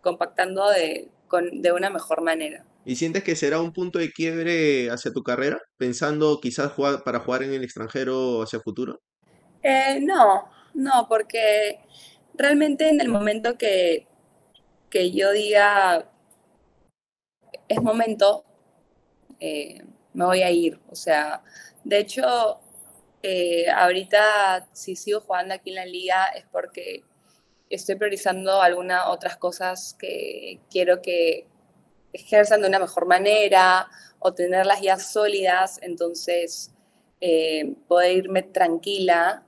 compactando 0.00 0.70
de, 0.70 1.08
con, 1.26 1.62
de 1.62 1.72
una 1.72 1.90
mejor 1.90 2.22
manera. 2.22 2.64
¿Y 2.84 2.94
sientes 2.94 3.24
que 3.24 3.34
será 3.34 3.60
un 3.60 3.72
punto 3.72 3.98
de 3.98 4.12
quiebre 4.12 4.88
hacia 4.90 5.12
tu 5.12 5.24
carrera, 5.24 5.60
pensando 5.76 6.38
quizás 6.40 6.70
jugar, 6.72 7.02
para 7.02 7.18
jugar 7.18 7.42
en 7.42 7.52
el 7.52 7.64
extranjero 7.64 8.42
hacia 8.42 8.60
futuro? 8.60 9.00
Eh, 9.64 9.98
no, 10.00 10.48
no, 10.74 11.06
porque 11.08 11.80
realmente 12.38 12.88
en 12.88 13.00
el 13.00 13.08
momento 13.08 13.58
que, 13.58 14.06
que 14.90 15.10
yo 15.10 15.32
diga 15.32 16.08
es 17.68 17.82
momento, 17.82 18.44
eh, 19.40 19.82
me 20.14 20.24
voy 20.24 20.42
a 20.42 20.50
ir. 20.50 20.80
O 20.90 20.94
sea, 20.94 21.42
de 21.84 21.98
hecho, 21.98 22.60
eh, 23.22 23.68
ahorita 23.70 24.68
si 24.72 24.96
sigo 24.96 25.20
jugando 25.20 25.54
aquí 25.54 25.70
en 25.70 25.76
la 25.76 25.86
liga 25.86 26.26
es 26.28 26.44
porque 26.50 27.02
estoy 27.68 27.96
priorizando 27.96 28.62
algunas 28.62 29.06
otras 29.08 29.36
cosas 29.36 29.94
que 29.98 30.60
quiero 30.70 31.02
que 31.02 31.46
ejerzan 32.12 32.62
de 32.62 32.68
una 32.68 32.78
mejor 32.78 33.06
manera 33.06 33.88
o 34.18 34.32
tenerlas 34.32 34.80
ya 34.80 34.98
sólidas, 34.98 35.78
entonces 35.82 36.72
eh, 37.20 37.74
poder 37.86 38.16
irme 38.16 38.42
tranquila 38.42 39.44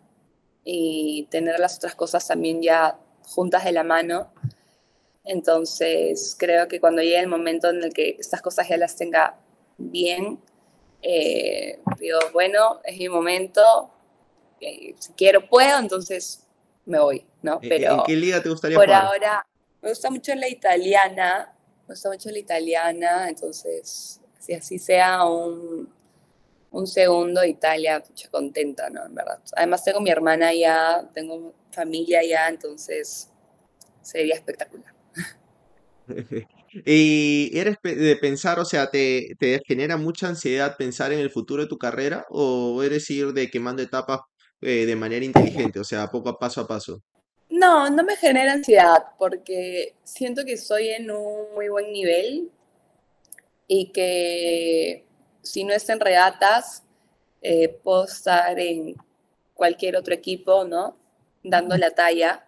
y 0.65 1.27
tener 1.31 1.59
las 1.59 1.77
otras 1.77 1.95
cosas 1.95 2.27
también 2.27 2.63
ya 2.63 2.99
juntas 3.23 3.65
de 3.65 3.73
la 3.73 3.85
mano. 3.85 4.33
Entonces 5.25 6.35
creo 6.39 6.69
que 6.69 6.81
cuando 6.81 7.03
llegue 7.03 7.21
el 7.21 7.29
momento 7.29 7.71
en 7.71 7.83
el 7.85 7.93
que 7.93 8.17
estas 8.19 8.43
cosas 8.43 8.69
ya 8.69 8.77
las 8.77 8.97
tenga 8.97 9.37
bien, 9.79 10.41
eh, 11.03 11.81
digo, 11.99 12.19
bueno, 12.33 12.81
es 12.85 12.99
mi 12.99 13.09
momento, 13.09 13.91
eh, 14.61 14.95
si 14.99 15.13
quiero 15.13 15.49
puedo, 15.49 15.79
entonces 15.79 16.47
me 16.85 16.99
voy, 16.99 17.27
¿no? 17.43 17.61
Pero 17.61 17.99
¿En 17.99 18.03
qué 18.05 18.17
liga 18.17 18.43
te 18.43 18.49
gustaría 18.49 18.77
por 18.77 18.87
jugar? 18.87 19.05
ahora 19.05 19.47
me 19.83 19.91
gusta 19.91 20.11
mucho 20.11 20.35
la 20.35 20.49
italiana, 20.49 21.55
me 21.87 21.95
gusta 21.95 22.11
mucho 22.11 22.31
la 22.31 22.39
italiana, 22.39 23.29
entonces 23.29 24.21
si 24.39 24.55
así 24.55 24.79
sea 24.79 25.25
un, 25.25 25.93
un 26.71 26.87
segundo 26.87 27.45
Italia, 27.45 28.03
mucha 28.09 28.29
contenta, 28.31 28.89
¿no? 28.91 29.05
En 29.05 29.15
verdad. 29.15 29.41
Además 29.57 29.85
tengo 29.85 30.01
mi 30.01 30.11
hermana 30.11 30.49
allá, 30.49 31.09
tengo 31.13 31.55
familia 31.73 32.21
allá, 32.21 32.49
entonces 32.49 33.31
sería 34.03 34.35
espectacular. 34.35 34.95
¿Y 36.87 37.51
eres 37.53 37.77
de 37.83 38.17
pensar, 38.17 38.61
o 38.61 38.65
sea, 38.65 38.91
te, 38.91 39.35
te 39.39 39.61
genera 39.67 39.97
mucha 39.97 40.29
ansiedad 40.29 40.77
pensar 40.77 41.13
en 41.13 41.19
el 41.19 41.31
futuro 41.31 41.63
de 41.63 41.69
tu 41.69 41.79
carrera 41.79 42.27
o 42.31 42.83
eres 42.85 43.11
ir 43.11 43.33
de 43.33 43.51
quemando 43.51 43.83
etapas 43.83 44.21
eh, 44.61 44.87
de 44.87 44.95
manera 44.95 45.25
inteligente, 45.25 45.81
o 45.81 45.85
sea, 45.85 46.07
poco 46.09 46.29
a 46.29 46.39
paso 46.39 46.61
a 46.61 46.69
paso? 46.69 47.03
No, 47.49 47.91
no 47.91 48.05
me 48.05 48.17
genera 48.17 48.53
ansiedad 48.53 49.03
porque 49.19 49.95
siento 50.05 50.45
que 50.45 50.53
estoy 50.53 50.91
en 50.91 51.11
un 51.11 51.53
muy 51.55 51.69
buen 51.69 51.93
nivel 51.93 52.51
y 53.67 53.91
que 53.91 55.07
si 55.43 55.65
no 55.65 55.73
es 55.73 55.89
en 55.89 56.01
regatas, 56.01 56.83
eh, 57.43 57.69
puedo 57.69 58.05
estar 58.05 58.59
en 58.59 58.97
cualquier 59.55 59.97
otro 59.97 60.15
equipo, 60.15 60.65
¿no? 60.65 60.97
Dando 61.43 61.77
la 61.77 61.91
talla. 61.93 62.47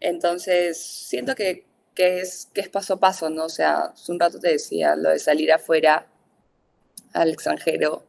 Entonces, 0.00 0.80
siento 0.80 1.34
que 1.34 1.66
que 1.94 2.20
es, 2.20 2.48
que 2.52 2.60
es 2.60 2.68
paso 2.68 2.94
a 2.94 3.00
paso, 3.00 3.30
¿no? 3.30 3.44
O 3.44 3.48
sea, 3.48 3.92
hace 3.94 4.12
un 4.12 4.20
rato 4.20 4.38
te 4.40 4.48
decía 4.48 4.96
lo 4.96 5.10
de 5.10 5.18
salir 5.18 5.52
afuera 5.52 6.06
al 7.12 7.30
extranjero 7.30 8.04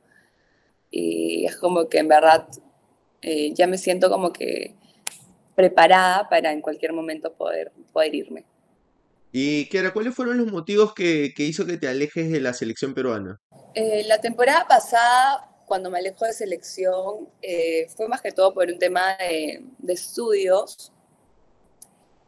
y 0.90 1.46
es 1.46 1.58
como 1.58 1.90
que 1.90 2.00
en 2.00 2.08
verdad 2.08 2.48
eh, 3.22 3.54
ya 3.54 3.68
me 3.68 3.78
siento 3.78 4.10
como 4.10 4.32
que 4.32 4.76
preparada 5.56 6.30
para 6.30 6.52
en 6.52 6.62
cualquier 6.62 6.94
momento 6.94 7.34
poder, 7.34 7.72
poder 7.92 8.16
irme. 8.16 8.46
¿Y 9.36 9.68
Kiara, 9.68 9.92
cuáles 9.92 10.14
fueron 10.14 10.38
los 10.38 10.52
motivos 10.52 10.94
que, 10.94 11.34
que, 11.36 11.42
hizo 11.44 11.66
que 11.66 11.78
te 11.78 11.88
alejes 11.88 12.32
de 12.32 12.40
la 12.40 12.54
selección 12.54 12.94
peruana? 12.94 13.42
Eh, 13.74 14.04
la 14.06 14.22
temporada 14.22 14.68
pasada, 14.68 15.50
cuando 15.66 15.90
me 15.90 15.98
alejo 15.98 16.26
de 16.26 16.34
selección, 16.34 17.28
eh, 17.42 17.88
fue 17.98 18.08
más 18.08 18.22
que 18.22 18.32
todo 18.32 18.54
por 18.54 18.68
un 18.68 18.78
tema 18.78 19.18
de, 19.18 19.66
de 19.80 19.94
estudios 19.94 20.92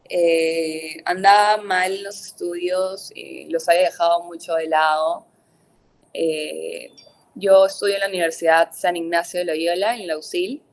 eh, 0.10 1.02
andaba 1.06 1.62
mal 1.62 2.04
los 2.04 2.22
estudios, 2.22 3.12
y 3.16 3.50
los 3.50 3.68
había 3.70 3.84
dejado 3.84 4.24
mucho 4.24 4.56
de 4.56 4.68
lado. 4.68 5.28
Yo 7.36 7.66
estudio 7.66 7.96
en 7.96 8.02
la 8.02 8.08
Universidad 8.08 8.72
San 8.72 8.96
Ignacio 8.96 9.40
de 9.40 9.46
Loyola, 9.46 9.96
en 9.96 10.08
la 10.08 10.18
UCIL, 10.18 10.64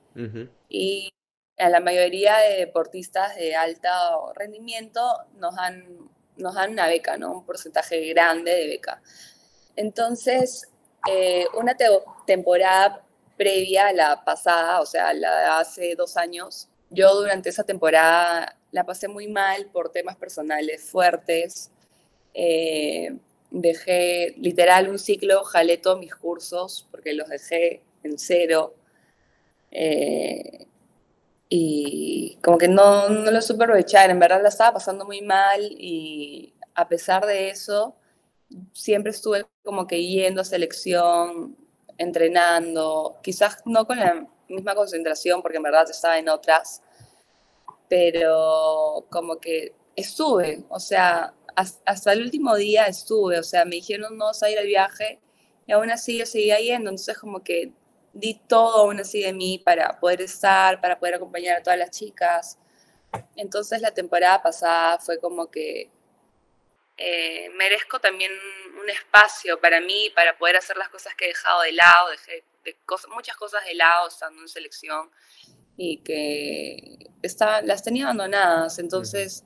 y 0.68 1.10
a 1.58 1.68
la 1.68 1.80
mayoría 1.80 2.38
de 2.38 2.56
deportistas 2.56 3.36
de 3.36 3.54
alto 3.54 4.32
rendimiento 4.34 5.00
nos 5.36 5.56
dan, 5.56 6.10
nos 6.36 6.54
dan 6.54 6.72
una 6.72 6.86
beca, 6.86 7.16
¿no? 7.16 7.32
un 7.32 7.44
porcentaje 7.44 8.04
grande 8.08 8.50
de 8.50 8.66
beca. 8.66 9.02
Entonces, 9.76 10.68
eh, 11.08 11.46
una 11.54 11.76
te 11.76 11.86
temporada 12.26 13.04
previa 13.36 13.88
a 13.88 13.92
la 13.92 14.24
pasada, 14.24 14.80
o 14.80 14.86
sea, 14.86 15.12
la 15.14 15.58
hace 15.58 15.94
dos 15.96 16.16
años, 16.16 16.68
yo 16.90 17.14
durante 17.14 17.48
esa 17.48 17.64
temporada 17.64 18.56
la 18.70 18.84
pasé 18.84 19.08
muy 19.08 19.26
mal 19.26 19.66
por 19.66 19.90
temas 19.90 20.16
personales 20.16 20.82
fuertes. 20.82 21.70
Eh, 22.34 23.16
dejé 23.50 24.34
literal 24.38 24.88
un 24.88 24.98
ciclo, 24.98 25.42
jalé 25.44 25.78
todos 25.78 25.98
mis 25.98 26.14
cursos 26.14 26.86
porque 26.90 27.14
los 27.14 27.28
dejé 27.28 27.82
en 28.02 28.18
cero. 28.18 28.74
Eh, 29.70 30.66
y 31.54 32.38
como 32.42 32.56
que 32.56 32.66
no, 32.66 33.10
no 33.10 33.30
lo 33.30 33.42
supe 33.42 33.64
aprovechar, 33.64 34.08
en 34.08 34.18
verdad 34.18 34.40
la 34.42 34.48
estaba 34.48 34.72
pasando 34.72 35.04
muy 35.04 35.20
mal 35.20 35.60
y 35.60 36.54
a 36.74 36.88
pesar 36.88 37.26
de 37.26 37.50
eso, 37.50 37.94
siempre 38.72 39.10
estuve 39.10 39.44
como 39.62 39.86
que 39.86 40.02
yendo 40.02 40.40
a 40.40 40.44
selección, 40.46 41.54
entrenando, 41.98 43.18
quizás 43.22 43.58
no 43.66 43.86
con 43.86 43.98
la 43.98 44.26
misma 44.48 44.74
concentración 44.74 45.42
porque 45.42 45.58
en 45.58 45.64
verdad 45.64 45.90
estaba 45.90 46.18
en 46.18 46.30
otras, 46.30 46.80
pero 47.86 49.04
como 49.10 49.38
que 49.38 49.74
estuve, 49.94 50.64
o 50.70 50.80
sea, 50.80 51.34
hasta 51.54 52.12
el 52.14 52.22
último 52.22 52.56
día 52.56 52.86
estuve, 52.86 53.38
o 53.38 53.42
sea, 53.42 53.66
me 53.66 53.76
dijeron 53.76 54.16
no 54.16 54.24
vas 54.24 54.42
a 54.42 54.50
ir 54.50 54.58
al 54.58 54.66
viaje 54.66 55.20
y 55.66 55.72
aún 55.72 55.90
así 55.90 56.16
yo 56.16 56.24
seguía 56.24 56.58
yendo, 56.60 56.88
entonces 56.88 57.18
como 57.18 57.42
que 57.42 57.74
di 58.12 58.34
todo 58.34 58.82
aún 58.82 59.00
así 59.00 59.22
de 59.22 59.32
mí 59.32 59.58
para 59.58 59.98
poder 59.98 60.22
estar, 60.22 60.80
para 60.80 60.98
poder 60.98 61.14
acompañar 61.14 61.58
a 61.58 61.62
todas 61.62 61.78
las 61.78 61.90
chicas. 61.90 62.58
Entonces 63.36 63.80
la 63.80 63.92
temporada 63.92 64.42
pasada 64.42 64.98
fue 64.98 65.18
como 65.18 65.50
que 65.50 65.90
eh, 66.96 67.48
merezco 67.56 67.98
también 68.00 68.32
un 68.80 68.88
espacio 68.90 69.60
para 69.60 69.80
mí, 69.80 70.10
para 70.14 70.36
poder 70.36 70.56
hacer 70.56 70.76
las 70.76 70.88
cosas 70.88 71.14
que 71.14 71.24
he 71.24 71.28
dejado 71.28 71.62
de 71.62 71.72
lado, 71.72 72.10
dejé 72.10 72.44
de 72.64 72.76
muchas 73.14 73.36
cosas 73.36 73.64
de 73.64 73.74
lado 73.74 74.08
estando 74.08 74.40
en 74.40 74.48
selección 74.48 75.10
y 75.76 75.98
que 75.98 77.10
las 77.64 77.82
tenía 77.82 78.04
abandonadas. 78.04 78.78
Entonces, 78.78 79.44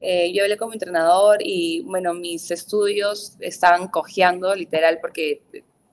eh, 0.00 0.32
yo 0.34 0.42
hablé 0.42 0.56
con 0.56 0.68
mi 0.68 0.74
entrenador 0.74 1.38
y, 1.40 1.82
bueno, 1.84 2.12
mis 2.12 2.50
estudios 2.50 3.36
estaban 3.40 3.88
cojeando, 3.88 4.54
literal, 4.54 4.98
porque 5.00 5.42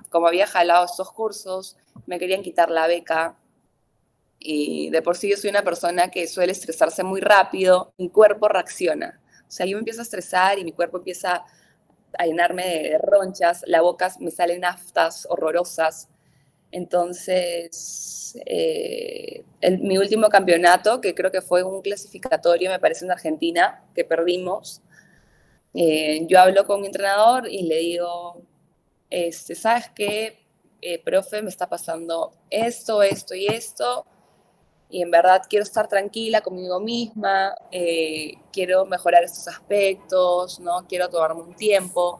como 0.09 0.27
había 0.27 0.47
jalado 0.47 0.85
estos 0.85 1.11
cursos, 1.11 1.77
me 2.05 2.19
querían 2.19 2.41
quitar 2.41 2.69
la 2.69 2.87
beca. 2.87 3.37
Y 4.39 4.89
de 4.89 5.01
por 5.01 5.17
sí 5.17 5.29
yo 5.29 5.37
soy 5.37 5.49
una 5.49 5.63
persona 5.63 6.09
que 6.09 6.27
suele 6.27 6.51
estresarse 6.51 7.03
muy 7.03 7.21
rápido, 7.21 7.93
mi 7.97 8.09
cuerpo 8.09 8.47
reacciona. 8.47 9.21
O 9.47 9.51
sea, 9.51 9.65
yo 9.65 9.77
me 9.77 9.79
empiezo 9.79 10.01
a 10.01 10.03
estresar 10.03 10.57
y 10.59 10.63
mi 10.63 10.71
cuerpo 10.71 10.97
empieza 10.97 11.43
a 12.17 12.25
llenarme 12.25 12.63
de 12.63 12.97
ronchas, 12.97 13.63
la 13.67 13.81
boca 13.81 14.11
me 14.19 14.31
salen 14.31 14.65
aftas 14.65 15.27
horrorosas. 15.29 16.09
Entonces, 16.71 18.37
eh, 18.45 19.43
mi 19.81 19.97
último 19.97 20.29
campeonato, 20.29 21.01
que 21.01 21.13
creo 21.13 21.31
que 21.31 21.41
fue 21.41 21.63
un 21.63 21.81
clasificatorio, 21.81 22.69
me 22.71 22.79
parece 22.79 23.05
en 23.05 23.11
Argentina, 23.11 23.83
que 23.93 24.05
perdimos, 24.05 24.81
eh, 25.73 26.25
yo 26.27 26.39
hablo 26.39 26.65
con 26.65 26.81
mi 26.81 26.87
entrenador 26.87 27.47
y 27.49 27.63
le 27.63 27.77
digo, 27.77 28.41
este, 29.09 29.55
¿sabes 29.55 29.89
qué, 29.95 30.40
eh, 30.81 31.01
profe? 31.03 31.41
Me 31.41 31.49
está 31.49 31.69
pasando 31.69 32.33
esto, 32.49 33.03
esto 33.03 33.35
y 33.35 33.47
esto, 33.47 34.05
y 34.89 35.01
en 35.01 35.11
verdad 35.11 35.43
quiero 35.49 35.63
estar 35.63 35.87
tranquila 35.87 36.41
conmigo 36.41 36.79
misma, 36.79 37.55
quiero 38.51 38.85
mejorar 38.85 39.23
estos 39.23 39.47
aspectos, 39.47 40.59
¿no? 40.59 40.85
Quiero 40.87 41.07
tomarme 41.07 41.41
un 41.41 41.55
tiempo, 41.55 42.19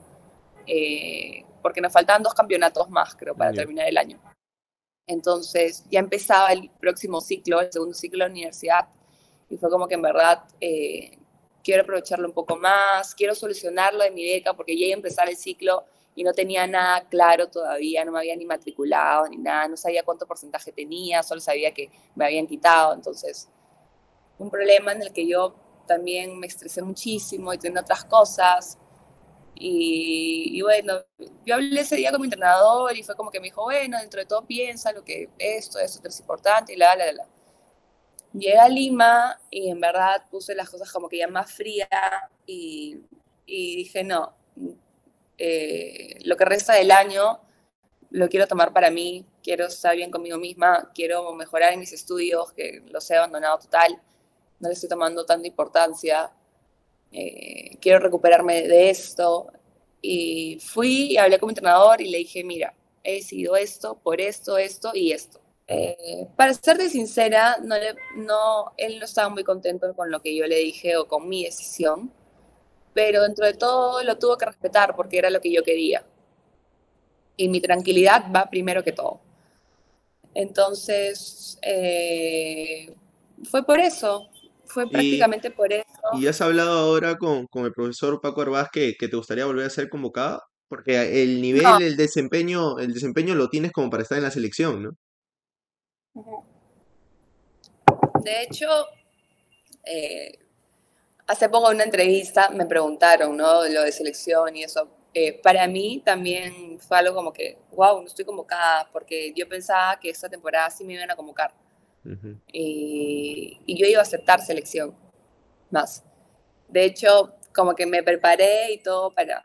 porque 1.60 1.82
nos 1.82 1.92
faltan 1.92 2.22
dos 2.22 2.32
campeonatos 2.32 2.88
más, 2.88 3.14
creo, 3.14 3.34
para 3.34 3.52
terminar 3.52 3.88
el 3.88 3.98
año. 3.98 4.18
Entonces 5.06 5.84
ya 5.90 5.98
empezaba 5.98 6.52
el 6.52 6.70
próximo 6.70 7.20
ciclo, 7.20 7.60
el 7.60 7.72
segundo 7.72 7.94
ciclo 7.94 8.24
de 8.24 8.28
la 8.28 8.32
universidad, 8.32 8.88
y 9.50 9.58
fue 9.58 9.68
como 9.68 9.86
que 9.86 9.94
en 9.94 10.02
verdad 10.02 10.44
eh, 10.60 11.18
quiero 11.62 11.82
aprovecharlo 11.82 12.26
un 12.26 12.32
poco 12.32 12.56
más, 12.56 13.14
quiero 13.14 13.34
solucionarlo 13.34 14.02
de 14.02 14.10
mi 14.10 14.24
beca 14.24 14.54
porque 14.54 14.78
ya 14.78 14.86
iba 14.86 14.94
a 14.94 14.96
empezar 14.96 15.28
el 15.28 15.36
ciclo 15.36 15.84
y 16.14 16.24
no 16.24 16.32
tenía 16.32 16.66
nada 16.66 17.06
claro 17.08 17.48
todavía, 17.48 18.04
no 18.04 18.12
me 18.12 18.18
había 18.18 18.36
ni 18.36 18.44
matriculado 18.44 19.28
ni 19.28 19.38
nada, 19.38 19.68
no 19.68 19.76
sabía 19.76 20.02
cuánto 20.02 20.26
porcentaje 20.26 20.72
tenía, 20.72 21.22
solo 21.22 21.40
sabía 21.40 21.72
que 21.72 21.90
me 22.14 22.26
habían 22.26 22.46
quitado, 22.46 22.94
entonces 22.94 23.48
un 24.38 24.50
problema 24.50 24.92
en 24.92 25.02
el 25.02 25.12
que 25.12 25.26
yo 25.26 25.54
también 25.86 26.38
me 26.38 26.46
estresé 26.46 26.82
muchísimo 26.82 27.52
y 27.52 27.58
tenía 27.58 27.80
otras 27.80 28.04
cosas. 28.04 28.78
Y, 29.54 30.60
bueno, 30.62 30.94
yo 31.44 31.54
hablé 31.54 31.80
ese 31.80 31.96
día 31.96 32.10
con 32.10 32.20
mi 32.20 32.26
entrenador 32.26 32.96
y 32.96 33.02
fue 33.02 33.14
como 33.14 33.30
que 33.30 33.38
me 33.38 33.44
dijo, 33.44 33.62
bueno, 33.62 33.98
dentro 33.98 34.20
de 34.20 34.26
todo 34.26 34.44
piensa 34.44 34.92
lo 34.92 35.04
que 35.04 35.28
esto, 35.38 35.78
esto 35.78 36.08
es 36.08 36.20
importante 36.20 36.72
y 36.72 36.76
la, 36.76 36.96
la, 36.96 37.12
la. 37.12 37.26
Llegué 38.32 38.58
a 38.58 38.68
Lima 38.68 39.38
y 39.50 39.68
en 39.68 39.78
verdad 39.78 40.24
puse 40.30 40.54
las 40.54 40.68
cosas 40.68 40.90
como 40.90 41.08
que 41.08 41.18
ya 41.18 41.28
más 41.28 41.52
fría 41.52 41.88
y, 42.46 42.98
y 43.46 43.76
dije, 43.76 44.02
no, 44.02 44.34
eh, 45.38 46.18
lo 46.24 46.36
que 46.36 46.44
resta 46.44 46.74
del 46.74 46.90
año 46.90 47.40
lo 48.10 48.28
quiero 48.28 48.46
tomar 48.46 48.72
para 48.72 48.90
mí, 48.90 49.24
quiero 49.42 49.66
estar 49.66 49.96
bien 49.96 50.10
conmigo 50.10 50.38
misma, 50.38 50.90
quiero 50.94 51.32
mejorar 51.34 51.72
en 51.72 51.80
mis 51.80 51.92
estudios, 51.92 52.52
que 52.52 52.82
los 52.90 53.10
he 53.10 53.16
abandonado 53.16 53.58
total, 53.58 54.00
no 54.60 54.68
le 54.68 54.74
estoy 54.74 54.88
tomando 54.88 55.24
tanta 55.24 55.48
importancia, 55.48 56.30
eh, 57.10 57.78
quiero 57.80 57.98
recuperarme 57.98 58.62
de 58.68 58.90
esto. 58.90 59.50
Y 60.00 60.58
fui 60.60 61.12
y 61.12 61.16
hablé 61.16 61.38
con 61.38 61.48
mi 61.48 61.52
entrenador 61.52 62.00
y 62.00 62.10
le 62.10 62.18
dije, 62.18 62.44
mira, 62.44 62.74
he 63.02 63.14
decidido 63.14 63.56
esto, 63.56 63.98
por 64.02 64.20
esto, 64.20 64.58
esto 64.58 64.90
y 64.94 65.12
esto. 65.12 65.40
Eh, 65.68 66.26
para 66.36 66.54
serte 66.54 66.90
sincera, 66.90 67.56
no, 67.62 67.76
no, 68.16 68.72
él 68.76 68.98
no 68.98 69.04
estaba 69.04 69.28
muy 69.28 69.44
contento 69.44 69.94
con 69.94 70.10
lo 70.10 70.20
que 70.20 70.34
yo 70.36 70.46
le 70.46 70.56
dije 70.56 70.96
o 70.96 71.08
con 71.08 71.28
mi 71.28 71.44
decisión 71.44 72.12
pero 72.94 73.22
dentro 73.22 73.46
de 73.46 73.54
todo 73.54 74.02
lo 74.02 74.18
tuvo 74.18 74.36
que 74.36 74.46
respetar 74.46 74.94
porque 74.94 75.18
era 75.18 75.30
lo 75.30 75.40
que 75.40 75.52
yo 75.52 75.62
quería. 75.62 76.04
Y 77.36 77.48
mi 77.48 77.60
tranquilidad 77.60 78.26
va 78.34 78.50
primero 78.50 78.84
que 78.84 78.92
todo. 78.92 79.20
Entonces, 80.34 81.58
eh, 81.62 82.94
fue 83.44 83.64
por 83.64 83.80
eso, 83.80 84.28
fue 84.64 84.88
prácticamente 84.88 85.50
por 85.50 85.72
eso. 85.72 85.86
¿Y 86.14 86.26
has 86.26 86.40
hablado 86.40 86.78
ahora 86.78 87.18
con, 87.18 87.46
con 87.46 87.64
el 87.64 87.72
profesor 87.72 88.20
Paco 88.20 88.42
Arbaz 88.42 88.68
que, 88.70 88.94
que, 88.98 89.08
te 89.08 89.16
gustaría 89.16 89.46
volver 89.46 89.66
a 89.66 89.70
ser 89.70 89.88
convocada? 89.88 90.42
Porque 90.68 91.22
el 91.22 91.42
nivel, 91.42 91.66
el 91.82 91.96
desempeño, 91.96 92.78
el 92.78 92.94
desempeño 92.94 93.34
lo 93.34 93.50
tienes 93.50 93.72
como 93.72 93.90
para 93.90 94.02
estar 94.02 94.16
en 94.16 94.24
la 94.24 94.30
selección, 94.30 94.82
¿no? 94.82 94.96
De 98.24 98.42
hecho, 98.42 98.68
eh, 99.84 100.38
hace 101.26 101.48
poco 101.48 101.70
en 101.70 101.76
una 101.76 101.84
entrevista 101.84 102.50
me 102.50 102.66
preguntaron, 102.66 103.36
¿no? 103.36 103.66
Lo 103.68 103.82
de 103.82 103.92
selección 103.92 104.56
y 104.56 104.64
eso. 104.64 104.88
Eh, 105.14 105.40
para 105.42 105.66
mí 105.66 106.02
también 106.04 106.78
fue 106.80 106.98
algo 106.98 107.14
como 107.14 107.32
que, 107.32 107.58
wow, 107.72 108.00
no 108.00 108.06
estoy 108.06 108.24
convocada, 108.24 108.88
porque 108.92 109.32
yo 109.36 109.46
pensaba 109.48 110.00
que 110.00 110.08
esta 110.08 110.28
temporada 110.28 110.70
sí 110.70 110.84
me 110.84 110.94
iban 110.94 111.10
a 111.10 111.16
convocar. 111.16 111.52
y, 112.52 113.60
yo 113.66 113.86
iba 113.86 114.00
a 114.00 114.02
aceptar 114.02 114.40
selección 114.40 114.94
más. 115.70 116.02
De 116.68 116.84
hecho, 116.84 117.34
como 117.54 117.74
que 117.74 117.86
me 117.86 118.02
preparé 118.02 118.72
y 118.72 118.78
todo 118.78 119.10
para 119.14 119.44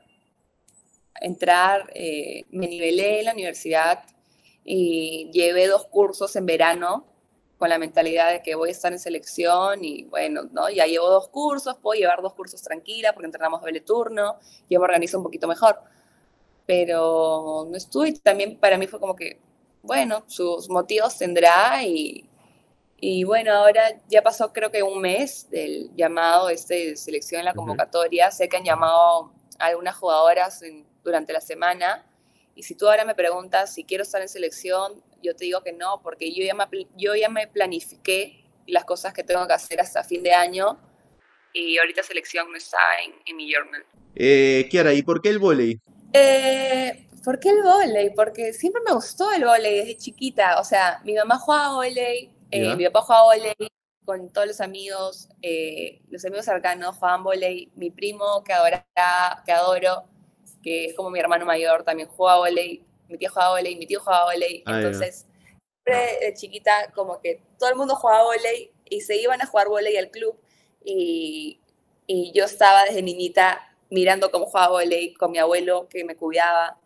entrar, 1.22 1.90
eh, 1.94 2.44
me 2.50 2.68
nivelé 2.68 3.20
en 3.20 3.26
la 3.26 3.34
universidad 3.34 4.04
y 4.64 5.30
llevé 5.32 5.68
dos 5.68 5.86
cursos 5.88 6.36
en 6.36 6.46
verano 6.46 7.06
con 7.58 7.70
la 7.70 7.80
mentalidad 7.80 8.32
de 8.32 8.42
que 8.42 8.56
voy 8.56 8.70
a 8.70 8.72
estar 8.72 8.94
en 8.94 9.00
selección 9.00 9.84
y 9.84 10.04
bueno, 10.06 10.44
¿no? 10.52 10.70
ya 10.70 10.86
llevo 10.86 11.10
dos 11.10 11.28
cursos, 11.30 11.78
puedo 11.82 12.00
llevar 12.00 12.22
dos 12.22 12.34
cursos 12.34 12.62
tranquila 12.62 13.14
porque 13.14 13.26
entrenamos 13.26 13.62
doble 13.62 13.82
turno, 13.82 14.38
yo 14.70 14.80
me 14.80 14.86
organizo 14.86 15.18
un 15.18 15.24
poquito 15.24 15.48
mejor. 15.48 15.80
Pero 16.66 17.66
no 17.70 17.78
estuve, 17.78 18.14
también 18.14 18.58
para 18.60 18.78
mí 18.78 18.88
fue 18.88 19.00
como 19.00 19.16
que, 19.16 19.40
bueno, 19.82 20.24
sus 20.28 20.70
motivos 20.70 21.18
tendrá 21.18 21.82
y, 21.84 22.30
y 22.98 23.24
bueno, 23.24 23.54
ahora 23.54 24.02
ya 24.10 24.22
pasó 24.22 24.52
creo 24.52 24.70
que 24.70 24.84
un 24.84 25.00
mes 25.00 25.50
del 25.50 25.90
llamado 25.96 26.50
este 26.50 26.90
de 26.90 26.98
selección 26.98 27.40
en 27.40 27.46
la 27.46 27.54
convocatoria, 27.54 28.30
sé 28.32 28.50
que 28.50 28.58
han 28.58 28.66
llamado 28.66 29.32
a 29.60 29.68
algunas 29.68 29.96
jugadoras 29.96 30.62
durante 31.04 31.32
la 31.32 31.42
semana 31.42 32.06
y 32.54 32.64
si 32.64 32.76
tú 32.76 32.90
ahora 32.90 33.06
me 33.06 33.16
preguntas 33.16 33.74
si 33.74 33.84
quiero 33.84 34.04
estar 34.04 34.22
en 34.22 34.30
selección, 34.30 35.02
yo 35.22 35.36
te 35.36 35.46
digo 35.46 35.62
que 35.62 35.74
no, 35.74 36.02
porque 36.02 36.34
yo 36.34 36.44
ya 36.44 36.54
me, 36.54 36.66
yo 36.96 37.16
ya 37.16 37.30
me 37.30 37.48
planifiqué 37.48 38.46
las 38.68 38.86
cosas 38.86 39.14
que 39.14 39.24
tengo 39.24 39.48
que 39.48 39.54
hacer 39.54 39.80
hasta 39.80 40.04
fin 40.04 40.24
de 40.24 40.34
año 40.34 40.78
y 41.54 41.78
ahorita 41.78 42.04
selección 42.04 42.52
no 42.52 42.58
está 42.58 42.78
en, 43.04 43.14
en 43.26 43.36
mi 43.36 43.52
journal. 43.52 43.86
Eh, 44.16 44.68
Kiara, 44.70 44.94
¿y 44.94 45.02
por 45.02 45.22
qué 45.22 45.30
el 45.30 45.40
volei? 45.40 45.80
Eh, 46.14 47.08
¿Por 47.24 47.40
qué 47.40 47.50
el 47.50 47.62
volei? 47.62 48.14
Porque 48.14 48.54
siempre 48.54 48.82
me 48.86 48.94
gustó 48.94 49.32
el 49.32 49.44
volei 49.44 49.80
desde 49.80 49.98
chiquita. 49.98 50.60
O 50.60 50.64
sea, 50.64 51.02
mi 51.04 51.14
mamá 51.14 51.38
jugaba 51.38 51.76
volei, 51.76 52.32
eh, 52.52 52.76
mi 52.76 52.86
papá 52.86 53.02
jugaba 53.02 53.24
volei 53.26 53.56
con 54.06 54.32
todos 54.32 54.48
los 54.48 54.62
amigos, 54.62 55.28
eh, 55.42 56.02
los 56.10 56.24
amigos 56.24 56.46
cercanos 56.46 56.96
jugaban 56.96 57.24
volei. 57.24 57.72
Mi 57.76 57.92
primo, 57.92 58.44
que, 58.44 58.54
ahora, 58.54 58.88
que 59.46 59.52
adoro, 59.52 60.06
que 60.64 60.86
es 60.86 60.96
como 60.96 61.10
mi 61.10 61.20
hermano 61.20 61.46
mayor, 61.46 61.84
también 61.84 62.08
jugaba 62.08 62.40
volei 62.40 62.87
mi 63.10 63.18
tía 63.18 63.30
jugaba 63.30 63.52
volei, 63.52 63.76
mi 63.76 63.86
tío 63.86 64.00
jugaba 64.00 64.26
volei, 64.26 64.64
entonces 64.66 65.26
siempre 65.84 66.26
de 66.26 66.34
chiquita 66.34 66.92
como 66.94 67.20
que 67.22 67.42
todo 67.58 67.70
el 67.70 67.76
mundo 67.76 67.96
jugaba 67.96 68.24
volei 68.24 68.72
y 68.86 69.02
se 69.02 69.16
iban 69.18 69.42
a 69.42 69.46
jugar 69.46 69.68
volei 69.68 69.98
al 69.98 70.10
club 70.10 70.36
y, 70.84 71.60
y 72.06 72.32
yo 72.34 72.46
estaba 72.46 72.84
desde 72.86 73.02
niñita 73.02 73.76
mirando 73.90 74.32
cómo 74.32 74.46
jugaba 74.46 74.70
volei 74.70 75.14
con 75.14 75.32
mi 75.32 75.38
abuelo 75.38 75.88
que 75.90 76.04
me 76.04 76.16
cuidaba. 76.16 76.78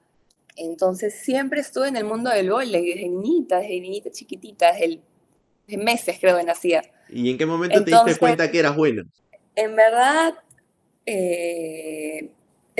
Entonces 0.56 1.14
siempre 1.14 1.62
estuve 1.62 1.88
en 1.88 1.96
el 1.96 2.04
mundo 2.04 2.30
del 2.30 2.52
volei, 2.52 2.86
desde 2.86 3.08
niñita, 3.08 3.60
desde 3.60 3.80
niñita 3.80 4.12
chiquitita, 4.12 4.74
desde, 4.74 5.02
meses 5.78 6.18
creo 6.20 6.38
que 6.38 6.44
nacía. 6.44 6.82
¿Y 7.10 7.32
en 7.32 7.38
qué 7.38 7.46
momento 7.46 7.84
te 7.84 7.92
diste 7.92 8.18
cuenta 8.18 8.52
que 8.52 8.60
eras 8.60 8.76
bueno? 8.76 9.04
En 9.56 9.76
verdad, 9.76 10.34
eh, 11.06 12.30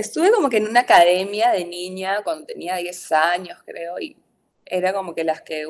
estuve 0.02 0.32
como 0.32 0.50
que 0.50 0.58
en 0.58 0.68
una 0.68 0.82
academia 0.82 1.52
de 1.52 1.66
niña 1.66 2.22
cuando 2.24 2.46
tenía 2.46 2.76
10 2.76 3.12
años, 3.12 3.60
creo, 3.66 4.00
y 4.00 4.18
era 4.66 4.94
como 4.94 5.16
que 5.16 5.24
las 5.24 5.42
que 5.42 5.66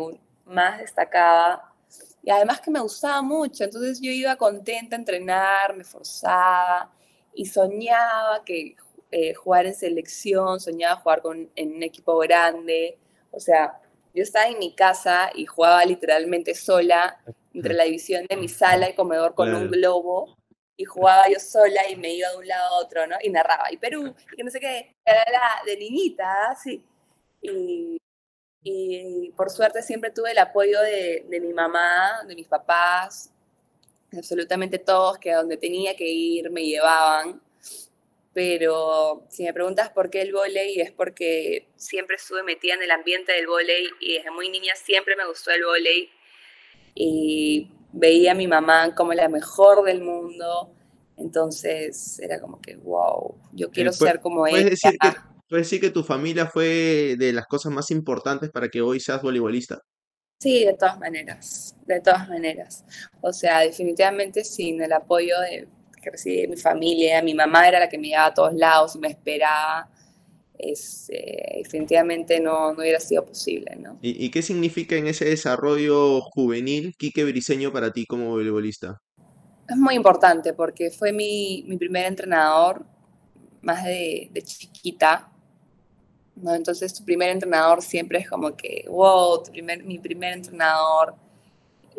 más 0.45 0.79
destacaba. 0.79 1.73
Y 2.23 2.29
además 2.29 2.61
que 2.61 2.71
me 2.71 2.79
gustaba 2.79 3.21
mucho, 3.21 3.63
entonces 3.63 3.99
yo 4.01 4.11
iba 4.11 4.35
contenta 4.35 4.95
a 4.95 4.99
entrenar, 4.99 5.75
me 5.75 5.83
forzaba 5.83 6.91
y 7.33 7.45
soñaba 7.45 8.43
que 8.45 8.75
eh, 9.11 9.33
jugar 9.33 9.65
en 9.65 9.73
selección, 9.73 10.59
soñaba 10.59 10.95
jugar 11.01 11.21
con, 11.21 11.49
en 11.55 11.75
un 11.75 11.83
equipo 11.83 12.17
grande. 12.19 12.97
O 13.31 13.39
sea, 13.39 13.79
yo 14.13 14.23
estaba 14.23 14.47
en 14.47 14.59
mi 14.59 14.73
casa 14.75 15.31
y 15.33 15.45
jugaba 15.45 15.83
literalmente 15.85 16.53
sola 16.53 17.17
entre 17.53 17.73
la 17.73 17.83
división 17.85 18.25
de 18.29 18.37
mi 18.37 18.47
sala 18.47 18.89
y 18.89 18.95
comedor 18.95 19.35
con 19.35 19.53
un 19.53 19.69
globo 19.69 20.37
y 20.77 20.85
jugaba 20.85 21.29
yo 21.29 21.39
sola 21.39 21.89
y 21.89 21.95
me 21.95 22.13
iba 22.13 22.29
de 22.29 22.37
un 22.37 22.47
lado 22.47 22.67
a 22.67 22.79
otro, 22.79 23.05
¿no? 23.07 23.15
Y 23.21 23.29
narraba, 23.29 23.71
y 23.71 23.77
Perú, 23.77 24.15
y 24.31 24.35
que 24.35 24.43
no 24.43 24.51
sé 24.51 24.59
qué, 24.59 24.95
era 25.05 25.61
de 25.65 25.77
niñita, 25.77 26.55
sí. 26.61 26.83
Y, 27.41 27.97
por 29.35 29.49
suerte 29.49 29.81
siempre 29.81 30.11
tuve 30.11 30.31
el 30.31 30.37
apoyo 30.37 30.79
de, 30.81 31.25
de, 31.27 31.39
mi 31.39 31.53
mamá, 31.53 32.23
de 32.27 32.35
mis 32.35 32.47
papás, 32.47 33.31
absolutamente 34.15 34.77
todos, 34.77 35.17
que 35.17 35.31
a 35.31 35.37
donde 35.37 35.57
tenía 35.57 35.95
que 35.95 36.07
ir 36.07 36.49
me 36.51 36.65
llevaban. 36.65 37.41
Pero 38.33 39.25
si 39.29 39.43
me 39.43 39.53
preguntas 39.53 39.89
por 39.89 40.09
qué 40.09 40.21
el 40.21 40.31
volei, 40.31 40.79
es 40.79 40.91
porque 40.91 41.67
siempre 41.75 42.15
estuve 42.15 42.43
metida 42.43 42.75
en 42.75 42.83
el 42.83 42.91
ambiente 42.91 43.33
del 43.33 43.47
volei 43.47 43.89
y 43.99 44.13
desde 44.15 44.31
muy 44.31 44.49
niña 44.49 44.75
siempre 44.75 45.15
me 45.15 45.27
gustó 45.27 45.51
el 45.51 45.65
volei. 45.65 46.09
Y 46.95 47.71
veía 47.93 48.31
a 48.31 48.35
mi 48.35 48.47
mamá 48.47 48.95
como 48.95 49.13
la 49.13 49.29
mejor 49.29 49.83
del 49.83 50.01
mundo. 50.01 50.73
Entonces 51.17 52.19
era 52.19 52.39
como 52.39 52.59
que, 52.59 52.75
wow, 52.77 53.35
yo 53.53 53.69
quiero 53.69 53.91
ser 53.91 54.19
como 54.21 54.47
ella. 54.47 54.69
Decir 54.69 54.97
que, 54.99 55.09
¿Puedes 55.51 55.65
decir 55.65 55.81
que 55.81 55.89
tu 55.89 56.01
familia 56.01 56.45
fue 56.45 57.17
de 57.17 57.33
las 57.33 57.45
cosas 57.45 57.73
más 57.73 57.91
importantes 57.91 58.49
para 58.51 58.69
que 58.69 58.81
hoy 58.81 59.01
seas 59.01 59.21
voleibolista? 59.21 59.81
Sí, 60.39 60.63
de 60.63 60.73
todas 60.75 60.97
maneras, 60.97 61.75
de 61.85 61.99
todas 61.99 62.29
maneras. 62.29 62.85
O 63.19 63.33
sea, 63.33 63.59
definitivamente 63.59 64.45
sin 64.45 64.81
el 64.81 64.93
apoyo 64.93 65.37
de, 65.41 65.67
que 66.01 66.09
recibí 66.09 66.47
mi 66.47 66.55
familia, 66.55 67.21
mi 67.21 67.33
mamá 67.33 67.67
era 67.67 67.79
la 67.79 67.89
que 67.89 67.97
me 67.97 68.07
llevaba 68.07 68.27
a 68.27 68.33
todos 68.33 68.53
lados 68.53 68.95
y 68.95 68.99
me 68.99 69.09
esperaba 69.09 69.89
es, 70.61 71.09
eh, 71.09 71.61
definitivamente 71.63 72.39
no, 72.39 72.73
no, 72.73 72.81
hubiera 72.81 72.99
sido 72.99 73.25
posible. 73.25 73.75
¿no? 73.75 73.97
¿Y, 74.01 74.29
qué 74.29 74.41
significa 74.41 74.95
en 74.95 75.07
ese 75.07 75.25
desarrollo 75.25 76.21
juvenil 76.21 76.95
Quique 76.97 77.23
Briseño 77.23 77.71
para 77.71 77.91
ti 77.91 78.05
como 78.05 78.29
voleibolista? 78.29 79.01
Es 79.67 79.77
muy 79.77 79.95
importante 79.95 80.53
porque 80.53 80.91
fue 80.91 81.11
mi, 81.11 81.63
mi 81.67 81.77
primer 81.77 82.05
entrenador 82.05 82.85
más 83.61 83.83
de, 83.83 84.29
de 84.31 84.41
chiquita. 84.41 85.31
¿no? 86.35 86.53
Entonces 86.53 86.93
tu 86.93 87.03
primer 87.03 87.29
entrenador 87.29 87.81
siempre 87.81 88.19
es 88.19 88.29
como 88.29 88.55
que, 88.55 88.85
wow, 88.87 89.43
tu 89.43 89.51
primer, 89.51 89.83
mi 89.83 89.99
primer 89.99 90.33
entrenador. 90.33 91.15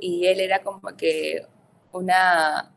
Y 0.01 0.27
él 0.27 0.41
era 0.41 0.63
como 0.63 0.81
que 0.97 1.47
una, 1.93 2.73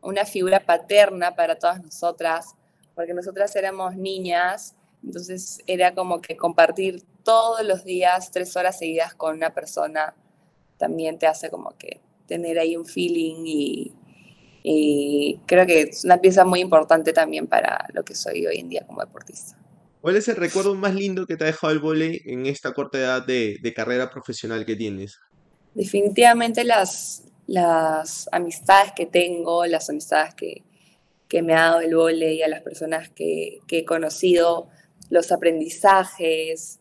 una 0.00 0.24
figura 0.24 0.60
paterna 0.60 1.34
para 1.34 1.56
todas 1.56 1.82
nosotras, 1.82 2.54
porque 2.94 3.14
nosotras 3.14 3.54
éramos 3.56 3.96
niñas 3.96 4.74
Entonces 5.04 5.60
era 5.66 5.94
como 5.94 6.20
que 6.20 6.36
compartir 6.36 7.02
todos 7.22 7.64
los 7.64 7.84
días 7.84 8.30
tres 8.30 8.56
horas 8.56 8.78
seguidas 8.78 9.14
con 9.14 9.36
una 9.36 9.52
persona 9.52 10.14
también 10.78 11.18
te 11.18 11.26
hace 11.26 11.50
como 11.50 11.76
que 11.78 12.00
tener 12.26 12.58
ahí 12.58 12.76
un 12.76 12.86
feeling 12.86 13.44
y, 13.46 13.92
y 14.62 15.40
creo 15.46 15.66
que 15.66 15.82
es 15.82 16.04
una 16.04 16.20
pieza 16.20 16.44
muy 16.44 16.60
importante 16.60 17.12
también 17.12 17.46
para 17.46 17.86
lo 17.92 18.04
que 18.04 18.14
soy 18.14 18.46
hoy 18.46 18.58
en 18.58 18.68
día 18.68 18.84
como 18.86 19.00
deportista. 19.00 19.58
¿Cuál 20.00 20.16
es 20.16 20.28
el 20.28 20.36
recuerdo 20.36 20.74
más 20.74 20.94
lindo 20.94 21.26
que 21.26 21.36
te 21.36 21.44
ha 21.44 21.46
dejado 21.46 21.72
el 21.72 21.78
vóley 21.78 22.20
en 22.26 22.46
esta 22.46 22.72
corta 22.72 22.98
edad 22.98 23.26
de, 23.26 23.58
de 23.62 23.74
carrera 23.74 24.10
profesional 24.10 24.66
que 24.66 24.76
tienes? 24.76 25.18
Definitivamente 25.74 26.64
las, 26.64 27.24
las 27.46 28.28
amistades 28.32 28.92
que 28.94 29.06
tengo, 29.06 29.64
las 29.66 29.88
amistades 29.88 30.34
que, 30.34 30.62
que 31.28 31.42
me 31.42 31.54
ha 31.54 31.62
dado 31.62 31.80
el 31.80 31.96
vóley, 31.96 32.42
a 32.42 32.48
las 32.48 32.62
personas 32.62 33.08
que, 33.08 33.60
que 33.66 33.78
he 33.78 33.84
conocido, 33.84 34.68
los 35.10 35.32
aprendizajes. 35.32 36.80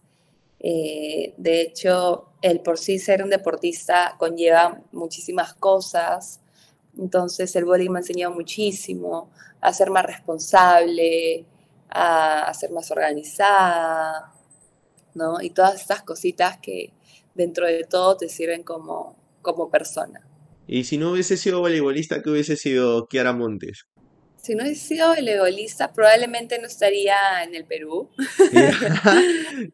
Eh, 0.60 1.34
de 1.38 1.62
hecho, 1.62 2.30
el 2.42 2.62
por 2.62 2.78
sí 2.78 3.00
ser 3.00 3.24
un 3.24 3.30
deportista 3.30 4.16
conlleva 4.18 4.82
muchísimas 4.92 5.54
cosas. 5.54 6.40
Entonces, 6.98 7.56
el 7.56 7.66
vóley 7.66 7.90
me 7.90 8.00
ha 8.00 8.02
enseñado 8.02 8.34
muchísimo 8.34 9.30
a 9.62 9.74
ser 9.74 9.90
más 9.90 10.06
responsable, 10.06 11.46
a, 11.90 12.44
a 12.44 12.54
ser 12.54 12.72
más 12.72 12.92
organizada, 12.92 14.34
¿no? 15.16 15.42
Y 15.42 15.50
todas 15.50 15.76
estas 15.76 16.04
cositas 16.04 16.58
que 16.58 16.94
dentro 17.36 17.66
de 17.66 17.84
todo 17.84 18.18
te 18.18 18.30
sirven 18.30 18.64
como, 18.64 19.16
como 19.42 19.70
persona. 19.70 20.22
Y 20.68 20.86
si 20.86 20.98
no 20.98 21.12
hubiese 21.12 21.38
sido 21.38 21.60
voleibolista, 21.60 22.22
¿qué 22.22 22.30
hubiese 22.30 22.56
sido 22.56 23.08
Kiara 23.08 23.34
Montes? 23.34 23.86
Si 24.44 24.56
no 24.56 24.64
hubiese 24.64 24.88
sido 24.88 25.08
voleibolista, 25.08 25.94
probablemente 25.94 26.60
no 26.60 26.68
estaría 26.68 27.16
en 27.44 27.56
el 27.56 27.66
Perú. 27.66 28.10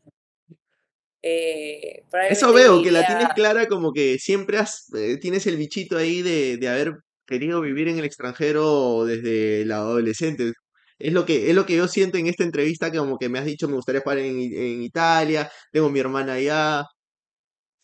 eh, 1.23 2.03
Eso 2.29 2.53
veo, 2.53 2.83
que 2.83 2.91
la 2.91 3.07
tienes 3.07 3.29
clara 3.29 3.67
como 3.67 3.91
que 3.91 4.19
siempre 4.19 4.59
has, 4.59 4.93
eh, 4.93 5.17
tienes 5.17 5.47
el 5.47 5.57
bichito 5.57 5.97
ahí 5.97 6.21
de, 6.21 6.57
de 6.57 6.69
haber 6.69 6.93
querido 7.25 7.61
vivir 7.61 7.87
en 7.87 7.97
el 7.97 8.05
extranjero 8.05 9.05
desde 9.05 9.65
la 9.65 9.77
adolescente. 9.77 10.53
Es 10.99 11.13
lo 11.13 11.25
que, 11.25 11.49
es 11.49 11.55
lo 11.55 11.65
que 11.65 11.75
yo 11.75 11.87
siento 11.87 12.19
en 12.19 12.27
esta 12.27 12.43
entrevista, 12.43 12.91
que 12.91 12.99
como 12.99 13.17
que 13.17 13.27
me 13.27 13.39
has 13.39 13.45
dicho, 13.45 13.67
me 13.67 13.75
gustaría 13.75 14.01
jugar 14.01 14.19
en, 14.19 14.39
en 14.39 14.83
Italia, 14.83 15.51
tengo 15.71 15.89
mi 15.89 15.99
hermana 15.99 16.33
allá. 16.33 16.85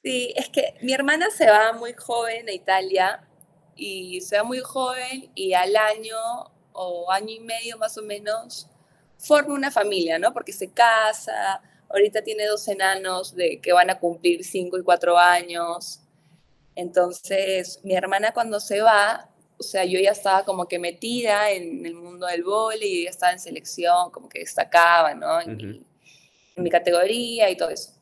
Sí, 0.03 0.35
es 0.35 0.49
que 0.49 0.75
mi 0.83 0.93
hermana 0.93 1.31
se 1.31 1.49
va 1.49 1.73
muy 1.73 1.93
joven 1.93 2.47
a 2.47 2.51
Italia 2.51 3.27
y 3.75 4.21
se 4.21 4.37
va 4.37 4.43
muy 4.43 4.59
joven 4.59 5.31
y 5.33 5.53
al 5.53 5.75
año 5.75 6.15
o 6.75 7.11
año 7.11 7.31
y 7.31 7.39
medio 7.39 7.77
más 7.77 7.97
o 7.97 8.01
menos 8.03 8.67
forma 9.17 9.53
una 9.53 9.71
familia, 9.71 10.19
¿no? 10.19 10.33
Porque 10.33 10.51
se 10.51 10.71
casa, 10.71 11.61
ahorita 11.89 12.21
tiene 12.21 12.45
dos 12.45 12.67
enanos 12.67 13.35
de 13.35 13.59
que 13.61 13.73
van 13.73 13.89
a 13.89 13.99
cumplir 13.99 14.43
cinco 14.43 14.77
y 14.77 14.83
cuatro 14.83 15.17
años. 15.17 16.01
Entonces, 16.75 17.79
mi 17.83 17.95
hermana 17.95 18.33
cuando 18.33 18.59
se 18.59 18.81
va, 18.81 19.29
o 19.57 19.63
sea, 19.63 19.85
yo 19.85 19.99
ya 19.99 20.11
estaba 20.11 20.43
como 20.43 20.67
que 20.67 20.79
metida 20.79 21.49
en 21.51 21.85
el 21.85 21.95
mundo 21.95 22.27
del 22.27 22.43
vóley, 22.43 23.01
y 23.01 23.03
ya 23.05 23.09
estaba 23.09 23.31
en 23.31 23.39
selección, 23.39 24.11
como 24.11 24.27
que 24.27 24.39
destacaba, 24.39 25.13
¿no? 25.13 25.41
En, 25.41 25.55
mi, 25.55 25.63
en, 26.55 26.63
mi, 26.63 26.69
categoría 26.69 27.49
y 27.49 27.55
todo 27.55 27.69
eso. 27.69 27.93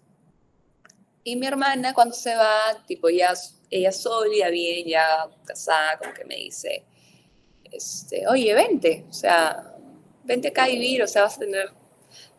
Y 1.23 1.35
mi 1.35 1.45
hermana 1.45 1.93
cuando 1.93 2.15
se 2.15 2.35
va, 2.35 2.83
tipo 2.87 3.09
ya, 3.09 3.33
ella 3.69 3.91
sólida, 3.91 4.49
bien, 4.49 4.87
ya 4.87 5.29
casada, 5.45 5.99
como 5.99 6.13
que 6.13 6.25
me 6.25 6.35
dice, 6.35 6.83
este, 7.73 8.27
oye, 8.27 8.53
vente, 8.53 9.05
o 9.09 9.13
sea, 9.13 9.75
vente 10.23 10.49
acá 10.49 10.65
a 10.65 10.67
vivir, 10.67 11.03
o 11.03 11.07
sea, 11.07 11.23
vas 11.23 11.37
a 11.37 11.39
tener 11.39 11.71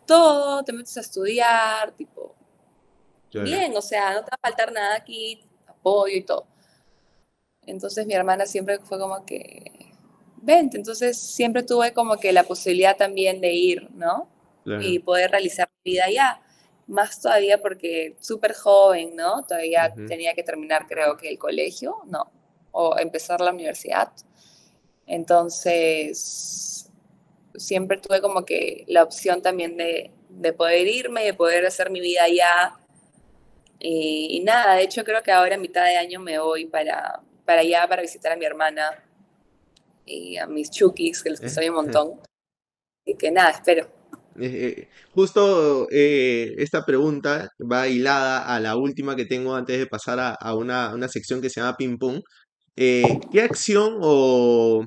todo, 0.07 0.63
te 0.65 0.73
metes 0.73 0.97
a 0.97 1.01
estudiar, 1.01 1.93
tipo, 1.93 2.35
bien, 3.33 3.77
o 3.77 3.83
sea, 3.83 4.15
no 4.15 4.25
te 4.25 4.31
va 4.31 4.39
a 4.41 4.49
faltar 4.49 4.73
nada 4.73 4.97
aquí, 4.97 5.45
apoyo 5.67 6.17
y 6.17 6.23
todo. 6.23 6.47
Entonces 7.67 8.07
mi 8.07 8.15
hermana 8.15 8.47
siempre 8.47 8.79
fue 8.79 8.99
como 8.99 9.25
que, 9.25 9.93
vente, 10.37 10.77
entonces 10.77 11.19
siempre 11.19 11.63
tuve 11.63 11.93
como 11.93 12.17
que 12.19 12.33
la 12.33 12.45
posibilidad 12.45 12.97
también 12.97 13.41
de 13.41 13.53
ir, 13.53 13.91
¿no? 13.93 14.29
Y 14.81 14.99
poder 15.01 15.31
realizar 15.31 15.69
mi 15.85 15.93
vida 15.93 16.05
allá. 16.07 16.41
Más 16.87 17.21
todavía 17.21 17.61
porque 17.61 18.17
súper 18.19 18.55
joven, 18.55 19.15
¿no? 19.15 19.43
Todavía 19.45 19.93
tenía 20.07 20.35
que 20.35 20.43
terminar, 20.43 20.87
creo 20.87 21.17
que 21.19 21.29
el 21.29 21.39
colegio, 21.39 21.97
no, 22.07 22.31
o 22.73 22.99
empezar 22.99 23.41
la 23.41 23.53
universidad. 23.53 24.11
Entonces, 25.07 26.91
siempre 27.55 27.99
tuve 27.99 28.21
como 28.21 28.45
que 28.45 28.85
la 28.89 29.03
opción 29.03 29.43
también 29.43 29.77
de, 29.77 30.11
de 30.29 30.53
poder 30.53 30.87
irme, 30.87 31.25
de 31.25 31.35
poder 31.35 31.67
hacer 31.67 31.91
mi 31.91 32.01
vida 32.01 32.25
allá. 32.25 32.75
Y, 33.79 34.29
y, 34.31 34.41
nada, 34.41 34.77
de 34.77 34.83
hecho 34.83 35.05
creo 35.05 35.23
que 35.23 35.33
ahora 35.33 35.57
a 35.57 35.59
mitad 35.59 35.85
de 35.85 35.97
año 35.97 36.21
me 36.21 36.39
voy 36.39 36.67
para, 36.67 37.21
para 37.45 37.61
allá 37.61 37.87
para 37.89 38.03
visitar 38.03 38.33
a 38.33 38.37
mi 38.37 38.45
hermana 38.45 39.05
y 40.07 40.37
a 40.37 40.47
mis 40.47 40.71
chukis, 40.71 41.23
que 41.23 41.31
los 41.31 41.41
que 41.41 41.51
soy 41.51 41.69
un 41.69 41.77
montón. 41.77 42.21
Y 43.05 43.17
que 43.17 43.31
nada, 43.31 43.51
espero. 43.51 43.89
Eh, 44.41 44.89
justo 45.15 45.87
eh, 45.91 46.55
esta 46.59 46.85
pregunta 46.85 47.51
va 47.61 47.87
hilada 47.87 48.53
a 48.53 48.59
la 48.59 48.77
última 48.77 49.15
que 49.15 49.27
tengo 49.27 49.55
antes 49.55 49.79
de 49.79 49.87
pasar 49.87 50.19
a, 50.19 50.31
a 50.31 50.57
una, 50.57 50.93
una, 50.93 51.07
sección 51.07 51.41
que 51.41 51.51
se 51.51 51.61
llama 51.61 51.77
ping 51.77 51.99
pong. 51.99 52.21
Eh, 52.77 53.21
¿Qué 53.31 53.43
acción 53.43 53.99
o, 54.01 54.85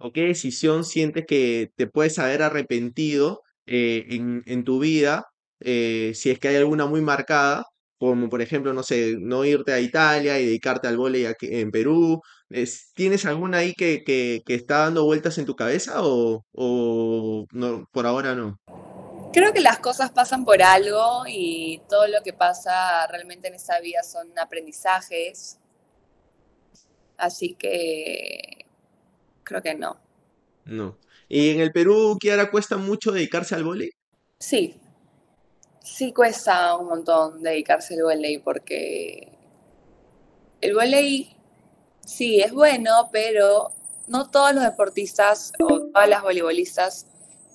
o, 0.00 0.12
qué 0.12 0.22
decisión 0.26 0.84
sientes 0.84 1.26
que 1.26 1.70
te 1.76 1.86
puedes 1.86 2.18
haber 2.18 2.42
arrepentido 2.42 3.42
en, 3.66 4.42
en, 4.46 4.64
tu 4.64 4.80
vida, 4.80 5.26
si 5.60 6.30
es 6.30 6.38
que 6.40 6.48
hay 6.48 6.56
alguna 6.56 6.86
muy 6.86 7.00
marcada, 7.00 7.64
como 8.00 8.30
por 8.30 8.40
ejemplo, 8.40 8.72
no 8.72 8.82
sé, 8.82 9.16
no 9.18 9.44
irte 9.44 9.74
a 9.74 9.78
Italia 9.78 10.38
y 10.40 10.46
dedicarte 10.46 10.88
al 10.88 10.96
vóley 10.96 11.26
en 11.42 11.70
Perú. 11.70 12.22
¿Tienes 12.94 13.26
alguna 13.26 13.58
ahí 13.58 13.74
que, 13.74 14.42
está 14.46 14.78
dando 14.78 15.04
vueltas 15.04 15.36
en 15.36 15.44
tu 15.44 15.54
cabeza 15.54 15.96
o, 15.98 16.42
por 17.92 18.06
ahora 18.06 18.34
no? 18.34 18.58
Creo 19.34 19.52
que 19.52 19.60
las 19.60 19.80
cosas 19.80 20.12
pasan 20.12 20.46
por 20.46 20.62
algo 20.62 21.24
y 21.28 21.82
todo 21.90 22.08
lo 22.08 22.22
que 22.22 22.32
pasa 22.32 23.06
realmente 23.06 23.48
en 23.48 23.54
esta 23.54 23.78
vida 23.80 24.02
son 24.02 24.36
aprendizajes. 24.38 25.58
Así 27.18 27.54
que 27.54 28.64
creo 29.50 29.62
que 29.62 29.74
no. 29.74 29.96
No. 30.64 30.96
¿Y 31.28 31.50
en 31.50 31.60
el 31.60 31.72
Perú, 31.72 32.16
Kiara, 32.20 32.52
cuesta 32.52 32.76
mucho 32.76 33.10
dedicarse 33.10 33.56
al 33.56 33.64
vóley? 33.64 33.90
Sí, 34.38 34.80
sí 35.82 36.12
cuesta 36.12 36.76
un 36.76 36.86
montón 36.86 37.42
dedicarse 37.42 37.94
al 37.94 38.02
volei 38.02 38.38
porque 38.38 39.32
el 40.60 40.74
volei 40.74 41.36
sí 42.06 42.40
es 42.40 42.52
bueno, 42.52 43.08
pero 43.10 43.72
no 44.06 44.30
todos 44.30 44.54
los 44.54 44.62
deportistas 44.62 45.52
o 45.58 45.80
todas 45.80 46.08
las 46.08 46.22
voleibolistas 46.22 47.06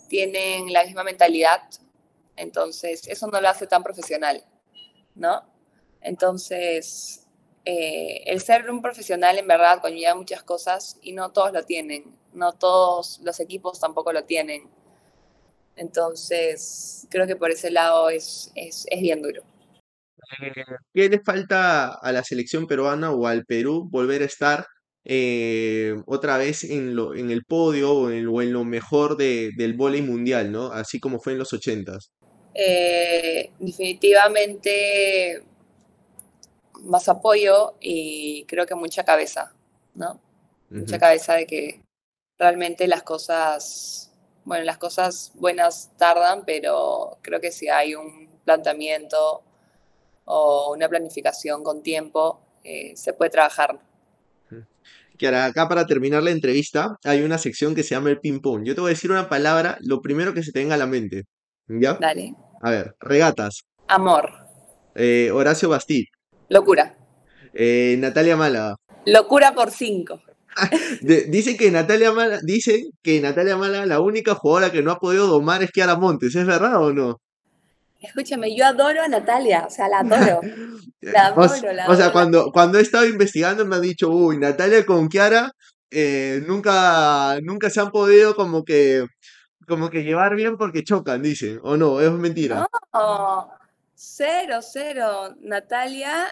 tienen 0.09 0.73
la 0.73 0.83
misma 0.83 1.03
mentalidad, 1.03 1.61
entonces 2.35 3.07
eso 3.07 3.27
no 3.27 3.39
lo 3.39 3.47
hace 3.47 3.67
tan 3.67 3.83
profesional, 3.83 4.43
¿no? 5.15 5.43
Entonces, 6.01 7.24
eh, 7.65 8.23
el 8.25 8.41
ser 8.41 8.69
un 8.69 8.81
profesional 8.81 9.37
en 9.39 9.47
verdad 9.47 9.81
conlleva 9.81 10.15
muchas 10.15 10.43
cosas 10.43 10.97
y 11.01 11.13
no 11.13 11.31
todos 11.31 11.51
lo 11.51 11.63
tienen, 11.63 12.15
no 12.33 12.53
todos 12.53 13.19
los 13.23 13.39
equipos 13.39 13.79
tampoco 13.79 14.13
lo 14.13 14.23
tienen. 14.23 14.69
Entonces, 15.75 17.07
creo 17.09 17.27
que 17.27 17.35
por 17.35 17.51
ese 17.51 17.71
lado 17.71 18.09
es, 18.09 18.51
es, 18.55 18.85
es 18.89 19.01
bien 19.01 19.21
duro. 19.21 19.43
Eh, 20.41 20.63
¿Qué 20.93 21.09
le 21.09 21.19
falta 21.19 21.93
a 21.93 22.11
la 22.11 22.23
selección 22.23 22.67
peruana 22.67 23.11
o 23.11 23.27
al 23.27 23.45
Perú 23.45 23.87
volver 23.89 24.21
a 24.21 24.25
estar 24.25 24.65
eh, 25.03 25.95
otra 26.05 26.37
vez 26.37 26.63
en, 26.63 26.95
lo, 26.95 27.13
en 27.13 27.29
el 27.29 27.45
podio 27.45 27.93
o 27.93 28.09
en, 28.09 28.27
o 28.27 28.41
en 28.41 28.53
lo 28.53 28.63
mejor 28.63 29.17
de, 29.17 29.51
del 29.55 29.73
vóley 29.73 30.01
mundial, 30.01 30.51
¿no? 30.51 30.71
Así 30.71 30.99
como 30.99 31.19
fue 31.19 31.33
en 31.33 31.39
los 31.39 31.53
ochentas. 31.53 32.11
Eh, 32.53 33.51
definitivamente 33.59 35.43
más 36.83 37.09
apoyo 37.09 37.75
y 37.79 38.45
creo 38.45 38.65
que 38.65 38.75
mucha 38.75 39.03
cabeza, 39.03 39.53
¿no? 39.93 40.19
Mucha 40.69 40.99
cabeza 40.99 41.35
de 41.35 41.45
que 41.45 41.81
realmente 42.37 42.87
las 42.87 43.03
cosas 43.03 44.05
bueno, 44.45 44.63
las 44.63 44.77
cosas 44.77 45.31
buenas 45.35 45.91
tardan, 45.97 46.43
pero 46.45 47.17
creo 47.21 47.41
que 47.41 47.51
si 47.51 47.67
hay 47.67 47.95
un 47.95 48.29
planteamiento 48.45 49.43
o 50.25 50.73
una 50.73 50.87
planificación 50.87 51.63
con 51.63 51.81
tiempo, 51.81 52.39
eh, 52.63 52.93
se 52.95 53.13
puede 53.13 53.31
trabajar. 53.31 53.79
Que 55.17 55.27
ahora 55.27 55.45
acá 55.45 55.67
para 55.67 55.85
terminar 55.85 56.23
la 56.23 56.31
entrevista 56.31 56.97
hay 57.03 57.23
una 57.23 57.37
sección 57.37 57.73
que 57.73 57.83
se 57.83 57.95
llama 57.95 58.09
el 58.09 58.19
ping 58.19 58.39
pong. 58.39 58.63
Yo 58.65 58.75
te 58.75 58.81
voy 58.81 58.89
a 58.89 58.93
decir 58.93 59.11
una 59.11 59.29
palabra, 59.29 59.77
lo 59.81 60.01
primero 60.01 60.33
que 60.33 60.43
se 60.43 60.51
te 60.51 60.59
venga 60.59 60.75
a 60.75 60.77
la 60.77 60.87
mente. 60.87 61.23
¿Ya? 61.67 61.93
Dale. 61.93 62.35
A 62.61 62.69
ver, 62.69 62.95
regatas. 62.99 63.61
Amor. 63.87 64.31
Eh, 64.93 65.31
Horacio 65.31 65.69
Bastit. 65.69 66.09
Locura. 66.49 66.95
Eh, 67.53 67.95
Natalia 67.99 68.35
Málaga. 68.35 68.75
Locura 69.05 69.53
por 69.53 69.71
cinco. 69.71 70.21
dice 71.01 71.57
que 71.57 71.71
Natalia 71.71 72.11
Mala, 72.11 72.39
dice 72.43 72.85
que 73.03 73.19
Natalia 73.21 73.57
Mala, 73.57 73.85
la 73.85 73.99
única 73.99 74.35
jugadora 74.35 74.71
que 74.71 74.81
no 74.81 74.91
ha 74.91 74.99
podido 74.99 75.27
domar 75.27 75.63
es 75.63 75.71
Kiara 75.71 75.95
Montes, 75.95 76.35
¿es 76.35 76.45
verdad 76.45 76.81
o 76.81 76.93
no? 76.93 77.19
Escúchame, 78.01 78.55
yo 78.55 78.65
adoro 78.65 79.01
a 79.01 79.07
Natalia, 79.07 79.65
o 79.67 79.69
sea, 79.69 79.87
la 79.89 79.99
adoro. 79.99 80.41
La 81.01 81.27
adoro, 81.27 81.53
o, 81.69 81.73
la 81.73 81.87
o 81.87 81.95
sea, 81.95 82.05
adoro. 82.05 82.13
cuando, 82.13 82.51
cuando 82.51 82.79
he 82.79 82.81
estado 82.81 83.05
investigando 83.05 83.63
me 83.63 83.75
ha 83.75 83.79
dicho, 83.79 84.09
uy, 84.09 84.39
Natalia 84.39 84.83
con 84.85 85.07
Kiara 85.07 85.51
eh, 85.91 86.43
nunca, 86.47 87.37
nunca 87.43 87.69
se 87.69 87.79
han 87.79 87.91
podido 87.91 88.35
como 88.35 88.63
que, 88.63 89.05
como 89.67 89.91
que 89.91 90.03
llevar 90.03 90.35
bien 90.35 90.57
porque 90.57 90.83
chocan, 90.83 91.21
dice, 91.21 91.59
o 91.61 91.77
no, 91.77 92.01
es 92.01 92.11
mentira. 92.11 92.67
No, 92.93 93.51
cero, 93.95 94.59
cero. 94.61 95.35
Natalia, 95.39 96.27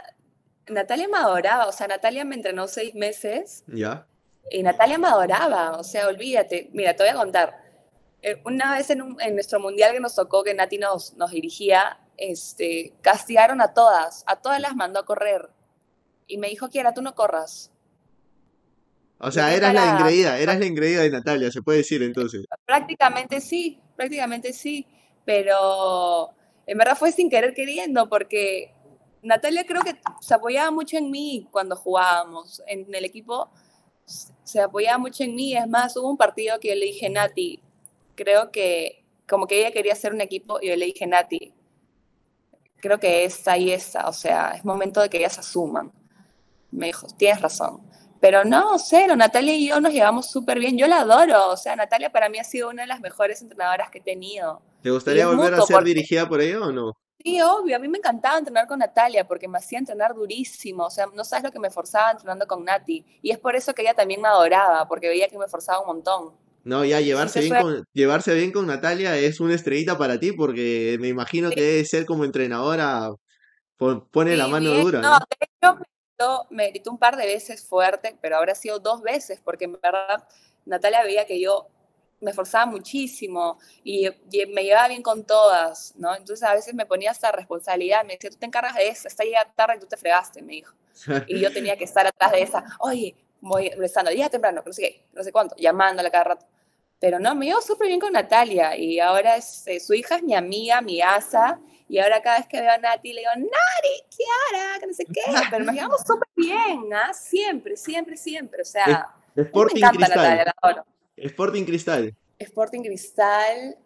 Natalia 0.67 1.07
me 1.07 1.17
adoraba, 1.17 1.67
o 1.67 1.71
sea, 1.71 1.87
Natalia 1.87 2.23
me 2.25 2.35
entrenó 2.35 2.67
seis 2.67 2.93
meses 2.95 3.63
¿Ya? 3.67 4.05
y 4.51 4.61
Natalia 4.63 4.97
me 4.97 5.07
adoraba, 5.07 5.77
o 5.77 5.83
sea, 5.83 6.07
olvídate. 6.07 6.69
Mira, 6.73 6.95
te 6.95 7.03
voy 7.03 7.09
a 7.11 7.15
contar. 7.15 7.63
Eh, 8.21 8.41
Una 8.45 8.75
vez 8.75 8.89
en, 8.89 9.01
un- 9.01 9.21
en 9.21 9.33
nuestro 9.35 9.59
mundial 9.59 9.93
que 9.93 9.99
nos 9.99 10.15
tocó, 10.15 10.43
que 10.43 10.53
Nati 10.53 10.77
nos, 10.77 11.13
nos 11.15 11.31
dirigía, 11.31 11.99
este, 12.17 12.93
castigaron 13.01 13.59
a 13.61 13.73
todas, 13.73 14.23
a 14.27 14.37
todas 14.41 14.59
las 14.61 14.75
mandó 14.75 14.99
a 14.99 15.05
correr. 15.05 15.49
Y 16.27 16.37
me 16.37 16.47
dijo, 16.47 16.69
Kiara, 16.69 16.93
tú 16.93 17.01
no 17.01 17.15
corras. 17.15 17.69
O 19.19 19.31
sea, 19.31 19.53
eras 19.55 19.73
la 19.73 19.91
engreída, 19.97 20.37
eras 20.37 20.59
la 20.59 20.65
engreída 20.65 21.01
de 21.01 21.09
Natalia, 21.09 21.49
se 21.51 21.61
puede 21.61 21.77
decir 21.79 22.03
entonces. 22.03 22.45
Prácticamente 22.65 23.39
sí, 23.39 23.79
prácticamente 23.95 24.51
sí, 24.51 24.85
pero 25.25 26.29
en 26.65 26.77
verdad 26.77 26.97
fue 26.97 27.11
sin 27.11 27.29
querer 27.29 27.53
queriendo 27.53 28.07
porque 28.09 28.73
Natalia 29.21 29.65
creo 29.65 29.81
que 29.81 29.95
se 30.21 30.33
apoyaba 30.33 30.71
mucho 30.71 30.97
en 30.97 31.09
mí 31.09 31.47
cuando 31.51 31.75
jugábamos 31.75 32.61
en 32.67 32.93
el 32.93 33.05
equipo, 33.05 33.49
se 34.05 34.61
apoyaba 34.61 34.97
mucho 34.97 35.23
en 35.23 35.35
mí, 35.35 35.55
es 35.55 35.67
más, 35.67 35.95
hubo 35.95 36.09
un 36.09 36.17
partido 36.17 36.59
que 36.59 36.69
yo 36.69 36.75
le 36.75 36.85
dije, 36.85 37.09
Nati, 37.09 37.61
creo 38.15 38.51
que 38.51 39.03
como 39.27 39.47
que 39.47 39.59
ella 39.59 39.71
quería 39.71 39.93
hacer 39.93 40.13
un 40.13 40.21
equipo 40.21 40.59
y 40.61 40.67
yo 40.67 40.75
le 40.75 40.85
dije, 40.85 41.07
Nati, 41.07 41.53
creo 42.81 42.99
que 42.99 43.23
esta 43.23 43.57
y 43.57 43.71
esta, 43.71 44.09
o 44.09 44.13
sea, 44.13 44.51
es 44.51 44.65
momento 44.65 45.01
de 45.01 45.09
que 45.09 45.17
ellas 45.17 45.39
asuman. 45.39 45.91
Me 46.69 46.87
dijo, 46.87 47.07
tienes 47.17 47.39
razón. 47.41 47.81
Pero 48.23 48.45
no, 48.45 48.79
cero, 48.79 49.17
Natalia 49.17 49.53
y 49.53 49.67
yo 49.67 49.81
nos 49.81 49.91
llevamos 49.91 50.31
súper 50.31 50.57
bien. 50.57 50.77
Yo 50.77 50.87
la 50.87 51.01
adoro, 51.01 51.49
o 51.49 51.57
sea, 51.57 51.75
Natalia 51.75 52.09
para 52.09 52.29
mí 52.29 52.39
ha 52.39 52.45
sido 52.45 52.69
una 52.69 52.83
de 52.83 52.87
las 52.87 53.01
mejores 53.01 53.41
entrenadoras 53.41 53.89
que 53.89 53.97
he 53.97 54.01
tenido. 54.01 54.61
¿Te 54.81 54.91
gustaría 54.91 55.27
volver 55.27 55.53
a 55.55 55.61
ser 55.61 55.75
porque- 55.75 55.89
dirigida 55.89 56.29
por 56.29 56.39
ella 56.39 56.61
o 56.61 56.71
no? 56.71 56.93
Sí, 57.21 57.41
obvio, 57.41 57.75
a 57.75 57.79
mí 57.79 57.89
me 57.89 57.97
encantaba 57.97 58.37
entrenar 58.37 58.65
con 58.65 58.79
Natalia 58.79 59.27
porque 59.27 59.49
me 59.49 59.57
hacía 59.57 59.77
entrenar 59.77 60.13
durísimo, 60.15 60.85
o 60.85 60.89
sea, 60.89 61.07
no 61.13 61.25
sabes 61.25 61.43
lo 61.43 61.51
que 61.51 61.59
me 61.59 61.69
forzaba 61.69 62.11
entrenando 62.11 62.47
con 62.47 62.63
Nati. 62.63 63.05
Y 63.21 63.31
es 63.31 63.39
por 63.39 63.57
eso 63.57 63.73
que 63.73 63.81
ella 63.81 63.93
también 63.93 64.21
me 64.21 64.29
adoraba, 64.29 64.87
porque 64.87 65.09
veía 65.09 65.27
que 65.27 65.37
me 65.37 65.47
forzaba 65.49 65.81
un 65.81 65.87
montón. 65.87 66.31
No, 66.63 66.85
ya 66.85 67.01
llevarse 67.01 67.41
se 67.41 67.45
bien 67.49 67.55
fue. 67.55 67.61
con, 67.61 67.83
llevarse 67.91 68.33
bien 68.35 68.53
con 68.53 68.67
Natalia 68.67 69.17
es 69.17 69.41
una 69.41 69.53
estrellita 69.55 69.97
para 69.97 70.17
ti 70.17 70.31
porque 70.31 70.95
me 71.01 71.09
imagino 71.09 71.49
que 71.49 71.61
debe 71.61 71.83
ser 71.83 72.05
como 72.05 72.23
entrenadora, 72.23 73.09
pon- 73.75 74.07
pone 74.11 74.37
la 74.37 74.47
mano 74.47 74.71
bien. 74.71 74.81
dura, 74.81 75.01
No, 75.01 75.11
¿no? 75.11 75.17
de 75.19 75.37
hecho, 75.41 75.75
me 75.75 75.85
gritó, 76.23 76.47
me 76.49 76.69
gritó 76.69 76.91
un 76.91 76.97
par 76.97 77.17
de 77.17 77.25
veces 77.25 77.63
fuerte, 77.63 78.17
pero 78.21 78.37
ahora 78.37 78.53
ha 78.53 78.55
sido 78.55 78.79
dos 78.79 79.01
veces, 79.01 79.41
porque 79.43 79.65
en 79.65 79.73
verdad 79.73 80.23
Natalia 80.65 81.03
veía 81.03 81.25
que 81.25 81.39
yo 81.39 81.67
me 82.21 82.31
esforzaba 82.31 82.65
muchísimo 82.65 83.59
y, 83.83 84.07
y 84.07 84.45
me 84.47 84.63
llevaba 84.63 84.87
bien 84.87 85.03
con 85.03 85.25
todas, 85.25 85.93
¿no? 85.97 86.15
Entonces 86.15 86.43
a 86.43 86.53
veces 86.53 86.73
me 86.73 86.85
ponía 86.85 87.11
hasta 87.11 87.31
responsabilidad, 87.31 88.05
me 88.05 88.13
decía, 88.13 88.29
tú 88.29 88.37
te 88.37 88.45
encargas 88.45 88.75
de 88.75 88.87
eso, 88.87 89.07
esta 89.07 89.23
llega 89.23 89.45
tarde 89.53 89.75
y 89.75 89.79
tú 89.79 89.87
te 89.87 89.97
fregaste, 89.97 90.41
me 90.41 90.53
dijo. 90.53 90.73
Y 91.27 91.39
yo 91.39 91.51
tenía 91.51 91.75
que 91.75 91.83
estar 91.83 92.07
atrás 92.07 92.31
de 92.31 92.43
esa, 92.43 92.63
oye, 92.79 93.15
voy 93.41 93.69
rezando, 93.71 94.11
llega 94.11 94.29
temprano, 94.29 94.63
no 94.65 94.71
sé 94.71 94.81
qué, 94.81 95.05
no 95.13 95.23
sé 95.23 95.31
cuánto, 95.31 95.55
llamándola 95.57 96.09
cada 96.09 96.23
rato. 96.23 96.45
Pero 96.99 97.19
no, 97.19 97.35
me 97.35 97.47
llevo 97.47 97.61
súper 97.61 97.87
bien 97.87 97.99
con 97.99 98.13
Natalia 98.13 98.77
y 98.77 98.99
ahora 98.99 99.35
es, 99.35 99.67
eh, 99.67 99.81
su 99.81 99.93
hija 99.93 100.15
es 100.15 100.23
mi 100.23 100.33
amiga, 100.33 100.79
mi 100.79 101.01
asa, 101.01 101.59
y 101.93 101.99
ahora 101.99 102.23
cada 102.23 102.39
vez 102.39 102.47
que 102.47 102.59
veo 102.59 102.71
a 102.71 102.77
Nati 102.79 103.13
le 103.13 103.19
digo, 103.19 103.31
Nari, 103.35 104.03
Kiara, 104.09 104.79
que 104.79 104.87
no 104.87 104.93
sé 104.93 105.05
qué, 105.05 105.21
pero 105.51 105.63
nos 105.63 105.75
llevamos 105.75 106.01
súper 106.01 106.27
bien, 106.35 106.91
¿ah? 106.91 107.13
Siempre, 107.13 107.77
siempre, 107.77 108.17
siempre, 108.17 108.63
o 108.63 108.65
sea, 108.65 108.87
mí 108.87 108.95
me 109.35 109.43
Sporting 109.43 109.77
encanta 109.77 109.97
Cristal. 109.97 110.17
Natalia, 110.17 110.45
la 110.45 110.55
adoro. 110.59 110.85
Sporting 111.17 111.65
Cristal. 111.65 112.15
Sporting 112.39 112.81
Cristal, 112.81 113.77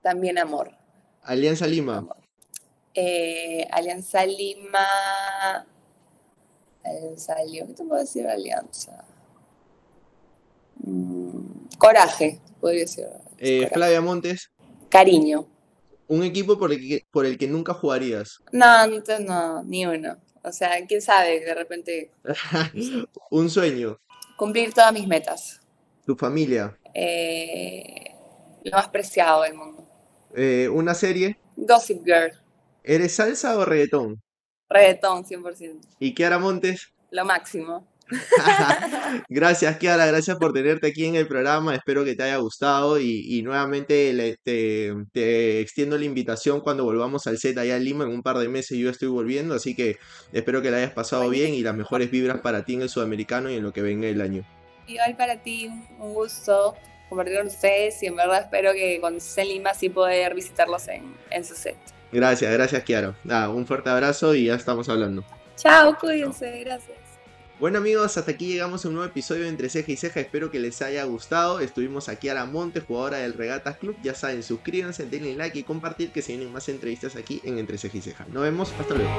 también 0.00 0.38
amor. 0.38 0.70
Alianza 1.20 1.66
Lima. 1.66 1.98
amor. 1.98 2.16
Eh, 2.94 3.68
Alianza 3.72 4.24
Lima, 4.24 4.86
Alianza 6.82 7.44
Lima, 7.44 7.66
¿qué 7.66 7.74
te 7.74 7.84
puedo 7.84 8.00
decir 8.00 8.22
de 8.22 8.32
Alianza? 8.32 9.04
Mm, 10.76 11.66
coraje, 11.76 12.40
podría 12.58 12.80
decir. 12.80 13.04
Eh. 13.36 13.68
Flavia 13.70 14.00
Montes. 14.00 14.50
Cariño. 14.88 15.46
Un 16.08 16.22
equipo 16.22 16.58
por 16.58 16.72
el 16.72 16.78
que, 16.80 17.02
por 17.10 17.26
el 17.26 17.36
que 17.38 17.48
nunca 17.48 17.74
jugarías. 17.74 18.38
No, 18.52 18.84
entonces 18.84 19.20
no, 19.26 19.62
ni 19.64 19.86
uno. 19.86 20.16
O 20.42 20.52
sea, 20.52 20.70
quién 20.86 21.02
sabe, 21.02 21.40
de 21.40 21.54
repente 21.54 22.10
Un 23.30 23.50
sueño. 23.50 23.98
cumplir 24.36 24.72
todas 24.72 24.92
mis 24.92 25.06
metas. 25.08 25.60
Tu 26.04 26.14
familia. 26.14 26.78
Eh, 26.94 28.14
lo 28.64 28.76
más 28.76 28.88
preciado 28.88 29.42
del 29.42 29.54
mundo. 29.54 29.88
Eh, 30.34 30.68
una 30.68 30.94
serie. 30.94 31.38
Gossip 31.56 32.04
Girl, 32.04 32.32
¿Eres 32.84 33.12
salsa 33.16 33.56
o 33.58 33.64
reggaetón? 33.64 34.20
reggaetón 34.68 35.24
100%. 35.24 35.80
Y 35.98 36.14
Kiara 36.14 36.38
Montes. 36.38 36.92
Lo 37.10 37.24
máximo. 37.24 37.86
Gracias, 39.28 39.76
Kiara, 39.78 40.06
gracias 40.06 40.36
por 40.38 40.52
tenerte 40.52 40.86
aquí 40.88 41.04
en 41.06 41.16
el 41.16 41.26
programa. 41.26 41.74
Espero 41.74 42.04
que 42.04 42.14
te 42.14 42.22
haya 42.22 42.36
gustado 42.36 42.98
y, 43.00 43.24
y 43.28 43.42
nuevamente 43.42 44.12
le- 44.12 44.36
te, 44.36 44.92
te 45.12 45.60
extiendo 45.60 45.98
la 45.98 46.04
invitación 46.04 46.60
cuando 46.60 46.84
volvamos 46.84 47.26
al 47.26 47.38
set 47.38 47.58
allá 47.58 47.76
en 47.76 47.84
Lima. 47.84 48.04
En 48.04 48.10
un 48.10 48.22
par 48.22 48.38
de 48.38 48.48
meses 48.48 48.78
yo 48.78 48.90
estoy 48.90 49.08
volviendo, 49.08 49.54
así 49.54 49.74
que 49.74 49.96
espero 50.32 50.62
que 50.62 50.70
la 50.70 50.78
hayas 50.78 50.92
pasado 50.92 51.28
bien 51.28 51.54
y 51.54 51.62
las 51.62 51.74
mejores 51.74 52.10
vibras 52.10 52.40
para 52.40 52.64
ti 52.64 52.74
en 52.74 52.82
el 52.82 52.88
sudamericano 52.88 53.50
y 53.50 53.56
en 53.56 53.62
lo 53.62 53.72
que 53.72 53.82
venga 53.82 54.06
el 54.08 54.20
año. 54.20 54.44
Igual 54.86 55.16
para 55.16 55.42
ti, 55.42 55.68
un 55.98 56.14
gusto 56.14 56.74
compartir 57.08 57.36
con 57.38 57.46
ustedes 57.48 58.02
y 58.02 58.06
en 58.06 58.16
verdad 58.16 58.42
espero 58.42 58.72
que 58.72 58.98
cuando 59.00 59.18
estés 59.18 59.38
en 59.38 59.48
Lima 59.48 59.74
sí 59.74 59.88
poder 59.88 60.34
visitarlos 60.34 60.86
en, 60.88 61.14
en 61.30 61.44
su 61.44 61.54
set. 61.54 61.76
Gracias, 62.12 62.52
gracias, 62.52 62.82
Kiara. 62.84 63.16
Nada, 63.24 63.48
un 63.48 63.66
fuerte 63.66 63.90
abrazo 63.90 64.34
y 64.34 64.46
ya 64.46 64.54
estamos 64.54 64.88
hablando. 64.88 65.24
Chao, 65.56 65.96
cuídense, 65.98 66.60
gracias. 66.60 66.96
Bueno 67.58 67.78
amigos, 67.78 68.18
hasta 68.18 68.32
aquí 68.32 68.48
llegamos 68.48 68.84
a 68.84 68.88
un 68.88 68.94
nuevo 68.94 69.08
episodio 69.08 69.44
de 69.44 69.48
Entre 69.48 69.70
Ceja 69.70 69.90
y 69.90 69.96
Ceja, 69.96 70.20
espero 70.20 70.50
que 70.50 70.60
les 70.60 70.82
haya 70.82 71.02
gustado. 71.04 71.60
Estuvimos 71.60 72.10
aquí 72.10 72.28
a 72.28 72.34
la 72.34 72.44
Monte, 72.44 72.80
jugadora 72.80 73.16
del 73.18 73.32
Regatas 73.32 73.78
Club. 73.78 73.96
Ya 74.02 74.14
saben, 74.14 74.42
suscríbanse, 74.42 75.06
denle 75.06 75.34
like 75.34 75.58
y 75.58 75.62
compartir 75.62 76.10
que 76.10 76.20
se 76.20 76.32
vienen 76.32 76.52
más 76.52 76.68
entrevistas 76.68 77.16
aquí 77.16 77.40
en 77.44 77.56
Entre 77.58 77.78
Ceja 77.78 77.96
y 77.96 78.02
Ceja. 78.02 78.26
Nos 78.30 78.42
vemos, 78.42 78.74
hasta 78.78 78.94
luego. 78.94 79.10